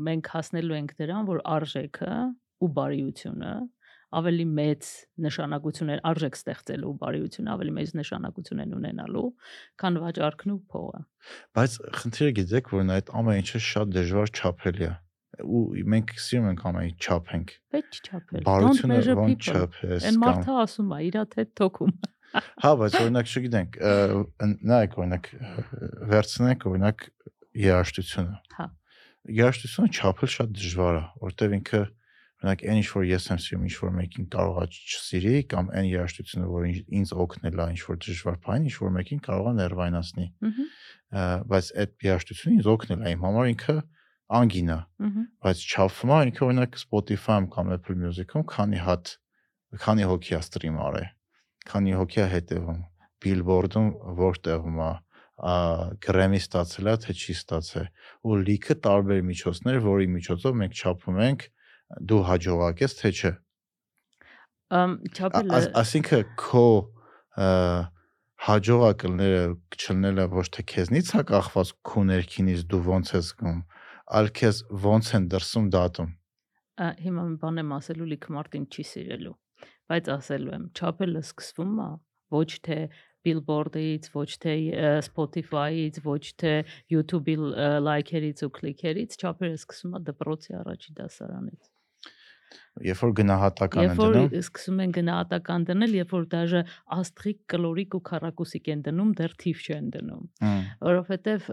[0.10, 2.14] մենք հասնելու ենք դրան որ արժեքը
[2.60, 3.52] ու բարիությունը
[4.20, 4.88] ավելի մեծ
[5.26, 9.28] նշանակություն են արժեք ստեղծելու ու բարիությունը ավելի մեծ նշանակություն են ունենալու
[9.84, 11.02] քան վաճառքն ու փողը
[11.60, 14.94] Բայց խնդիրը գիտեք, որ այդ ամեն ինչը շատ դժվար չափելի է։
[15.40, 15.62] Ու
[15.94, 21.00] մենք սիրում ենք ամեն ինչ չափենք։ պետք չափել Բարությունը ոնց չափես այն մարդը ասում է
[21.10, 21.94] իրա թե թոքում
[22.64, 23.78] Հա, բայց օրինակ չգիտենք,
[24.70, 25.30] նայեք օրինակ
[26.14, 27.06] վերցնենք օրինակ
[27.64, 28.66] երաշտությունը։ Հա։
[29.40, 31.82] Երաշտությունը չափել շատ դժվար է, որտեվ ինքը
[32.40, 35.88] օրինակ այն ինչ որ ես եմ սիրում, ինչ որ մեկին կարող է չսիրի կամ այն
[35.90, 36.68] երաշտությունը, որ
[37.00, 40.28] ինձ- օգնել է ինչ որ դժվար բան, ինչ որ մեկին կարող է ներվայնացնի։
[41.10, 43.76] Ահա, բայց այդ երաշտությունը ինձ օգնել է իմ համար ինքը
[44.40, 44.80] անգին է,
[45.44, 49.06] բայց չափվում է ինքը օրինակ Spotify-ում կամ Apple Music-ում քանի հատ
[49.84, 51.08] քանի հոգի է ստրիմ արել,
[51.68, 52.80] քանի հոգի է հետևում,
[53.24, 53.90] Billboard-ում
[54.20, 54.92] որտեղում է,
[56.04, 57.86] Grammy ստացել է թե չի ստացել
[58.28, 61.46] ու լիքը տարբեր միջոցներ, որի միջոցով մենք չափում ենք
[62.10, 63.32] դու հաջողակ ես թե չէ։
[64.80, 66.66] ըմ Ա- չափելը աս- Այսինքն քո
[67.40, 67.48] ա,
[68.50, 69.42] հաջողակները
[69.80, 73.60] չլնելը ոչ թե քեզնից է կախված քո ներքինից դու ոնց ես զգում,
[74.20, 76.12] այլ քեզ ոնց են դրսում դատում։
[77.04, 79.36] հիմա մի բան եմ ասելու լիքը մարդին չի սիրելու
[79.90, 81.90] բայց ասելու եմ չափելը սկսվում է
[82.36, 82.80] ոչ թե
[83.28, 84.54] Billboard-ից, ոչ թե
[85.10, 86.54] Spotify-ից, ոչ թե
[86.94, 87.36] YouTube-ի
[87.88, 91.70] լայքերից ու քլիքերից, չափելը սկսվում է դպրոցի առաջի դասարանից։
[92.86, 96.62] Երբ որ գնահատական Երբ են որ դնում, սկսում են գնահատական դնել, երբ որ դաժե
[96.96, 100.24] աստրիկ, կլորիկ ու քառակուսիկ են դնում, դեռ թիվ չեն դնում,
[100.88, 101.52] որովհետև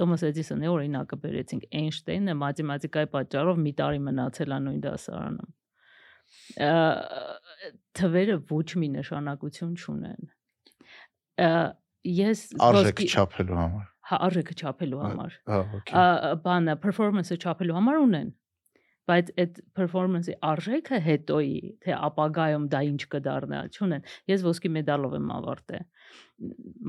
[0.00, 5.50] Թոմաս Էդիսոնի օրինակը բերեցինք Էյնշտեյնը մաթեմատիկայի պատճառով մի տարի մնացել է նույն դասարանում։
[8.00, 10.28] Թվերը ոչ մի նշանակություն չունեն։
[12.10, 18.30] Ես արժեք չափելու համար։ հա արժեքը չափելու համար Հա, օքեյ։ բանը performance-ը չափելու համար ունեն
[19.10, 25.30] բայց այդ performance-ի արժեքը հետոյի թե ապագայում դա ինչ կդառնա չունեն ես ոսկի մեդալով եմ
[25.36, 25.86] ավարտել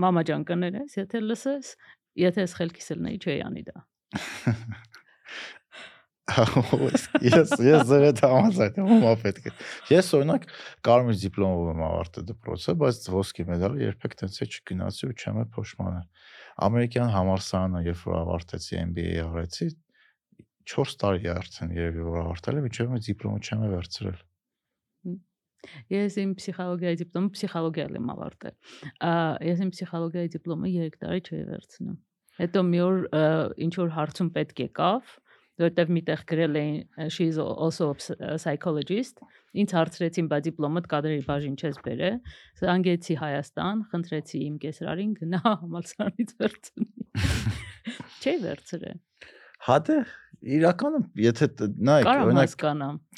[0.06, 1.74] մամա ջան կներես եթե լսես
[2.22, 3.86] եթե ես խելքիս լնեի չի անի դա
[6.32, 9.54] Ես ես ես ձեր հետ համաձայն եմ, ո՞ւմա պետք է։
[9.92, 10.48] Ես օրինակ
[10.88, 16.02] կարմիր դիպլոմով եմ ավարտել դպրոցը, բայց ոսկի մեդալը երբեք տենց է չգնացի ու չեմ փոշմանը։
[16.68, 19.70] Ամերիկյան համալսարանը, երբ որ ավարտեցի MBA արեցի,
[20.72, 24.20] 4 տարի է արդեն երևի որ ավարտել եմ, մի դիպլոմը չեմ վերցրել։
[25.94, 28.56] Ես իմ փսիխոլոգիայի դիպլոմը փսիխոլոգիայել եմ ավարտել։
[29.46, 31.98] Ես իմ փսիխոլոգիայի դիպլոմը 3 տարի չէի վերցնում։
[32.42, 32.98] Հետո մի օր
[33.66, 35.12] ինչ որ հարցում պետք եկավ,
[35.66, 41.56] որտեվ միտեղ գրել էին she is also a psychologist ինձ հարցրեցին բա դիպլոմդ կադրերի բաժին
[41.60, 42.12] չես բերե
[42.62, 46.90] զանգեցի Հայաստան խնդրեցի իմ կեսրարին գնա համալսարանից վերցնի
[48.22, 48.94] չէ վերցրե
[49.62, 49.98] Հա դե
[50.42, 51.48] իրականում եթե
[51.86, 52.54] նայեք օրինակ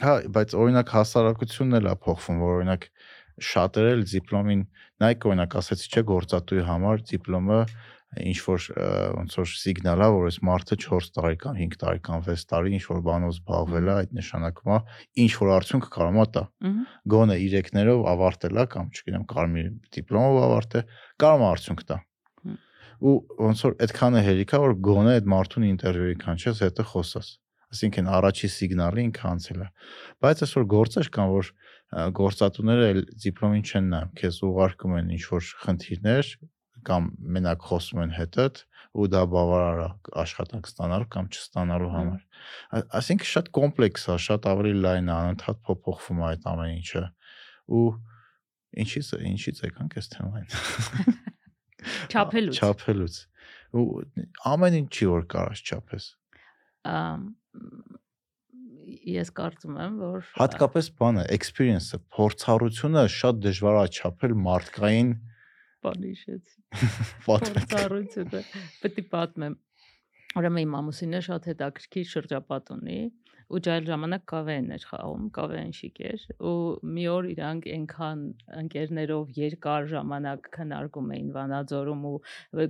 [0.03, 2.87] հա բայց օրինակ հասարակությունն էլ է փոխվում որ օրինակ
[3.53, 4.65] շատերը դիպլոմին
[5.03, 7.59] նայեք օրինակ ասեցի չէ գործատուի համար դիպլոմը
[8.21, 8.65] ինչ որ
[9.17, 13.01] ոնց որ սիգնալ է, որ այս մարդը 4 տարեկան, 5 տարեկան, 6 տարի ինչ որ
[13.07, 14.79] բանով զբաղվել է, այդ նշանակում է
[15.23, 16.43] ինչ որ արդյունք կարող է տա։
[17.13, 20.89] Գոնե 3-ներով ավարտել է կամ չգիտեմ, կարմիր դիպլոմով ավարտել,
[21.23, 21.97] կարող է արդյունք տա։
[23.03, 27.31] Ու ոնց որ այդքանը հերիքա, որ գոնե այդ մարդուն ինտերվյուի կանչես, հետը խոսաս
[27.73, 29.67] այսինքն առաջի սիգնալը ինքը անցել է
[30.23, 31.49] բայց այսօր գործեր կան որ
[32.19, 36.31] գործատուները դիպլոմին չեն նայում քեզ ուղարկում են ինչ որ խնդիրներ
[36.87, 38.61] կամ մենակ խոսում են հետդ
[38.93, 39.87] ու դա բավարար է
[40.23, 42.23] աշխատանք ստանալու կամ չստանալու համար։
[42.99, 47.03] Այսինքն շատ կոմպլեքս է, շատ ավելի լայն է, անընդհատ փոփոխվում է այդ ամեն ինչը։
[47.73, 47.85] Ու
[48.83, 50.51] ինչից ինչից եկանք այս թեմային։
[52.13, 53.17] Չափելուց։ Չափելուց։
[53.73, 53.87] Ու
[54.53, 56.09] ամեն ինչի որ կարաս չափես։
[56.93, 57.27] Ամ
[58.83, 65.11] ես կարծում եմ, որ հատկապես բանը experience-ը, փորձառությունը շատ դժվար է չափել մարդկային
[65.83, 66.57] բան հիշեցի։
[67.27, 67.75] Պատմեք։
[68.83, 69.57] Պետք է պատմեմ։
[70.33, 72.99] Ուրեմն իմ ամուսինը շատ հետաքրքիր շրջապատ ունի
[73.53, 76.53] ու ջայլ ժամանակ կավեն էր խաղում, կավեն շիկ էր ու
[76.95, 78.23] մի օր իրանք այնքան
[78.61, 82.15] ընկերներով երկար ժամանակ քննարկում էին Վանաձորում ու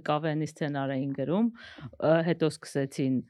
[0.10, 1.48] կավենի սցենար էին գրում,
[2.30, 3.22] հետո սկսեցին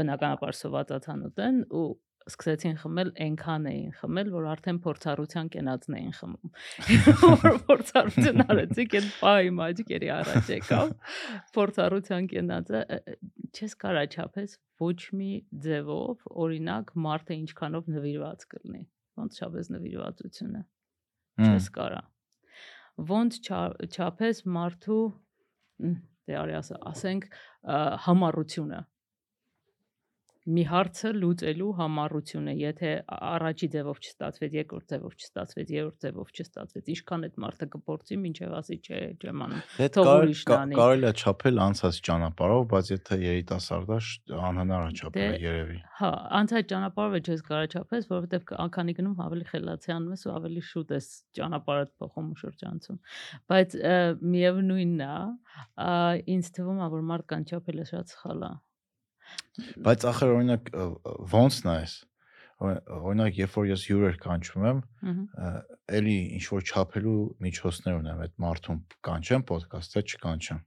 [0.00, 1.86] բնականաբար սովածացանուտեն ու
[2.26, 6.50] սկսեցին խմել, այնքան էին խմել, որ արդեն փորձառության կենացն էին խմում։
[7.44, 10.94] Որ փորձառություն արեցիք, այդ պահի մաճկերի առաջ եկավ։
[11.56, 12.80] Փորձառության կենացը
[13.56, 15.30] չես կարա չափես ոչ մի
[15.66, 18.82] ձևով, օրինակ, մարդը ինչքանով նվիրված կլինի։
[19.22, 20.64] Ոնց չափես նվիրվածությունը։
[21.46, 22.02] Չես կարա։
[23.06, 23.40] Ոնց
[23.86, 25.04] չափես մարդու
[26.26, 26.58] դե արի
[26.90, 27.26] ասենք
[28.06, 28.82] համառությունը
[30.46, 37.26] մի հարցը լուծելու համառությունը, եթե առաջի ձևով չստացվեց, երկրորդ ձևով չստացվեց, երրորդ ձևով չստացվեց, ինչքան
[37.26, 39.64] այդ մարդը կփորձի, ինչև ասի, չէ, չեմ անում։
[39.96, 44.00] Թող ուրիշնանի։ Կարելի է չափել անցած ճանապարհով, բայց եթե երիտասարդ է,
[44.46, 49.46] անհնար է չափել դե, երևի։ Հա, անցած ճանապարհով չես կարող չափես, որովհետև անկանի գնում ավելի
[49.50, 51.08] խելացիանում ես ու ավելի շուտ ես
[51.40, 53.00] ճանապարհը փոխում ու շրջանցում։
[53.50, 53.76] Բայց
[54.36, 55.16] միևնույնն է,
[56.36, 58.54] ինձ թվում է, որ մարդկան չափելը շատ սխալ է
[59.86, 61.96] Բայց ախր օրինակ ո՞նց նայես
[62.56, 64.78] օրինակ երբ որ ես հյուրեր կանչում եմ,
[65.98, 67.16] էլի ինչ որ չափելու
[67.46, 70.62] միջոցներ ունեմ այդ մարդուն կանչեմ ոդկասթը չկանչեմ։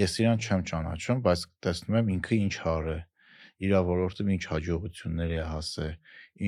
[0.00, 2.96] Ես իրան չեմ ճանաչում, բայց տեսնում եմ ինքը ինչ հարը,
[3.68, 5.92] իր ոլորտում ինչ հաջողությունների է հասել,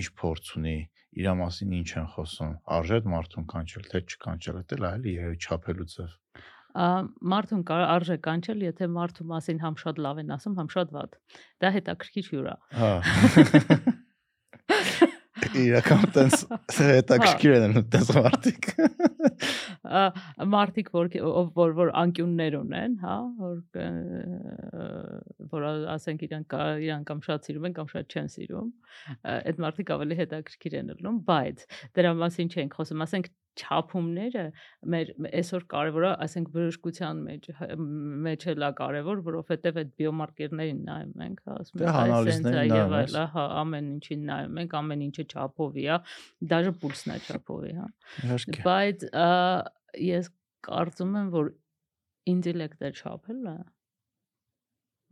[0.00, 0.78] ինչ փորձ ունի,
[1.20, 5.38] իր մասին ինչ են խոսում, արժե այդ մարդուն կանչել, թե չկանչել, դա էլ էլի երևի
[5.46, 6.16] չափելու ձև
[6.76, 11.20] մարդուն կարող արժե կանչել, եթե մարդու մասին համ շատ լավ են ասում, համ շատ վատ։
[11.64, 12.90] Դա հետաքրքիր հյուր է։ Հա։
[15.56, 16.42] Իրական տենց
[16.76, 18.68] հետաքրքիր են տենց մարդիկ։
[20.56, 21.10] Մարդիկ որ
[21.56, 23.56] որ որ անկյուններ ունեն, հա, որ
[25.52, 26.56] որ ասենք իրանք
[26.86, 28.70] իրանք կամ շատ սիրում են կամ շատ չեն սիրում,
[29.36, 31.66] այդ մարդիկ ավելի հետաքրքիր են լինում, բայց
[32.00, 34.44] դրա մասին չենք խոսում, ասենք չափումները
[34.94, 37.48] մեր այսօր կարևոր է, ասենք բժշկության մեջ
[38.26, 43.46] մեջ էլա կարևոր, որովհետև այդ բիոմարկերներին նայում ենք, հա, ասում ենք, անալիզներին եւ այլ, հա,
[43.62, 46.00] ամեն ինչին նայում ենք, ամեն ինչը չափովի է,
[46.52, 47.88] դաժե պուլսն է չափովի, հա։
[48.66, 49.06] Բայց
[50.06, 50.30] ես
[50.66, 51.54] կարծում եմ, որ
[52.26, 53.56] ինտելեկտը չափելը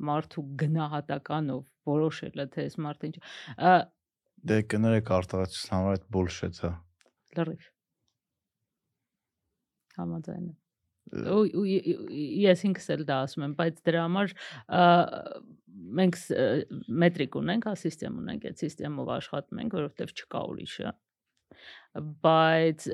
[0.05, 3.21] մարդու գնահատականով որոշելը թե այս մարդը ինչ
[4.51, 6.09] դե կներեք արտահայտության համար այդ
[6.69, 6.73] է
[7.39, 7.69] լրիվ
[10.01, 10.61] Համաձայն եմ։
[11.35, 11.65] Ու
[12.45, 14.35] ես ինքս էլ դա ասում եմ, բայց դրա համար
[15.95, 16.21] մենք
[17.05, 20.95] մետրիկ ունենք, հա, համակարգ ունենք, այդ համակարգով աշխատում ենք, որովհետև չկա ուրիշը
[21.95, 22.87] բայց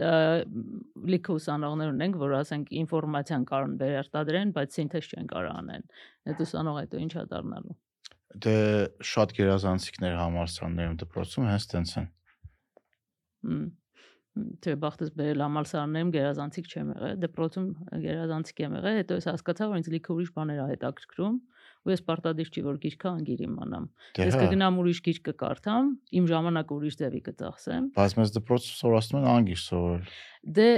[1.10, 5.86] լիքը ուսանողներ ունենք, որ ասենք ինֆորմացիան կարող վերարտադրեն, բայց սինթեզ չեն կարող անեն։
[6.28, 7.76] Այդ ուսանողը հետո ինչա դառնալու։
[8.44, 8.56] Դե
[9.10, 12.10] շատ գերազանցիկներ համալսարաններում դպրոցում հենց տենց են։
[14.62, 17.64] Թե բախտս բերել համալսարաններում գերազանցիկ չեմ եղել, դպրոցում
[18.04, 21.34] գերազանցիկ եմ եղել, հետո ես հասկացա, որ ինձ լիքը ուրիշ բաներ ա հետաքրքրում,
[21.80, 23.88] ու ես պարտադիր չի որ գիրքը անգիր իմանամ։
[24.20, 25.90] Դե Ես հա, կգնամ ուրիշ գիրք կկարդամ,
[26.20, 30.14] իմ ժամանակը ուրիշ ձևի կծախսեմ։ բայց մեզ դպրոցում սովորացնում են անգիր սովորել։
[30.60, 30.68] Դե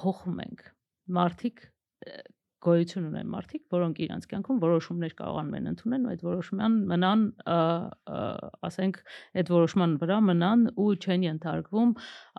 [0.00, 0.64] փոխում ենք։
[1.18, 1.64] Մարդիկ
[2.64, 7.24] գոյություն ունեն մարդիկ, որոնք իրանց կյանքում որոշումներ կարողանում են ընդունել ու այդ որոշման մնան,
[8.68, 9.00] ասենք,
[9.42, 11.94] այդ որոշման վրա մնան ու չեն ենթարկվում,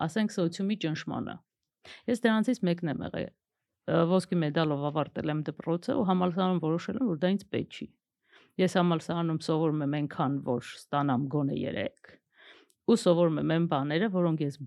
[0.05, 1.35] ասենք, սոցիումի ճնշմանը։
[2.09, 3.33] Ես դրանցից մեկն եմ եղել։
[4.15, 7.87] Ոսկի մեդալով ավարտել եմ դպրոցը ու համալսարանում որոշել եմ, որ դա ինձ պետք չի։
[8.65, 12.24] Ես համալսարանում սովորում եմ այնքան, որ ստանամ գոնե 3
[12.85, 14.57] ու սովորում եմ այն բաները, որոնք ես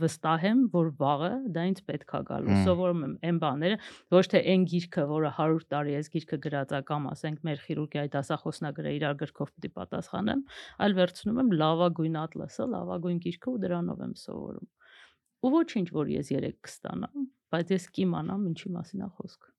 [0.00, 3.78] վստահ եմ, որ վաղը դա ինձ պետքա գալու։ Սովորում եմ այն բաները,
[4.12, 8.12] ոչ թե այն գիրքը, որը 100 տարի ես գիրքը գրած ա կամ ասենք մեր քիրուրգիայի
[8.12, 10.44] դասախոսնագրը իրար գրքով է պատասխանեմ,
[10.84, 14.68] այլ վերցնում եմ լավագույն ատլասը, լավագույն գիրքը ու դրանով եմ սովորում։
[15.42, 17.24] Ու ոչինչ, որ ես 3 կստանամ,
[17.56, 19.50] բայց ես կիմանամ ինչի մասին է խոսքը։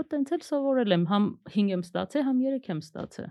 [0.00, 3.30] Ու տենց էլ սովորել եմ, համ 5 եմ ստացել, համ 3 եմ ստացել։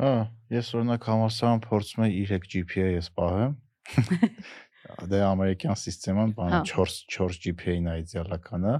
[0.00, 0.14] Հա,
[0.50, 3.52] ես օրինակ համալսարան փորձում եմ 3 GPA ես պահեմ։
[5.10, 8.74] Դե ամերիկյան համակարգան բանը Հա։ 4 4 GPA-ն է իդեալականը։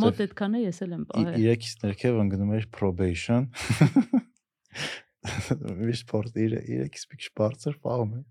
[0.00, 3.50] Մոտ այդքան է ես էլ եմ պահել։ 3-ից ներքև ընկնում էր probation։
[5.82, 8.24] Միշտ փորձ 3-ից մի քիչ բարձր պահում եմ։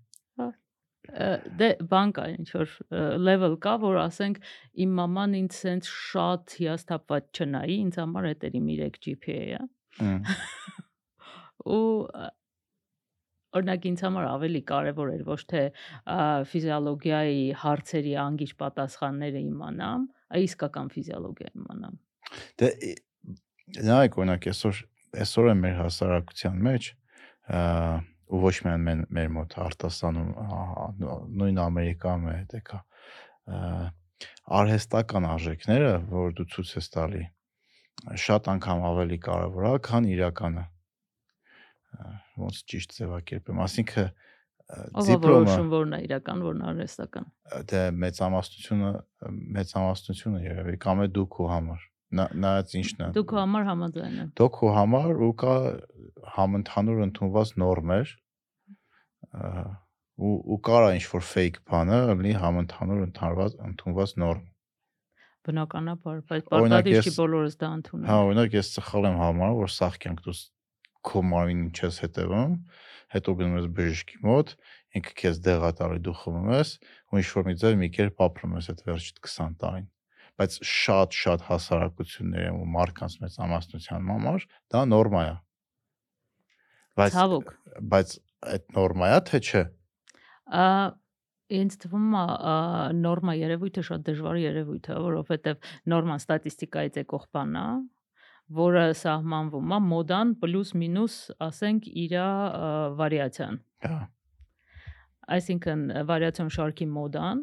[1.06, 1.28] Ը,
[1.60, 2.72] դե բան կա ինչ որ
[3.22, 4.40] level կա որ ասենք
[4.82, 8.26] իմ մաման ինձ սենց շատ հիասթափված չնայի ինձ համար
[8.58, 9.60] իմ 3 GPA-ը
[9.96, 10.16] Հմ,
[11.66, 11.82] ու
[13.56, 15.62] օրինակ ինձ համար ավելի կարևոր էր ոչ թե
[16.52, 20.06] ֆիզիոլոգիայի հարցերի անգիր պատասխանները իմանամ
[20.36, 21.96] այլ իսկական ֆիզիոլոգիա իմանամ
[22.60, 22.70] Դե
[23.86, 24.82] նայեք օրինակ այսօր
[25.26, 26.90] այսօր է մեր հասարակության մեջ
[28.26, 30.30] ու ոչ միայն մեր, մեր մոտ արտասանում
[31.40, 32.80] նույն Ամերիկայում է դե կա
[34.56, 37.22] արհեստական արժեքները, որ դու ցույց ես տալի,
[38.26, 40.64] շատ անգամ ավելի կարևոր է, քան իրականը։
[42.46, 44.08] Ոնց ճիշտ ձևակերպեմ, ասինքն
[44.66, 47.26] դիպլոմը որն է իրական որն արհեստական
[47.70, 48.88] դե մեծամասնությունը
[49.56, 51.84] մեծամասնությունը երևի կամ է դու քո համար
[52.16, 55.54] Նա- նայած ինչն է դու քո համար համաձայն ես դու քո համար ու կա
[56.34, 58.12] համընդհանուր ընդունված նորմեր
[60.26, 64.44] ու ու կարա ինչ որ fake բանը լինի համընդհանուր ընդհանրված ընդունված նորմ
[65.46, 69.98] բնականաբար բայց պարտադիր չի բոլորս դա ընդունել հա օրինակ ես սխալ եմ համարում որ սաղ
[70.06, 70.36] կյանք դու
[71.06, 72.56] քո մարմինին չես հետևում
[73.16, 74.52] հետո գնում ես բժշկի մոտ
[74.98, 76.72] ինքը քեզ դեղա տալի դու խմում ես
[77.12, 79.88] ու ինչ որ մի ձև մի կերպ ապրում ես այդ վերջիդ 20 տարին
[80.36, 85.34] բայց շատ շատ հասարակություններ են ու մարդկանց մեծ ամասնության համար դա նորմա է
[87.00, 87.56] բայց ցավոք
[87.94, 88.14] բայց
[88.56, 89.64] այդ նորմա է թե չէ
[90.46, 90.66] Ա
[91.56, 92.24] ինձ թվում է
[92.98, 97.66] նորմա երևույթը շատ դժվար երևույթ է, որովհետև նորման ստատիստիկայից եկող բան է,
[98.54, 101.16] որը սահմանվում է մոդան պլյուս մինուս,
[101.46, 102.14] ասենք, իր
[103.00, 104.02] վարիացիան։ հա
[105.36, 107.40] Այսինքն վարիացիոն շարքի մոդան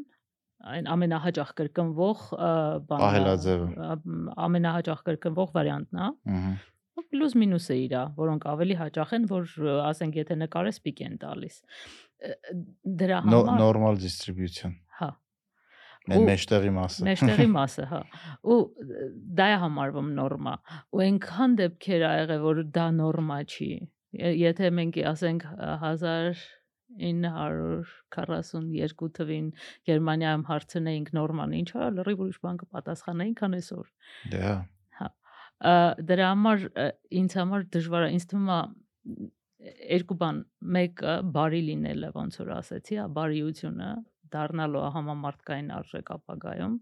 [0.73, 2.51] այն ամենահաճախ կրկնվող ա,
[2.87, 6.07] բանն է, Պահելաձևը։ ա, մ, ամենահաճախ կրկնվող վարիանտն է։
[6.93, 9.53] ու Պլյուս մինուսը իրա, որոնք ավելի հաճախ են, որ
[9.89, 11.55] ասենք եթե նկարես պիկ են տալիս։
[13.03, 14.77] Դրա համար normal distribution
[16.03, 18.01] հա Ու- մեջտեղի մասը մեջտեղի մասը, հա։
[18.53, 18.57] Ու
[19.39, 20.53] դա է համարվում նորմա։
[20.93, 23.69] Ու այնքան դեպքեր ա եղել, որ դա նորմա չի։
[24.43, 25.55] Եթե մենք ասենք ը,
[27.03, 29.47] 1942 թվին
[29.89, 33.85] Գերմանիայում հարցնեինք նորման ինչ ա, լրիվ ուրիշ բան կպատասխանեին, քան այսօր։
[34.33, 34.55] դե հա
[35.63, 35.65] Ա,
[36.09, 36.57] Դրա համար
[37.23, 38.55] ինձ համար դժվար է, ինձ թվում է
[39.93, 40.37] երկու բան,
[40.75, 43.89] մեկը բարի լինելը, ոնց որ ասեցի, հա, բարիությունը
[44.35, 46.75] դառնալու համամարտկային արժեք ապագայում,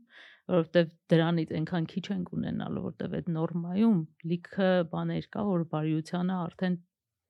[0.51, 4.01] որովհետև դրանից այնքան քիչ ենք ունենալու, որովհետև այդ նորմայում
[4.31, 6.81] լիքը բաներ կա, որ բարիությանը արդեն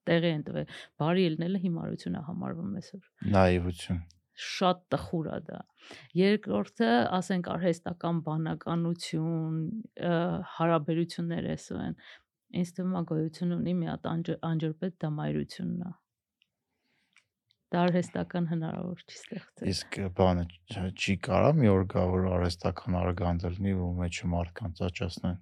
[0.08, 0.72] տեղի են տվել։
[1.02, 4.02] Բարի լինելը հիմարություն է համարվում այսօր նայվություն
[4.42, 5.58] շատ տխուր է դա։
[6.18, 9.58] Երկրորդը, ասենք արհեստական բանականություն,
[10.56, 11.96] հարաբերություններ էսո են։
[12.62, 15.92] Ինձ թվում է գոյություն ունի մի հատ անջր- անջրպետ դա մայրությունն է։
[17.72, 20.44] Դա արհեստական հնարավոր չի ստեղծել։ իսկ բանը
[20.92, 25.40] չի կարա մի օր գա որ արհեստական արգանդ լինի ու մեջը մարդկանց աճացնեն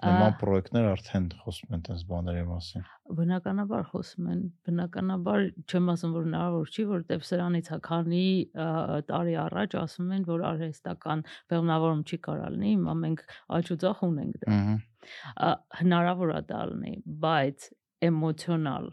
[0.00, 2.84] նման պրոյեկտներ արդեն խոսում են այս բաների մասին
[3.18, 8.22] Բնականաբար խոսում են, բնականաբար չեմ ասում որ հնարավոր չի, որովհետև սրանից հա քանի
[8.64, 8.68] ա,
[9.10, 13.24] տարի առաջ ասում են որ արհեստական բեղմնավորում չի կարա լինի, հիմա մենք
[13.58, 15.50] աճուծախ ունենք դա։
[15.82, 16.94] հնարավոր է դա լինի,
[17.26, 17.68] բայց
[18.10, 18.90] էմոցիոնալ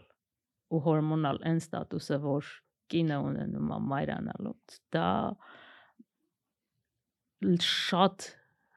[0.68, 2.42] ու հորմոնալ այն ստատուսը, որ
[2.92, 4.64] կինը ունենում է մայրանալուց,
[4.96, 5.08] դա
[7.68, 8.16] շատ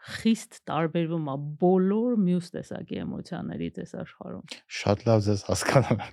[0.01, 4.45] խիստ տարբերվում է բոլոր մյուս տեսակի էմոցիաներից այս աշխարհում։
[4.81, 6.11] Շատ լավ ձեզ հասկանում եմ։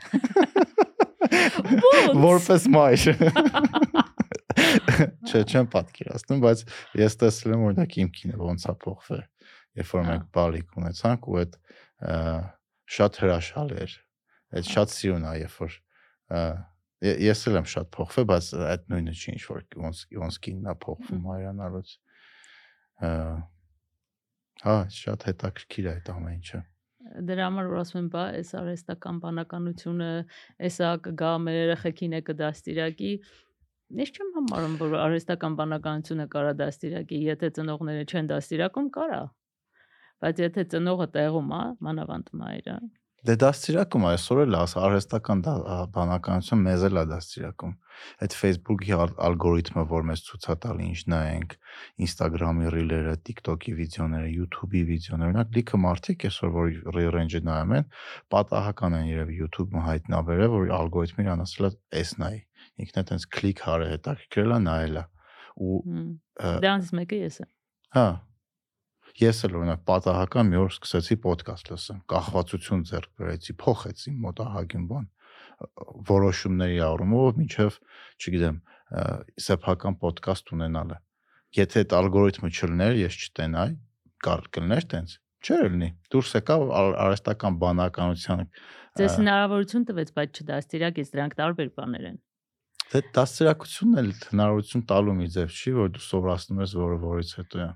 [2.24, 3.02] Որպես մայր։
[5.28, 6.58] Չէ, չեմ պատկերացնում, բայց
[6.98, 9.24] ես տեսել եմ օրինակ իմ կինը ոնց է փոխվել,
[9.80, 11.52] երբ որ մենք բալիկ ունեցանք ու այդ
[12.98, 13.92] շատ հրաշալի էր։
[14.48, 15.78] Այդ շատ սիրուն է, երբ որ
[17.08, 20.74] ես էլ եմ շատ փոխվել, բայց այդ նույնը չի ինչ որ ոնց ոնց կինն է
[20.84, 21.92] փոխվում հայրանալուց։
[24.58, 26.62] Հա, շատ հետաքրքիր է այդ ամեն ինչը։
[27.28, 30.08] Դրա համար որ ասում եմ, բա այս արհեստական բանականությունը,
[30.68, 33.12] էսա կգա մեր երեխեքին է կդաստիարակի։
[33.98, 39.22] Ես չեմ համարում, որ արհեստական բանականությունը կարա դաստիարակի, եթե ծնողները չեն դաստիարակում, կարա։
[40.18, 42.76] Բայց եթե ծնողը տեղում է, մանավանդ մայրը,
[43.26, 45.40] Դե դաստիարակում այսօր էլ աս արհեստական
[45.94, 47.72] բանականություն մեզ էլ է դաստիարակում։
[48.22, 51.56] Այդ Facebook-ի ալ- ալգորիթմը, որ մեզ ցույց է տալի ինչ նայենք,
[52.06, 57.90] Instagram-ի ռիլերը, TikTok-ի վիդեոները, YouTube-ի վիդեոները, օրինակ լիքը մարդիկ այսօր որ re-range-ը նայում են,
[58.38, 62.34] պատահական են երևի YouTube-ը հայտնաբերել, որ ալգորիթմը իրան ասել է էս նայ։
[62.86, 65.04] Ինքն է տենց քլիկ հարը հետաքրքրել է նայել է։
[65.58, 65.76] Ու
[66.38, 67.50] դրանից մեկը ես եմ։
[67.98, 68.08] Հա։
[69.18, 74.84] Ես էլ օրինակ պատահական մի օր սկսեցի ոդկաստ լսել, կախվածություն ձեռք բերեցի, փոխեցի մոտ ահագին
[74.92, 75.06] բան
[76.08, 77.78] որոշումների առումով, ինչև,
[78.22, 78.58] չգիտեմ,
[79.42, 80.98] սեփական ոդկաստ ունենալը։
[81.58, 83.74] Եթե այդ ալգորիթմը չլներ, ես չտենայի,
[84.28, 88.40] կար կլներ տենց։ Չէր լինի։ Դուրս եկավ ար- արհեստական բանականության
[88.98, 92.16] Ձեզ հնարավորություն տվեց, բայց չդաստիարակեց, դրանք տարբեր բաներ են։
[92.88, 97.60] Դե դաստիարակությունն էլ հնարավորություն տալու մի ձև չի, որ դու սովորացնում ես որը որից հետո
[97.62, 97.68] է։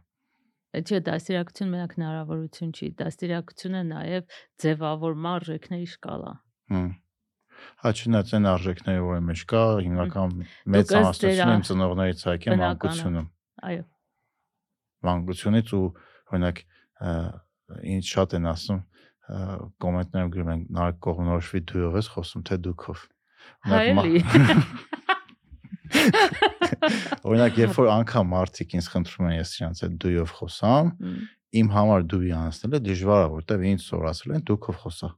[0.73, 6.33] Չէ, դաստիարակություն միակ հնարավորություն չի։ Դաստիարակությունը նաև ձևավորման արժեքների շկալա։
[6.73, 6.87] Հմ։
[7.83, 10.31] Հա չնայած այն արժեքները, որը մեջ կա, հիմնական
[10.73, 11.03] մեծ դրա-
[12.49, 13.27] իմ Բնական է։ մանկությունում։
[13.69, 13.83] Այո։
[15.13, 15.85] Մանկությունից ու
[16.33, 16.57] օրինակ
[17.93, 18.81] ինձ շատ են ասում
[19.83, 22.99] կոմենտներում գրում են նարեկ կողնորոշվի դույով ես խոսում թե դուքով։
[23.73, 24.15] Հայելի։
[26.83, 30.93] Օրինակ երբ որ անգամ մարդիկ ինձ խնդրում են ես իրանց հետ դույով խոսամ,
[31.63, 35.11] իմ համար դույի անցնելը դժվար է, որտեվ ինձ սորացել են դուքով խոսա։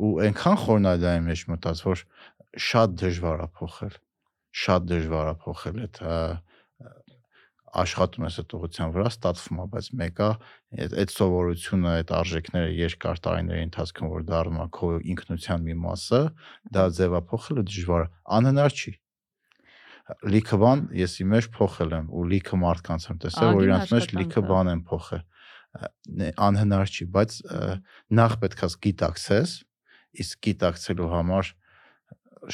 [0.00, 2.04] ու այնքան խորնադայի մեջ մտած, որ
[2.70, 3.98] շատ դժվար է փոխել։
[4.60, 6.00] Շատ դժվար է փոխել այդ
[7.80, 10.30] աշխատում ես այդ ուղղության վրա ստացվում է, բայց մեկը
[10.84, 16.20] այդ այդ սովորությունը, այդ արժեքները երկար տարիների ընթացքում որ դառնում է քո ինքնության մի մասը,
[16.74, 18.10] դա ձևափոխելը դժվար է,
[18.40, 18.92] անհնար չի։
[20.34, 24.06] Լիքը բան ես իմ մեջ փոխել եմ ու լիքը մարդկանց եմ տեսել, որ իրանց մեջ
[24.18, 25.24] լիքը բան են փոխել։
[26.50, 27.34] Անհնար չի, բայց
[28.20, 29.56] նախ պետքա գիտակցես,
[30.24, 31.50] իսկ գիտակցելու համար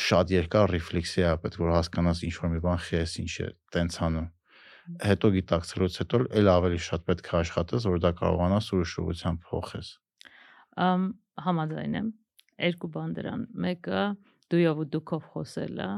[0.06, 3.46] շատ երկար ռեֆլեքսիա է պետք որ հասկանաս ինչ որ մի բան խես ինչ է
[3.76, 4.26] տենց անում
[5.06, 9.92] հետո գիտակցելուց հետո էլ ավելի շատ պետք է աշխատես որ դա կարողանաս ուրիշ ուղղությամբ փոխես
[10.76, 11.04] Ամ
[11.40, 12.08] համաձայն եմ։
[12.60, 14.00] Երկու բան դրան։ Մեկը
[14.52, 15.88] դույով ու դուքով խոսելը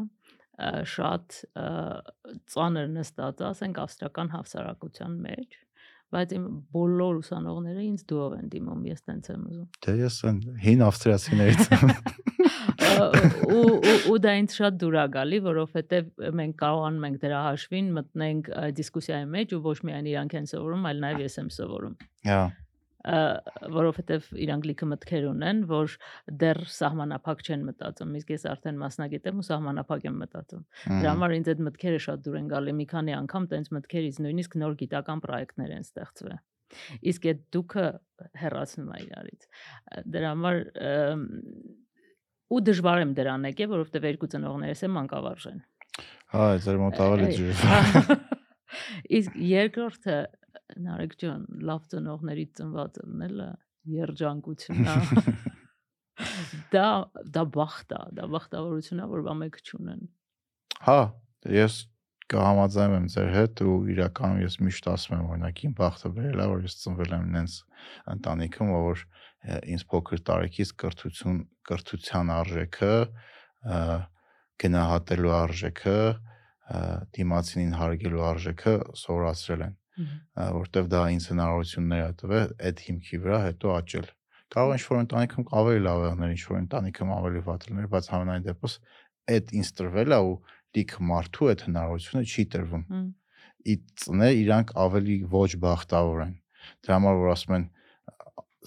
[0.58, 1.38] շատ
[2.52, 5.58] ծանր նստած, ասենք ավստրական հավասարակության մեջ,
[6.14, 6.44] բայց իմ
[6.74, 11.62] բոլոր ուսանողները ինձ դուով են դիմում, ես տենց եմ ուզում։ դե ես այն հին ավստրիացիներից
[12.88, 13.04] Ա,
[13.52, 16.08] ու ու դա ինձ շատ դուր է գալի, որովհետև
[16.38, 21.02] մենք կարողանում ենք դրա հաշվին մտնենք դիսկուսիայի մեջ ու ոչ միայն իրանք են սովորում, այլ
[21.04, 21.94] նաև ես եմ սովորում։
[22.30, 22.40] հա
[22.98, 25.92] որովհետև իրանք լիքը մտքեր ունեն, որ
[26.40, 30.64] դեռ սահմանափակ չեն մտածում, իսկ ես արդեն մասնագետ եմ ու սահմանափակ եմ մտածում։
[30.98, 34.58] Դրա համար ինձ այդ մտքերը շատ դուր են գալի, մի քանի անգամ տենց մտքերից նույնիսկ
[34.58, 36.38] նոր գիտական պրոյեկտներ են ստեղծվել։
[37.08, 37.84] Իսկ այդ դուքը
[38.42, 39.46] հեռացնում է իրարից։
[40.18, 40.58] Դրա համար
[42.48, 45.62] ու դժվար եմ դրան եկել, որովհետև երկու ծնողներս եմ մանկավարժ են։
[46.34, 47.62] հա ձեր մոտ ավելի ջուր
[49.18, 50.16] Իսկ երկրորդը
[50.88, 53.48] Նարեկ ջան, լավ ծնողներից ծնված ելնելը
[53.98, 54.96] երջանկություն է։
[56.74, 56.88] Դա
[57.34, 60.02] դա բախտ է, դա բախտավորություն է, որ բամեկ չունեն։
[60.88, 60.98] հա
[61.54, 61.78] ես
[62.28, 66.46] կհամաձայնեմ եմ ձեր հետ ու իրականում ես միշտ ասում եմ օրինակ իմ բախտը վերել է
[66.50, 67.54] որ ես ծնվել եմ նենց
[68.14, 69.04] ընտանիքում որ
[69.72, 71.38] ինձ փոքր տարիքից կրթություն
[71.70, 72.92] կրթության արժեքը
[74.64, 76.80] գնահատելու արժեքը ը,
[77.16, 79.76] դիմացինին հարգելու արժեքը սովորացրել են
[80.58, 84.08] որտեվ դա ինձ հնարավորություններ է տվել այդ հիմքի վրա հետո աճել
[84.48, 88.76] կարող է ինչ-որ ընտանիքում ավելի լավ եղներ, ինչ-որ ընտանիքում ավելի վատ լիներ, բայց համենայն դեպս
[89.28, 90.36] այդ ինձ տրվել է ու
[90.78, 92.84] լիք մարդու այդ հնարավորությունը չի տրվում
[93.68, 96.34] ի ծներ իրանք ավելի ոչ բախտավոր են։
[96.84, 97.66] Դրա համար որ ասում են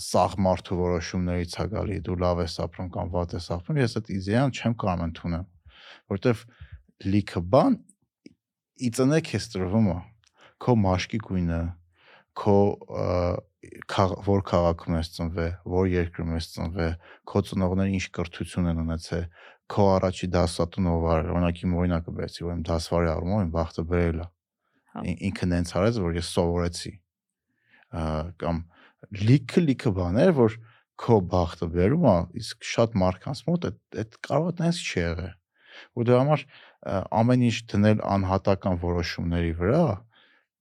[0.01, 4.11] սաղ մարդու որոշումներից է գալի դու լավ ես ապրում կամ վատ ես ապրում ես այդ
[4.17, 5.45] իդեան չեմ կարող ընդունեմ
[6.11, 6.45] որովհետև
[7.11, 7.77] լիքը բան
[8.81, 9.97] ի ծնեք է ստրվում է
[10.61, 11.61] քո մաշկի գույնը
[12.37, 12.57] քո
[14.25, 16.93] որ քաղաքում ես ծնվել, որ երկրում ես ծնվել,
[17.27, 19.25] քո ծնողները ինչ կրթություն են ունեցել,
[19.71, 23.85] քո առաջի դասատուն ով էր, օրինակ իմ օրինակը բերեցի, որ իմ դասվարի առումով իմ բախտը
[23.91, 24.27] բերել է։
[24.91, 26.93] Հա։ Ինքը նենց արեց, որ ես սովորեցի։
[28.41, 28.63] կամ
[29.21, 30.57] լիքը լիքը բաներ, որ
[31.01, 35.33] քո բախտը բերում է, իսկ շատ մարդկանց մոտ այդ այդ կարող է տենց չի եղել։
[35.97, 36.43] Ու դրա համար
[37.21, 39.85] ամեն ինչ դնել անհատական որոշումների վրա,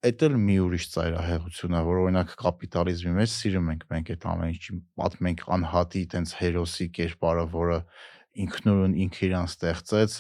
[0.01, 4.53] Էդ էլ մի ուրիշ ծայրահեղություն է, որ օրինակ կապիտալիզմի մեջ սիրում ենք մենք այդ ամեն
[4.55, 7.77] ինչի պատմենք անհատի տենց հերոսի կերպարը, որը
[8.45, 10.15] ինքնուրույն ինքը իրան ստեղծեց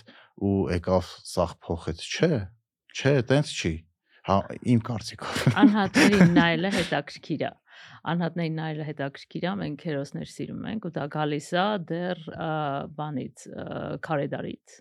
[0.50, 2.30] ու եկավ սաղ փոխեց, չէ։
[2.90, 3.72] Չէ, տենց չի։
[4.28, 4.36] Հա,
[4.68, 7.52] իմ կարծիքով։ Անհատների նայելը հետաքրքիր է
[8.10, 12.22] անհատների նայելը հետաքրքիր է, մենք հերոսներ սիրում ենք ու դա գալիս է դեռ
[13.00, 13.44] բանից
[14.06, 14.76] քարեդարից,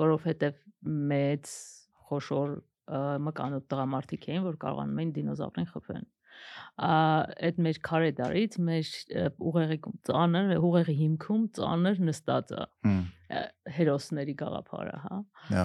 [0.00, 0.60] որովհետև
[1.10, 1.54] մեծ
[2.10, 2.54] խոշոր
[3.26, 6.08] մկանոտ տղամարդիկ էին, որ կարողանում էին դինոզավրին խփեն
[6.80, 8.90] այդ մեր քարե դարից մեր
[9.50, 12.62] ուղեղի ծանր ուղեղի հիմքում ծանր նստած է
[13.76, 15.18] հերոսների գաղափարը, հա։
[15.50, 15.64] Հա։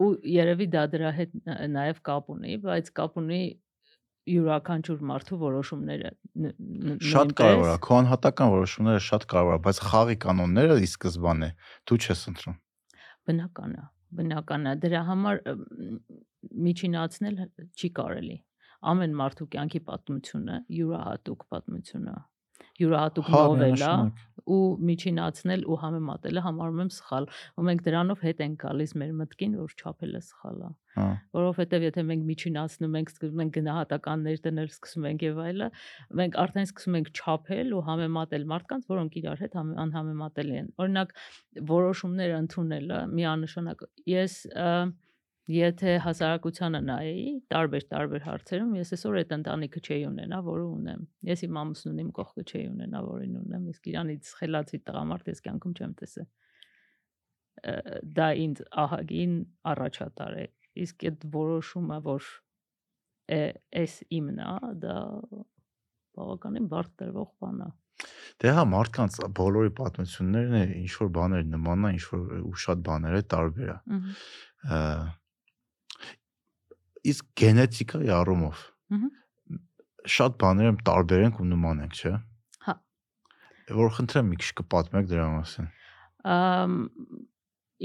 [0.00, 1.34] ու երևի դա դրա հետ
[1.74, 3.42] նաև կապ ունի, բայց կապ ունի
[4.30, 6.10] յուրաքանչյուր մարդու որոշումները
[7.10, 11.48] շատ կարևոր է քո անհատական որոշումները շատ կարևոր է բայց խաղի կանոնները ի սկզբանե
[11.90, 12.58] դու չես ընտրում
[13.30, 13.86] բնական է
[14.18, 15.42] բնական է դրա համար
[16.66, 17.40] միջինացնել
[17.76, 18.38] չի կարելի
[18.90, 22.16] ամեն մարդու կյանքի պատմությունը յուրահատուկ պատմություն է
[22.80, 23.92] յուրահատուկ Հա, նովելա
[24.50, 27.26] ու միջինացնել ու համեմատելը համարում եմ սխալ
[27.60, 32.04] ու մենք դրանով հետ ենք գալիս մեր մտքին որ չափելը սխալ է Հա։ որովհետև եթե
[32.08, 35.68] մենք միջինացնում ենք, սկսում ենք գնահատականներ դնել, սկսում ենք եւ այլը,
[36.20, 41.14] մենք արդեն սկսում ենք չափել ու համեմատել մարդկանց, որոնք իրար հետ համ- անհամեմատելի են։ Օրինակ,
[41.70, 44.66] որոշումներ ընդունելը միանշանակ ես ը,
[45.50, 51.42] եթե հասարակությանը նայեի տարբեր տարբեր հարցերում, ես այսօր այդ ընտանիքը չէի ունենա, որը ունեմ։ Ես
[51.46, 55.94] իմ ամուսնուն իմ կողքը չէի ունենա, որին ունեմ, իսկ իրանից խելացի տղամարդ ես կյանքում չեմ
[56.00, 56.28] տեսել։
[58.20, 59.34] Դա ինձ ահագին
[59.74, 60.46] առաջատար է
[60.78, 62.30] իսկ այդ որոշումը, որ
[63.30, 64.48] էս իմն է,
[64.82, 64.96] դա
[66.18, 67.70] բավականին բարդ տրվող բան է։
[68.40, 72.84] Դե հա մարդկանց բոլորի պատմություններն է ինչ որ բաներ նման է, ինչ որ ու շատ
[72.86, 75.19] բաները տարբեր է։ Ահա։
[77.08, 78.64] Իսկ գենետիկայի առումով
[80.10, 82.12] շատ բաներում տարբեր ենք ու նման ենք, չէ՞։
[82.66, 82.74] Հա։
[83.80, 85.68] Որ խնդրեմ մի քիչ կպատմեք դրա մասին։
[86.34, 86.76] Ամ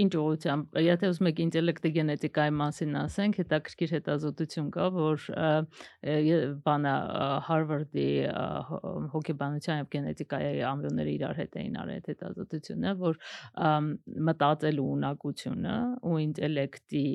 [0.04, 5.26] ինչ ուղղությամբ եթե ուզում եք ինտելեկտի գենետիկայի մասին ասենք հետաքրքիր հետազոտություն կա որ
[6.66, 6.96] բանա
[8.70, 8.82] հ-
[9.16, 13.20] հոգեբանության եւ գենետիկայի ամբիոնները իրար հետ էին արել այդ հետազոտությունը որ
[14.30, 15.76] մտածելու ունակությունը
[16.12, 17.06] ու ինտելեկտի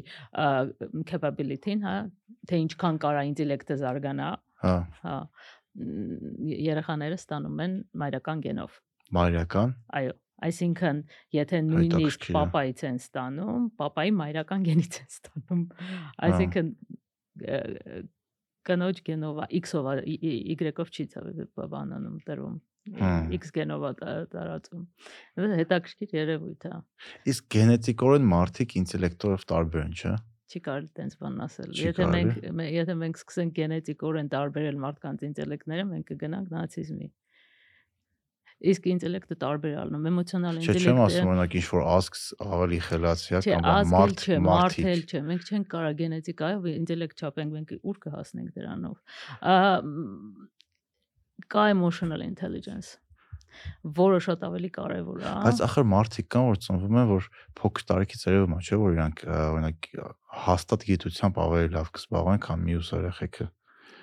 [1.13, 1.97] capability-ն հա
[2.51, 4.31] թե ինչքան կարա ինտելեկտը զարգանա
[4.61, 5.17] Հա, հա
[5.81, 8.75] երեխաները ստանում են մայրական գենով
[9.17, 10.13] մարիական։ Այո,
[10.49, 11.03] այսինքն
[11.37, 15.63] եթե նույնիսկ papaից են ստանում, papai մայրական գենից են ստանում։
[16.31, 16.73] Այսինքն
[18.71, 21.07] կնոջ գենովա X-ով Y-ով չի
[21.75, 22.59] բանանում տրվում։
[23.01, 24.85] Հմ։ X գենովա տա- տարածում։
[25.37, 26.73] Դա հետաքրքիր երևույթ է։
[27.33, 30.15] Իսկ գենետիկորեն մարդիկ ինտելեկտորով տարբեր են, չէ՞։
[30.51, 35.85] Չի կարելի տենց բան ասել։ Եթե մենք մե- եթե մենք սկսենք գենետիկորեն տարբերել մարդկանց ինտելեկտները,
[35.91, 37.09] մենք կգնանք նացիզմի։
[38.61, 42.15] Իսկ ինտելեկտը տարբեր է էմոցիոնալ Չէ, չեմ ինտելեկտը ասում օրինակ ինչ որ ազգ
[42.45, 47.51] ավելի խելացի է Չէ, կամ մարդ մարդել մարդիկ։ չէ։ Մենք չենք կարող գենետիկայով ինտելեկտ չափենք,
[47.57, 48.97] մենք ուր կհասնենք դրանով։
[51.51, 53.01] Կա emotional intelligence,
[53.97, 57.31] որը շատ ավելի կարևոր է։ Բայց ախր մարդիկ կան, որ ծնվում են, որ
[57.61, 59.89] փոքր տարիքից երևում է, չէ՞, որ իրանք օրինակ
[60.45, 63.49] հաստատ գիտությամբ ավելի լավ կզբաղվեն, քան մյուս երեխեքը։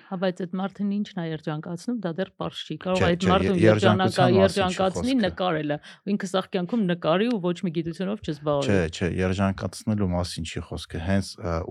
[0.08, 3.58] Հա, բայց այդ մարդն ինչն է երջանկացնում, դա դեռ པարզ չի։ Կարող այդ չէ, մարդուն
[3.58, 5.76] ե- երջանակա երջանկության մասին չի երջանկացնի նկարելը։
[6.12, 11.02] Ինքը սաղ կյանքում նկարի ու ոչ մի գիտությունով չզբաղվի։ Չէ, չէ, երջանկացնելու մասին չի խոսքը,
[11.08, 11.26] հենց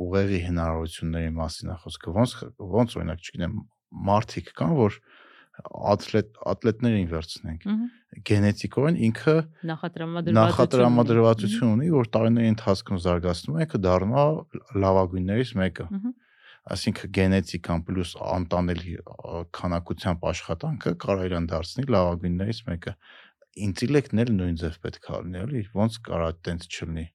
[0.06, 2.36] ուղեղի հնարավորությունների մասին է խոսքը։ Ոնց
[2.78, 3.58] ոնց օրինակ, չգիտեմ,
[4.12, 5.00] մարդիկ կան, որ
[5.98, 7.64] ատլետ ատլետներին վերցնենք։
[8.28, 9.34] Գենետիկորեն ինքը
[10.38, 14.24] նախատրամադրվածություն ունի, որ տարիների ընթացքում զարգացնում է, ինքը դառնա
[14.84, 16.12] լավագույններից մեկը։ Ահա։
[16.68, 22.94] Այսինքն գենետիկան պլյուս անտանելի ա, քանակությամբ աշխատանքը կարող իրան դարձնի լավագույններից մեկը։
[23.68, 27.06] Ինտելեկտն էլ նույն ձև պետք է լինի, էլի, ոնց կարա տենց չլինի։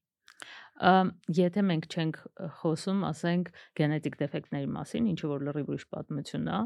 [1.37, 2.17] Եթե մենք չենք
[2.59, 6.61] խոսում, ասենք, գենետիկ դեֆեկտների մասին, ինչը որ լրիվ ուրիշ պատմություն է,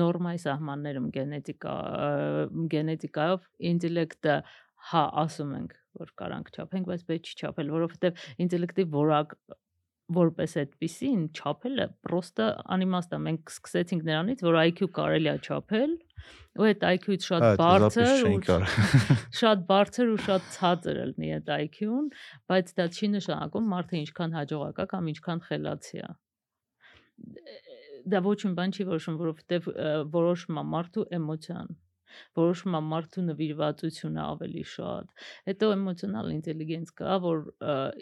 [0.00, 1.74] նորմայի սահմաններում գենետիկա
[2.74, 4.36] գենետիկայով ինտելեկտը
[4.90, 9.34] հա ասում ենք, որ կարանք չափենք, բայց պետք չի չափել, որովհետև ինտելեկտի որակ
[10.16, 12.46] որպես այդպեսին չափելը պրոստը
[12.76, 15.92] անիմաստ է մենք սկսեցինք նրանից որ IQ կարելի է չափել
[16.60, 18.40] ու այդ IQ-ից շատ բարձր ու
[19.40, 22.08] շատ բարձր ու շատ ցածր է լինի այդ IQ-ն,
[22.50, 26.10] բայց դա չի նշանակում մարդը ինչքան հաջողակ է կամ ինչքան խելացի է։
[28.10, 29.70] Դա ոչ մի բան չի որոշում, որովհետև
[30.18, 31.72] որոշում է մարդու էմոցիան
[32.40, 35.14] որոշում է մարդու նվիրվածությունը ավելի շատ։
[35.50, 37.42] Հետո էմոցիոնալ ինտելիգենց կա, որ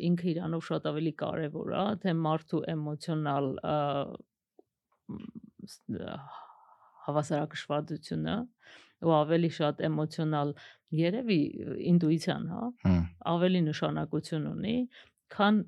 [0.08, 3.76] ինքը իրանով շատ ավելի կարևոր է, թե մարդու էմոցիոնալ ը,
[5.08, 5.22] մ,
[5.68, 6.18] ս- ը,
[7.08, 8.36] հավասարակշռվածությունը
[9.08, 10.48] ու ավելի շատ էմոցիոնալ
[10.98, 11.40] երևի
[11.92, 12.62] ինտուիցիան, հա,
[13.32, 14.76] ավելի նշանակություն ունի,
[15.34, 15.60] քան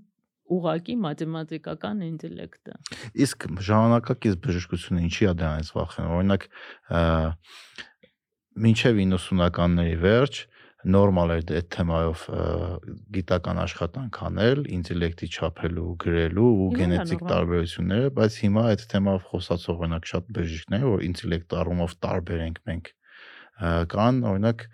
[0.50, 2.72] ուղակի մաթեմատիկական ինտելեկտը։
[3.22, 6.46] Իսկ ժամանակակից բժշկությունը ինչի է դրանից վախենում։ Օրինակ,
[8.56, 10.40] մինչև 90-ականների վերջ
[10.90, 12.20] նորմալ էր այդ թեմայով
[13.16, 20.08] գիտական աշխատանք անել, ինտելեկտի չափելու, գրելու ու գենետիկ տարբերությունները, բայց հիմա այդ թեմայով խոսացող օրինակ
[20.10, 22.90] շատ բժիշկներ, որ ինտելեկտ առումով տարբեր ենք մենք,
[23.92, 24.64] կան օրինակ,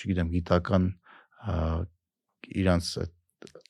[0.00, 0.88] չգիտեմ, գիտական
[2.64, 2.88] իրանց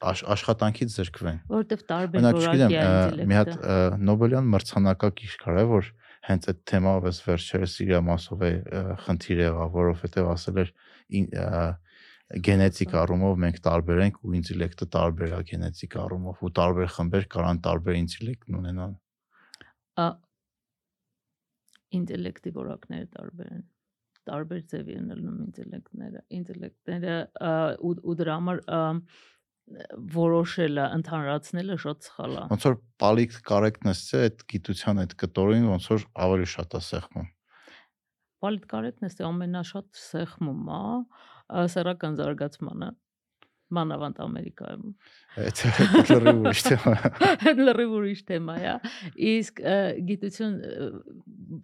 [0.05, 5.36] աշխատանքից զրկվեն։ Որովհետև տարբեր Օրինակ, չգիտեմ, որակի է ը, մի հատ ինտելեկտը։ ը, Նոբելյան մրցանակակիր
[5.44, 5.89] կար, որ
[6.25, 8.53] հենց այդ թեմայով էս վերջերս իր մասով է
[9.05, 10.71] խնդիր եղավ, որովհետև ասել էր
[12.45, 17.61] գենետիկ առումով մենք տարբեր ենք ու ինտելեկտը տարբեր է գենետիկ առումով ու տարբեր խմբեր կարան
[17.67, 18.95] տարբեր ինտելեկտ ունենան։
[20.01, 20.07] Ա
[21.95, 23.63] ինտելեկտի որակները տարբեր են
[24.25, 27.17] տարբեր ձևի են լինում ինտելեկտները ինտելեկտները
[27.85, 28.61] ու, դրա համար
[30.15, 32.74] որոշելը ընդհանրացնելը շատ սխալ է Ոնց որ
[33.05, 37.31] պալիկ կարեկտնեսը այդ գիտության այդ կտորին ոնց որ ավելի շատ է սեղմում։
[38.45, 42.91] պոլիտկարետնեսը ամենաշատ սեղմում է ա, սեռական զարգացմանը
[43.74, 44.91] մանավանդ Ամերիկայում
[45.41, 45.61] Այդ
[46.11, 46.95] լրիվ ուրիշ թեմա։
[47.65, 48.74] լրիվ ուրիշ թեմա է
[49.31, 49.62] իսկ
[50.11, 50.59] գիտություն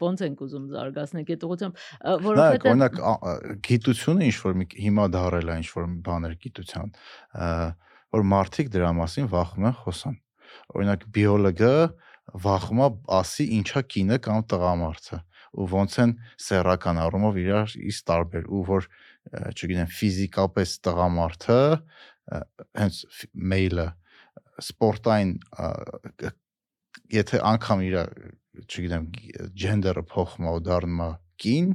[0.01, 2.99] ոնց ենք ուզում զարգացնել այդ ուղղությամբ ա, Նայեք, օրինակ
[3.69, 6.93] գիտությունը ինչ որ հիմա դարել է ինչ որ բաներ գիտության,
[7.37, 7.53] ը,
[8.15, 10.17] որ մարդիկ դրա մասին վախում են խոսան։
[10.75, 11.75] Օրինակ բիոլոգը
[12.45, 12.89] վախում է
[13.21, 15.19] ասի ինչա կինը կամ տղամարդը
[15.51, 16.13] ու ոնց են
[16.47, 18.87] սեռական առումով իրար իս տարբեր ու որ
[19.51, 21.59] չգիտեմ ֆիզիկապես տղամարդը
[22.81, 23.01] հենց
[23.53, 23.87] մեյլը
[24.63, 25.33] սպորտային
[27.17, 27.97] եթե անգամ իր
[28.61, 29.09] չգիտեմ
[29.65, 31.11] ջենդերը փոխում է ու դառնում է
[31.43, 31.73] կին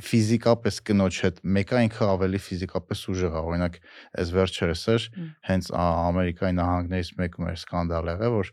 [0.00, 3.74] ֆիզիկապես կնոջ հետ մեկը ինքը ավելի ֆիզիկապես ուժեղ է օրինակ
[4.22, 5.08] այս վերջերս էր
[5.48, 8.52] հենց Ամերիկայի նահանգներից մեկում էր սկանդալ եղել որ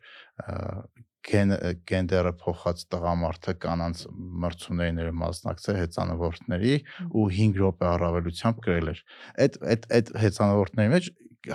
[1.30, 1.54] գեն
[1.90, 4.04] գենդերը փոխած տղամարդը կանանց
[4.44, 6.76] մրցումներին էր մասնակցել հեծանվորդների
[7.10, 9.02] ու 5 րոպե առավելությամբ գրել էր
[9.46, 11.10] այդ այդ այդ հեծանվորդների մեջ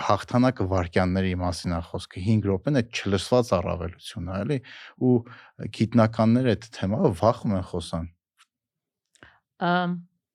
[0.04, 4.58] հաղթանակը վարքյանների մասին է խոսքը 5 րոպեն այդ չլսված առավելությունն է էլի
[5.08, 5.16] ու
[5.78, 8.06] գիտնականները այդ թեմայով վախում են խոսան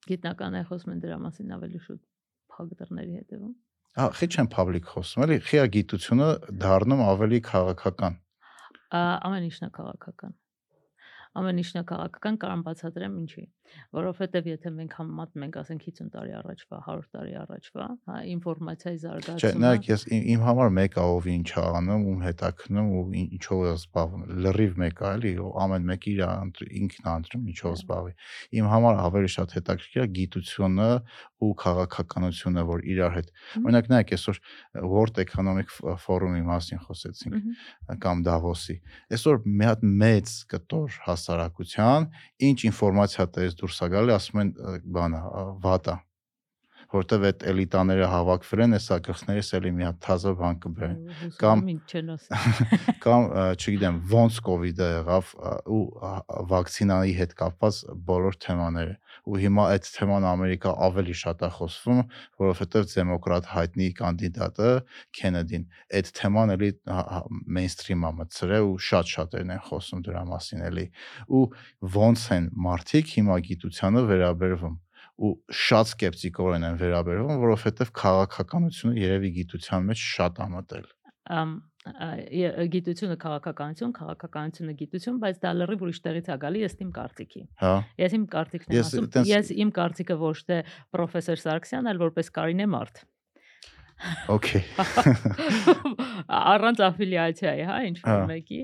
[0.09, 2.01] գիտնական է խոսում են դրա մասին ավելի շուտ
[2.53, 3.53] փակ դռների հետևում։
[3.99, 6.29] Հա, խի չեմ public խոսում, էլի, խիա գիտությունը
[6.63, 8.17] դառնում ավելի քաղաքական։
[8.99, 10.35] Ամեն ինչն է քաղաքական։
[11.37, 13.43] Ամեն ինչն է քաղաքական կարամ բացատրեմ ինչի։
[13.93, 19.03] Որովհետև եթե մենք համեմատում ենք, ասենք 50 տարի առաջվա, 100 տարի առաջվա, հա, ինֆորմացիայի Չէ,
[19.03, 23.61] զարգացումը, նայեք, ես իմ, համար մեկը ով ինչ է անում, ում հետաքնում ու ին- ինչով
[23.69, 26.23] է զբաղվում։ Լրիվ մեկը, էլի, ու ամեն մեկը իր
[26.79, 28.13] ինքն է ընտրում ինչով Հա։ զբաղվի։
[28.59, 30.89] Իմ համար ավելի շատ հետաքրքիր է գիտությունը
[31.39, 33.27] ու քաղաքականությունը, որ իրար հետ։
[33.59, 34.39] Օրինակ, նայեք, այսօր
[34.89, 35.69] World Economic
[36.03, 38.75] Forum-ի մասին խոսեցինք կամ Davos-ի։
[39.15, 42.11] Այսօր մի հատ մեծ կտոր հասարակության
[42.49, 44.53] ինչ ինֆորմացիա տես դուրս է գալի, ասում են
[44.95, 45.23] բանա,
[45.67, 45.99] վատա
[46.89, 50.97] որտեվ այդ էլիտաները հավաքվել են, հեսա գլխներս էլի մի հատ թազը բան կբերեն
[51.39, 51.61] կամ-
[53.05, 53.27] կամ
[53.59, 55.33] չգիտեմ ոնց կ ូវ իդը եղավ
[55.69, 55.83] ու
[56.49, 57.75] վակցինայի հետ կապված
[58.09, 58.95] բոլոր թեմաները
[59.29, 62.01] ու հիմա այդ թեման Ամերիկա ավելի շատ է խոսվում
[62.41, 64.69] որովհետև դեմոկրատ հայտնի կանդիդատը
[65.19, 65.65] Քենեդին
[65.99, 66.71] այդ թեման էլի
[67.59, 70.85] մեյնսթրիմ է մտցրել ու շատ շատերն են խոսում դրա մասին էլի
[71.39, 71.45] ու
[71.99, 74.77] ոնց են մարդիկ հիմա գիտությանը վերաբերվում
[75.19, 75.33] ու
[75.63, 80.87] շատ սկեպտիկորեն են վերաբերվում որովհետև քաղաքականությունը երևի գիտության մեջ շատ է մտել
[81.29, 81.51] Ամ
[81.89, 87.71] գիտությունը քաղաքականություն, քաղաքականությունը գիտություն, բայց դա լրիվ ուրիշ տեղից է գալի, ըստ իմ կարծիքի։ հա
[88.01, 90.57] Ես իմ կարծիքն եմ ասում, ես իմ կարծիքը ոչ թե
[90.95, 93.01] պրոֆեսոր Սարգսյան, այլ որպես Կարինե Մարդ։
[94.31, 94.63] Okay։
[96.53, 98.59] առանց աֆիլիացիայի, հա, ինչ Հա։ որ մեկի։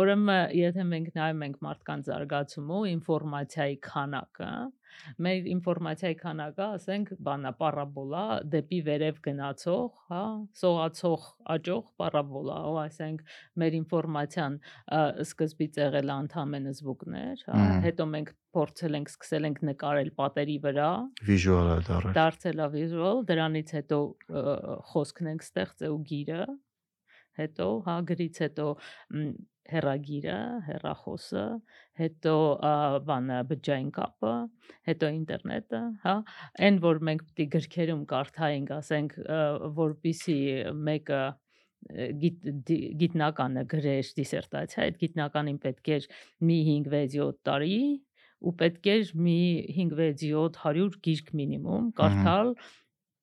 [0.00, 4.52] Ուրեմն եթե մենք նայում ենք մարդկանց զարգացումը ու ինֆորմացիայի քանակը,
[5.26, 10.22] մեր ինֆորմացիայի քանակը, ասենք, բանա պարաբոլա դեպի վերև գնացող, հա,
[10.60, 11.26] սողացող,
[11.56, 13.24] աճող պարաբոլա, ասենք
[13.62, 14.58] մեր ինֆորմացիան
[15.26, 20.90] սկզբից եղել ընդհանրապես զվուկներ, հա, հետո մենք փորձել ենք սկսել ենք նկարել պատերի վրա,
[21.70, 24.00] է դարել։ դարձել է visual, դրանից հետո
[24.90, 26.42] խոսքն ենք ստեղծել ու գիրը,
[27.40, 28.66] հետո հա գրից հետո
[29.70, 31.44] մ, հեռագիրը, հեռախոսը,
[32.00, 32.34] հետո
[33.06, 34.32] բանը բջջային կապը,
[34.90, 36.14] հետո ինտերնետը, հա,
[36.66, 39.40] այն որ մենք պիտի գրքերում կարդայինք, ասենք, ը,
[39.78, 40.38] որպիսի
[40.90, 41.22] մեկը
[42.20, 42.50] գիտ,
[43.00, 46.08] գիտնականը գրեր դիսերտացիա, այդ գիտնականին պետք էր
[46.50, 47.80] մի 5-6-7 տարի
[48.40, 49.40] ու պետք էր մի
[49.78, 52.54] 5-6-7 100 գիրք մինիմում կարդալ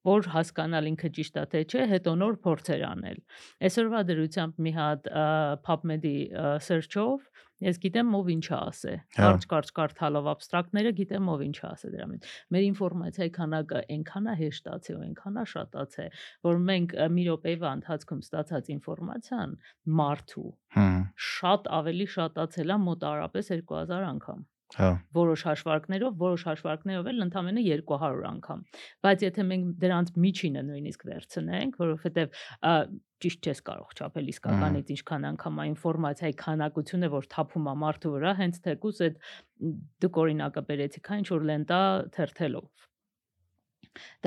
[0.07, 3.19] որ հասկանալ ինքը ճիշտ է թե չէ, հետո նոր փորձեր անել։
[3.67, 5.09] Այսօրվա դրությամբ մի հատ
[5.67, 6.15] PubMed-ի
[6.67, 7.27] search-ով
[7.65, 12.07] ես գիտեմ ով ինչ ասե։ Հա։ Կարճ կարճ կարդալով абստրակտները գիտեմ ով ինչ ասե դրա
[12.11, 17.71] մեջ։ Մեր ինֆորմացիայի քանակը այնքան է հեշտացել ու այնքան է շատացել, որ մենք մի րոպեվա
[17.79, 19.57] ընթացքում ստացած ինֆորմացիան
[20.01, 20.51] մարդու
[21.31, 24.45] շատ ավելի շատացել է մոտարապես 2000 անգամ
[24.77, 28.63] հա։ որոշ հաշվարկներով, որոշ հաշվարկներով էլ ընդամենը 200 անգամ։
[29.07, 32.37] Բայց եթե մենք դրանց միջինը նույնիսկ վերցնենք, որովհետև
[33.17, 38.33] ճիշտ չես կարող չափել իսկականից ինչքան անգամ է ինֆորմացիայի քանակությունը, որ թափում է մարդու վրա,
[38.41, 39.17] հենց թեկուս այդ
[40.05, 41.79] դուք օրինակը բերեցիք, հա ինչ որ լենտա
[42.17, 42.85] թերթելով։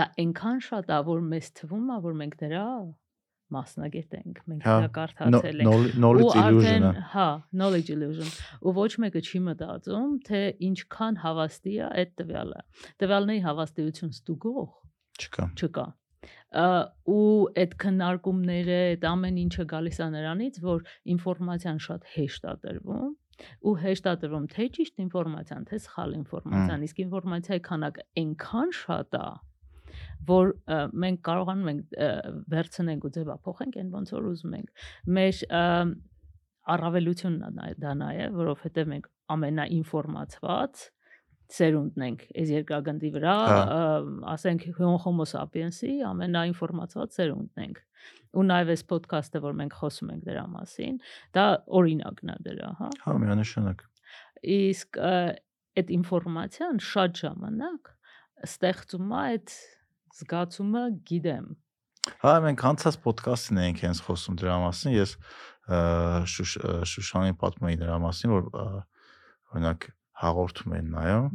[0.01, 2.66] Դա այնքան շատ է, որ մեզ թվում է, որ մենք դրա
[3.55, 7.28] մասնագետ ենք, մենք Հա, դրա կարդացել ենք։ Knowledge- illusion-ը։ հա
[7.60, 8.28] knowledge illusion
[8.60, 10.40] ու ոչ մեկը չի մտածում թե
[10.70, 12.60] ինչքան հավաստի է այդ տվյալը
[13.05, 14.68] տվյալների հավաստիություն ստուգող
[15.20, 15.86] Չկա։ չկա
[17.10, 17.22] ու
[17.62, 20.82] այդ քննարկումները այդ ամեն ինչը գալիս է նրանից որ
[21.14, 23.12] ինֆորմացիան շատ հեշտ է տրվում
[23.70, 29.16] ու հեշտ է տրվում թե ճիշտ ինֆորմացիան թե սխալ ինֆորմացիան իսկ ինֆորմացիայի քանակը այնքան շատ
[29.20, 29.28] է
[30.29, 30.53] որ
[31.05, 31.99] մենք կարողանում ենք
[32.53, 34.87] վերցնենք ու ձևափոխենք այն ոնց որ ուզում ենք
[35.19, 35.43] մեր
[36.75, 40.83] առավելությունն է դա նաև որովհետև մենք ամենաինֆորմացված
[41.51, 43.79] սերունդն ենք այս երկրագնդի վրա Հա։
[44.35, 44.67] ասենք
[45.03, 47.81] homo sapiens-ի ամենաինֆորմացված սերունդն ենք
[48.31, 51.01] ու նաև այս ոդքասթը որ մենք խոսում ենք դրա մասին
[51.37, 51.47] դա
[51.81, 53.83] օրինակն է դրա հա Հա, միանշանակ։
[54.57, 57.93] իսկ այդ ինֆորմացիան շատ ժամանակ
[58.47, 59.57] ստեղծում է այդ
[60.19, 61.51] զգացումը գիտեմ
[62.20, 65.11] Հա, մենք անցած ոդկասթին էինք հենց խոսում դրա մասին։ Ես
[66.91, 69.87] Շուշանին պատմում էի դրա մասին, որ օրինակ
[70.23, 71.28] հաղորդում են նայում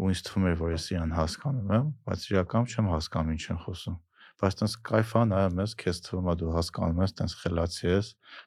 [0.00, 3.60] ու ինձ թվում էր, որ ես իրան հասկանում եմ, բայց իրականում չեմ հասկանում ինչ են
[3.64, 3.96] խոսում
[4.40, 8.06] բայց տես кайֆա նայում ես, քեզ թվում է դու հասկանում ես, տես խելացի ես,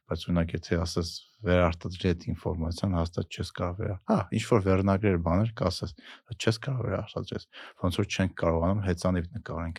[0.10, 1.10] բայց օրինակ եթե ասես
[1.44, 6.57] վերարտադրի այդ ինֆորմացիան, հաստատ չես կարող վերա։ Հա, ինչ որ վերնագրեր բաներ կասես, հա, չես
[6.64, 7.44] կարող վերարտադրես։
[7.84, 9.78] Ոնց որ չենք կարողանում հեծանիվ նկարենք։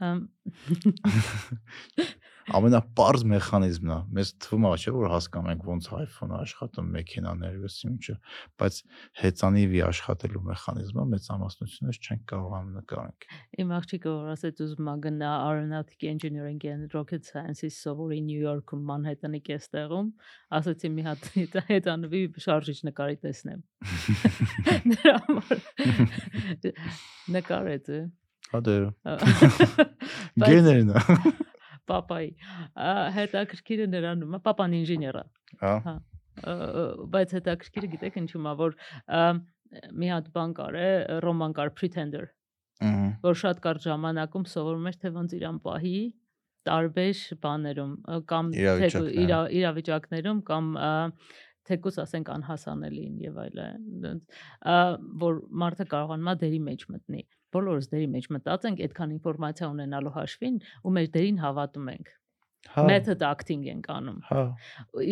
[2.56, 7.84] ամենապարզ մեխանիզմն է։ Մեզ թվում է, չէ, որ հասկանում ենք ոնց iPhone-ը աշխատում, մեքենաները, ըստ
[7.90, 8.14] ինչը,
[8.60, 8.78] բայց
[9.20, 13.28] հեծանիվի աշխատելու մեխանիզմը մեծամասնությունից չենք կարողանում նկարենք։
[13.60, 18.86] Իմ աղջիկը որ ասեց ուզում է գնա aeronautic engineering and rocket sciences սովորի Նյու Յորքում
[18.90, 20.08] Մանհետանի կեստեղում,
[20.60, 21.28] ասացի մի հատ
[21.70, 23.60] հետանվի շարժիչ նկարի տեսնեմ։
[24.90, 25.62] Դրա համար
[27.36, 28.00] նկարեց է։
[28.50, 28.76] Հա դե
[30.50, 31.02] գեներն է։
[31.90, 32.30] Պապայի
[33.18, 35.24] հետաքրքիրը նրանում է, պապան ինժեներ է։
[35.60, 35.94] Հա։ Ա,
[37.14, 38.76] բայց հետաքրքիրը գիտեք ինչու՞մ է, որ
[40.00, 40.88] մի հատ բան կար է,
[41.24, 42.24] ռոման կար Pretender,
[42.80, 45.96] Ահա։ որ շատ կարճ ժամանակում սովորում էր թե ոնց իրան պահի
[46.70, 47.92] տարբեր բաներում
[48.30, 50.64] կամ թեկու- Իրավիճակներում։ իրա, իրավիճակներում կամ
[51.70, 54.20] թեկուս ասենք անհասանելին եւ այլն
[55.22, 57.22] որ մարդը կարողանում է դերի մեջ մտնի
[57.56, 62.16] բոլորս դերի մեջ մտածենք այդքան ինֆորմացիա ունենալու հաշվին ու մեր դերին հավատում ենք
[62.70, 64.42] Հա։ method acting ենք անում Հա։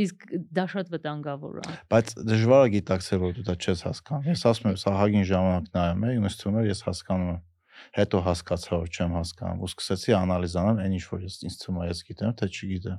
[0.05, 4.43] իսկ դա շատ վտանգավոր է Բայց դժվար է գիտակցել, որ դու դա չես հասկանում։ Ես
[4.53, 7.41] ասում եմ, սա հագին ժամանակ նայում եմ, ինձ թվում է ես հասկանում եմ։
[7.99, 11.79] Հետո հասկացա, որ չեմ հասկանում։ Ու սկսեցի անալիզ անալ, այն ինչ որ ես ինձ թվում
[11.79, 12.99] է ես գիտեմ, թե չգիտեմ։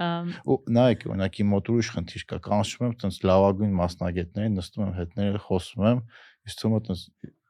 [0.00, 4.94] Ու նայեք, օրինակ իմ մոտ ուրիշ խնդիր կա։ Կանչում եմ տենց լավագույն մասնագետներին, նստում եմ
[4.96, 6.00] հետները, խոսում եմ,
[6.48, 7.02] ինձ թվում է տենց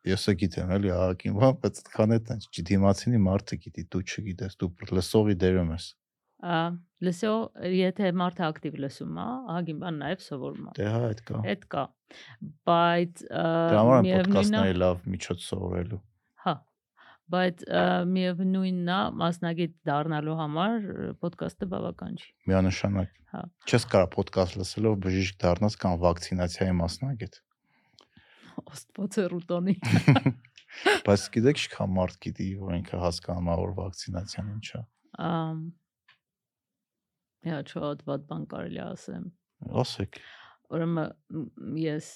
[0.09, 4.55] ես է գիտեմ, էլի ահագին բան, բայց այդքան է տենց չդիմացինի մարդը գիտի, դու չգիտես,
[4.61, 5.87] դու լսողի դերում ես։
[6.41, 6.59] ա,
[7.05, 7.33] լսո
[7.77, 11.67] եթե մարդը ակտիվ լսում է ահագին բան նաև սովորում է Դե հա, այդ կա։ այդ
[11.75, 11.83] կա
[12.71, 16.01] բայց Դրա համար են միևնույնն է- ոդկասթների լավ միջոց սովորելու։
[16.47, 16.55] Հա։
[17.31, 17.61] Բայց
[18.15, 20.89] միևնույնն է, մասնագետ դառնալու համար
[21.29, 27.39] ոդկասթը բավական չի։ Միանշանակ։ Հա։ Չես կարա ոդկաստ լսելով բժիշկ դառնաս կամ վակցինացիայի մասնագետ։
[28.61, 29.77] Աստված է ռուտոնի։
[31.07, 34.83] Բայց գիտեք, ինչքան մարդ գիտի, որ ինքը հասկանում է, որ վակցինացիան ինչ է։
[35.31, 35.63] Ամ
[37.41, 39.23] Հա, շատ վատ բան կարելի ասեմ։
[39.81, 40.19] Ասեք։
[40.71, 42.09] Ուրեմն ես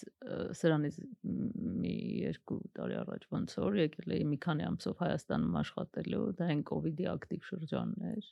[0.60, 6.48] սրանից մի երկու տարի առաջ ոնց որ եկել էի մի քանի ամսով Հայաստանում աշխատելու, դա
[6.54, 8.28] այն կ ូវ իդի ակտիվ շրջանն էր։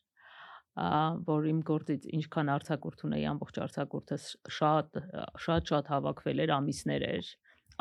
[1.33, 5.01] որ իմ գործից ինչքան արձակուրդ ունեի, ամբողջ արձակուրդը ս- շատ
[5.47, 7.33] շատ շատ հավաքվել էր ամիսներ էր։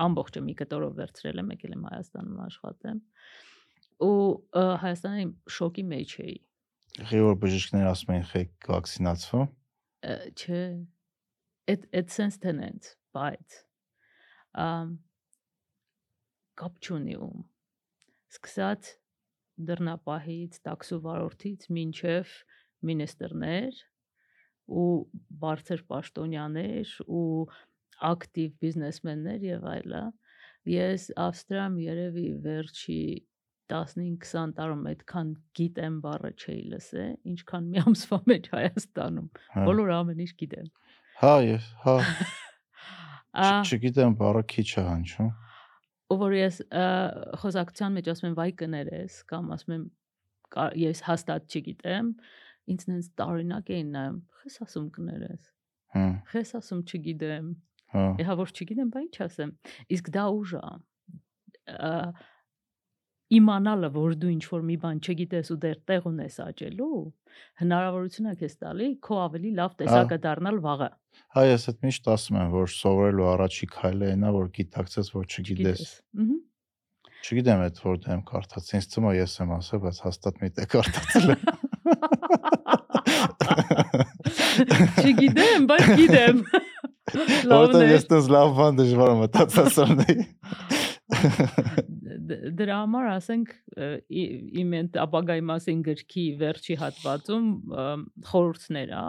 [0.02, 3.02] Ամբողջը մի կտորով վերցրել եմ, եկել եմ Հայաստանում աշխատեմ։
[4.02, 4.16] Ու
[4.86, 6.38] Հայաստանի շոկի մեջ էի։
[7.02, 9.44] Եղի որ բժիշկներ ասում են խեք վակցինացվո։
[10.02, 10.64] Ը, չէ
[11.72, 13.58] այդ այդ sense tenants բայց
[14.64, 14.96] ամ
[16.62, 17.44] կապ չունի ում
[18.36, 18.90] սկսած
[19.70, 22.34] դռնապահից տաքսու վարորդից մինչև
[22.90, 23.82] մինիստրներ
[24.82, 24.90] ու
[25.44, 27.26] բարձր պաշտոնյաներ ու
[28.10, 30.04] ակտիվ բիզնեսմեններ եւ այլը
[30.72, 33.02] ես ավստրիայում երևի վերջի
[33.72, 40.24] 15-20 տարում այդքան գիտեմ բառը չէի լսել ինչքան մի ամսվա մեջ Հայաստանում Հա։ բոլոր ամեն
[40.26, 40.68] ինչ գիտեմ
[41.22, 41.96] Հա, ես, հա,
[43.62, 45.28] չգիտեմ, բառը քիչ է հնչում։
[46.12, 46.56] ու որ ես
[47.42, 49.84] խոսակցության մեջ ասում եմ վայ կներես կամ ասում եմ
[50.82, 52.10] ես հաստատ չգիտեմ
[52.74, 55.52] ինձ նենց տարօրինակ էին նայում խես ասում կներես
[55.96, 57.48] Հա, խես ասում չգիտեմ
[57.94, 59.56] հա։ Իհա որ չգիտեմ բա ինչ ասեմ
[59.98, 60.62] իսկ դա ուժ է
[63.32, 67.02] իմանալը որ դու ինչ որ մի բան չգիտես ու դեռ տեղ ունես աճելու
[67.62, 70.90] հնարավորություն է քեզ տալի քո ավելի լավ տեսակը դառնալ վաղը
[71.36, 75.84] Հա, ես այդ միշտ ասում եմ, որ սովորելու առաջի քայլը այնա, որ գիտակցես, որ չգիտես։
[76.22, 76.38] Ահա
[77.22, 80.68] Չգիտեմ այդ որ դեմ կարդաց։ Ինձ թվում է ես եմ ասել, բայց հաստատ մի տեղ
[80.72, 81.42] կարդացել եմ։
[85.06, 86.38] Չգիտեմ, բայց գիտեմ։
[87.52, 90.16] Որտեղ ես դες լավ բան դժվար եմ մտածածրնի։
[92.32, 93.50] Դ- Դրա համար ասենք
[94.62, 97.48] իմ այդ ապագայի մասին գրքի վերջի հատվածում
[98.30, 99.04] խորհուրդներ, հա,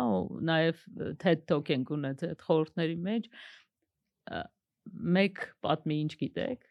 [0.51, 0.83] նաև
[1.23, 3.29] TED Talk ենք ունեցել այդ խորհուրդների մեջ
[5.19, 6.67] մեկ պատմի ինչ գիտեք,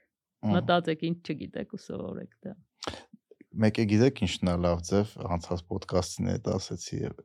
[0.51, 2.55] մտածեք ինչ չգիտեք ու սովորեք դա։
[3.61, 7.15] Մեկը գիտեք ինչն է լավ ձև անցած ոդկասթին ասեցի եւ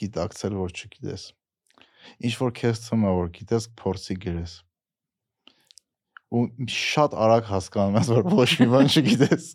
[0.00, 1.24] գիտակցել որ չգիտես։
[2.26, 4.54] Ինչ որ քեզ թվում է որ գիտես փորձի գրես։
[6.30, 6.42] Ու
[6.74, 9.48] շատ արագ հասկանում ես որ ոչ մի բան չգիտես։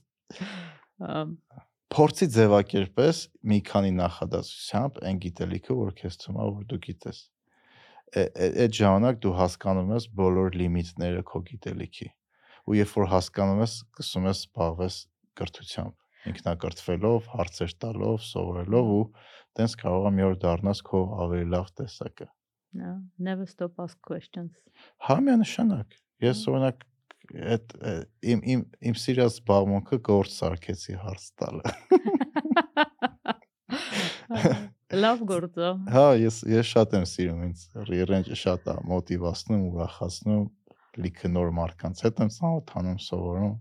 [1.96, 7.22] Փորձի ձևակերպես մի քանի նախադասությամբ այն գիտելիքը որ քեզ թվում է որ դու գիտես։
[8.16, 12.10] Այդ ժամանակ դու հասկանում ես բոլոր լիմիտները քո գիտելիքի։
[12.66, 15.00] Ու երբ որ հասկանում ես, սկսում ես զբաղվես
[15.40, 15.96] կրթությամբ,
[16.32, 19.04] ինքնակրթվելով, հարցեր տալով, սովորելով ու
[19.56, 22.28] տենց կարող է մի օր դառնաս քո ավելի լավ տեսակը։
[23.18, 24.52] never stop ask questions։
[25.08, 25.96] Հա միանշանակ։
[26.26, 26.84] Ես օրինակ
[27.56, 27.76] այդ
[28.34, 31.64] իմ իմ իմ սիրած զբաղմունքը գործ սարքեցի հարց տալը։
[35.06, 40.44] Լավ գործ է։ Հա, ես ես շատ եմ սիրում ինձ ռիռենջը շատ է մոտիվացնում, ուրախացնում,
[41.06, 43.56] լիքը նոր մարդկանց հետ եմ ծանոթանում, սովորում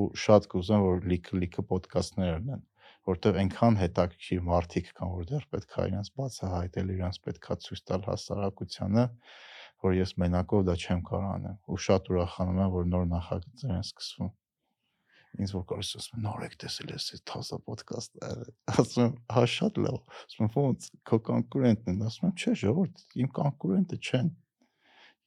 [0.00, 2.62] ու շատ կուզեմ որ լիքը լիքը ոդկասթներ լինեն,
[3.10, 7.82] որտեղ այնքան հետաքրքիր մարդիկ կան, որ դեռ պետք է իրենց բացահայտել, իրենց պետք է ցույց
[7.90, 9.04] տալ հասարակությանը,
[9.84, 13.84] որ ես մենակով դա չեմ կարող անեմ ու շատ ուրախանում եմ, որ նոր նախագծեր են
[13.84, 14.32] սկսվում
[15.34, 18.20] ինձ որ կարս ասում նոր եք տեսել ես այս թազա ոդկաստ
[18.74, 24.30] ասում հա շատ լավ ասում ոնց քո կոնկուրենտն են ասում չէ ժողովուրդ իմ կոնկուրենտը չեն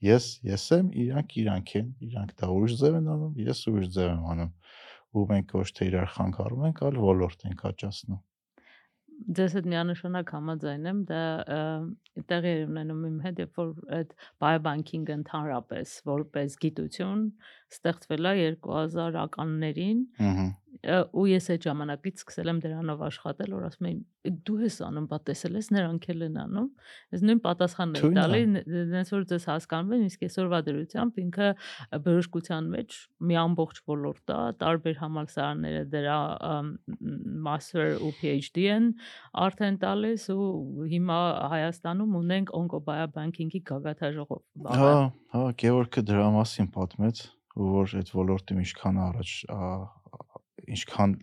[0.06, 4.10] ես ես եմ իրանք իրանք են իրանք դա ուրիշ ձև են անում ես ուրիշ ձև
[4.14, 4.52] եմ անում
[5.18, 8.24] ու մենք ոչ թե իրար խանգարում ենք այլ ոլորտ ենք աճացնում
[9.38, 11.22] Ձեզ հետ միանշանակ համաձայն եմ, դա
[12.30, 14.12] տեղի ունենում իմ հետ, երբ որ այդ
[14.44, 17.24] biobanking-ը ընդհանրապես որպես գիտություն
[17.76, 20.48] ստեղծվել է 2000-ականներին ըհը
[20.86, 24.02] ը, ու ես այդ ժամանակից սկսել եմ դրանով աշխատել, որ ասում էին
[24.48, 26.68] դու ես անում, բա տեսել ես նրանք էլ են անում։
[27.16, 28.42] Ես նույն պատասխանն եմ տալի,
[28.92, 31.50] նենց որ ձեզ հասկանում են, իսկ այսօրվա դրությամբ ինքը
[32.08, 32.98] բժշկության մեջ
[33.32, 36.18] մի ամբողջ ոլորտ է, տարբեր համալսարանները դրա
[37.48, 38.92] master ու PhD են
[39.48, 40.52] արդեն տալիս ու
[40.92, 41.22] հիմա
[41.56, 45.02] Հայաստանում ունենք օնկոբիոբանկինգի գագաթաժողով։ բառը։ հա
[45.38, 47.26] հա Գևորգը դրա մասին պատմեց
[47.58, 49.32] որ այդ ոլորտը ինչքան առաջ
[50.78, 51.14] ինչքան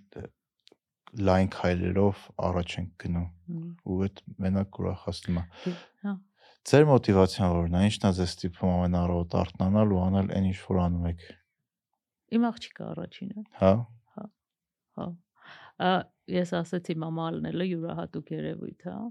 [1.28, 3.27] լայն քայլերով առաջ են գնում
[3.86, 5.74] ու այդ մենակ ուրախացնում է դե-
[6.05, 6.15] Հա։
[6.65, 10.78] Ձեր մոտիվացիան որն է, ինչն է ձեզ ստիպում ամենառոտ արթնանալ ու անել այն ինչ որ
[10.85, 11.24] անում եք,
[12.35, 13.73] Իմ աղջիկը առաջինը։ հա։
[14.15, 14.24] Հա։
[14.98, 15.90] հա։
[16.35, 19.06] Ես ասացի մամա ալնելը յուրահատուկ երևույթ, հա։ Ա,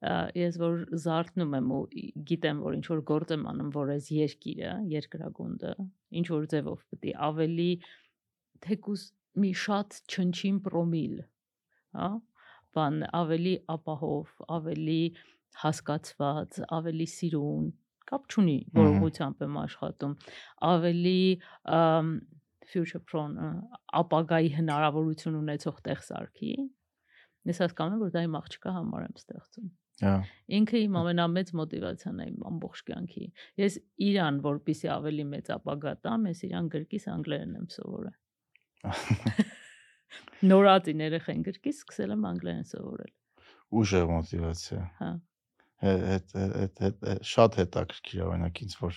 [0.00, 1.80] Ես որ զարթնում եմ ու
[2.28, 5.72] գիտեմ, որ ինչ որ գործ եմ անում, որ այս երկիրը, երկրագունդը,
[6.20, 7.68] ինչ որ ձևով պետք է ավելի
[8.64, 9.02] թեկուս
[9.44, 11.18] մի շատ չնչին պրոմիլ,
[12.00, 12.08] հա,
[12.76, 15.02] բան ավելի ապահով, ավելի
[15.60, 17.68] հասկացված, ավելի սիրուն,
[18.10, 20.16] կապ չունի, որողությամբ եմ աշխատում,
[20.70, 21.20] ավելի
[22.70, 23.52] future prone,
[24.00, 26.52] ապագայի հնարավորություն ունեցող տեղ սարքի։
[27.50, 29.70] Ես հասկանում եմ, որ դա իմ աղջկա համար եմ ստեղծում։
[30.60, 33.26] Ինքը իմ ամենամեծ մոտիվացիան է իմ ամբողջ կյանքի։
[33.60, 33.76] Ես
[34.10, 38.16] իրան, որպիսի ավելի մեծ ապագա տամ, ես իրան գրկիս անգլերեն եմ սովորել։
[40.50, 43.12] Նորածին երեխեն գրկիս սկսել եմ անգլերեն սովորել։
[43.80, 45.10] Ուժեղ մոտիվացիա։ Հա։
[45.80, 48.96] Հե- Հետ հետ հետ շատ հետաքրքիր օրինակ ինձ որ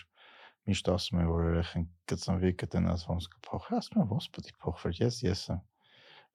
[0.67, 4.97] միշտ ասում են որ երեխեն կծնվի կտնաս ոնց կփոխի, ասում եմ ոնց պետք է փոխվեր,
[5.03, 5.61] ես ես եմ։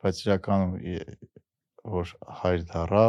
[0.04, 0.72] Բայց իրականում
[1.98, 3.04] որ հայր դառա,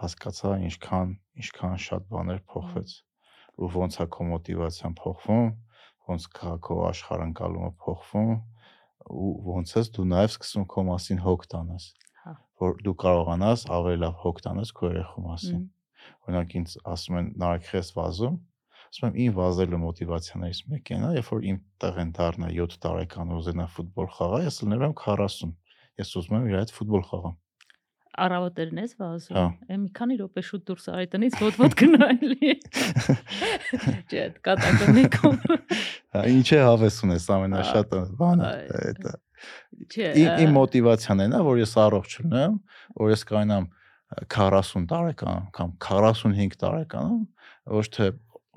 [0.00, 1.12] հասկացա ինչքան
[1.42, 2.96] ինչքան շատ բաներ փոխվեց
[3.56, 5.46] ու ոնց է քո մոտիվացիան փոխվում,
[6.10, 8.34] ոնց կա քո աշխարհընկալումը փոխվում
[9.22, 11.86] ու ոնց ես դու նաև սկսում քո մասին հոգ տանես
[12.26, 15.64] Հա։ որ դու կարողանաս ավելի լավ հոգ տանես քո երեխու մասին
[16.26, 18.36] օրինակ ինձ ասում են նարեկ խես վազում
[18.86, 23.40] ասում եմ ին վազելու մոտիվացիաներից մեկն է երբ որ իմ տղեն դառնա 7 տարեկան ու
[23.40, 25.50] ուզենա ֆուտբոլ խաղա ես լներում 40
[26.02, 27.36] ես ուզում եմ իր հետ ֆուտբոլ խաղամ
[28.24, 32.54] Առավոտերն ես Հա։ վազում։ Է մի քանի րոպե շուտ դուրս արի տնից ոտ-ոտ գնալի։
[34.10, 35.38] Չէ, կատակոնի կոմ։
[36.16, 38.52] Հա, ինչ է հավես ունես ամենաշատը բանը
[39.04, 39.16] դա
[39.92, 40.12] Չէ,
[40.42, 42.54] իմ մոտիվացիան է նա որ ես առողջ լինեմ
[42.96, 43.66] որ ես կանամ
[44.32, 47.24] 40 տարեկան կամ 45 տարեկանում
[47.76, 48.08] ոչ թե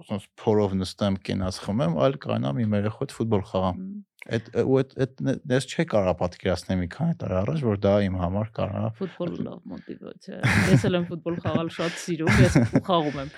[0.10, 3.81] ոնց փորով նստեմ կենաց խմեմ այլ կանամ իմ երեխու հետ ֆուտբոլ խաղամ
[4.27, 8.17] այդ ու այդ այդ դες չէ կարա պատկերացնել մի քանի տարի առաջ որ դա իմ
[8.19, 12.57] համար կարա ֆուտբոլը լավ մոտիվացիա։ է։ Ես էլ եմ ֆուտբոլ խաղալ շատ սիրում, ես
[12.89, 13.31] խաղում եմ։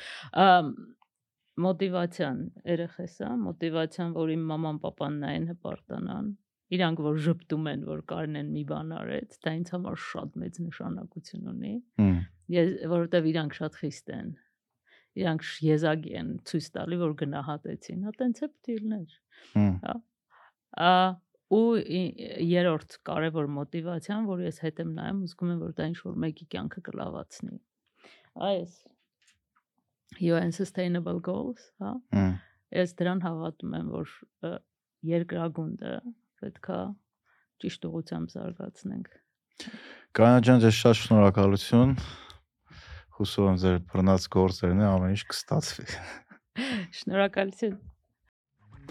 [1.61, 2.37] Մոտիվացիան
[2.71, 6.29] երեխես է, մոտիվացիան, որ իմ մաման papan նայեն հպարտանան։
[6.71, 11.49] Իրանք որ ճպտում են, որ Կարնեն մի բան արեց, դա ինձ համար շատ մեծ նշանակություն
[11.51, 11.73] ունի։
[12.55, 14.29] Ես որովհետև իրանք շատ խիստ են։
[15.21, 19.17] Իրանք եզակի են ցույց տալի, որ գնահատեցին։ Հա տենց է պետք է լիներ։
[19.51, 19.95] հմ, Ա
[21.51, 26.17] ու երրորդ կարևոր մոտիվացիան, որ ես հետ եմ նայում, զգում եմ, որ դա ինչ որ
[26.23, 27.57] մեկի կյանքը կլավացնի։
[28.51, 28.77] Այս
[30.31, 31.93] UN sustainable goals, հա։
[32.71, 34.15] Ես դրան հավատում եմ, որ
[35.11, 35.93] երկրագունդը
[36.41, 36.79] պետքա
[37.61, 39.13] ճիշտ ուղղությամբ զարգացնենք։
[40.17, 41.95] Կանա ջան, ձեզ շատ շնորհակալություն։
[43.19, 45.87] Հուսով եմ ձեր բռնած գործերն ամեն ինչ կստացվի։
[47.01, 47.79] Շնորհակալություն։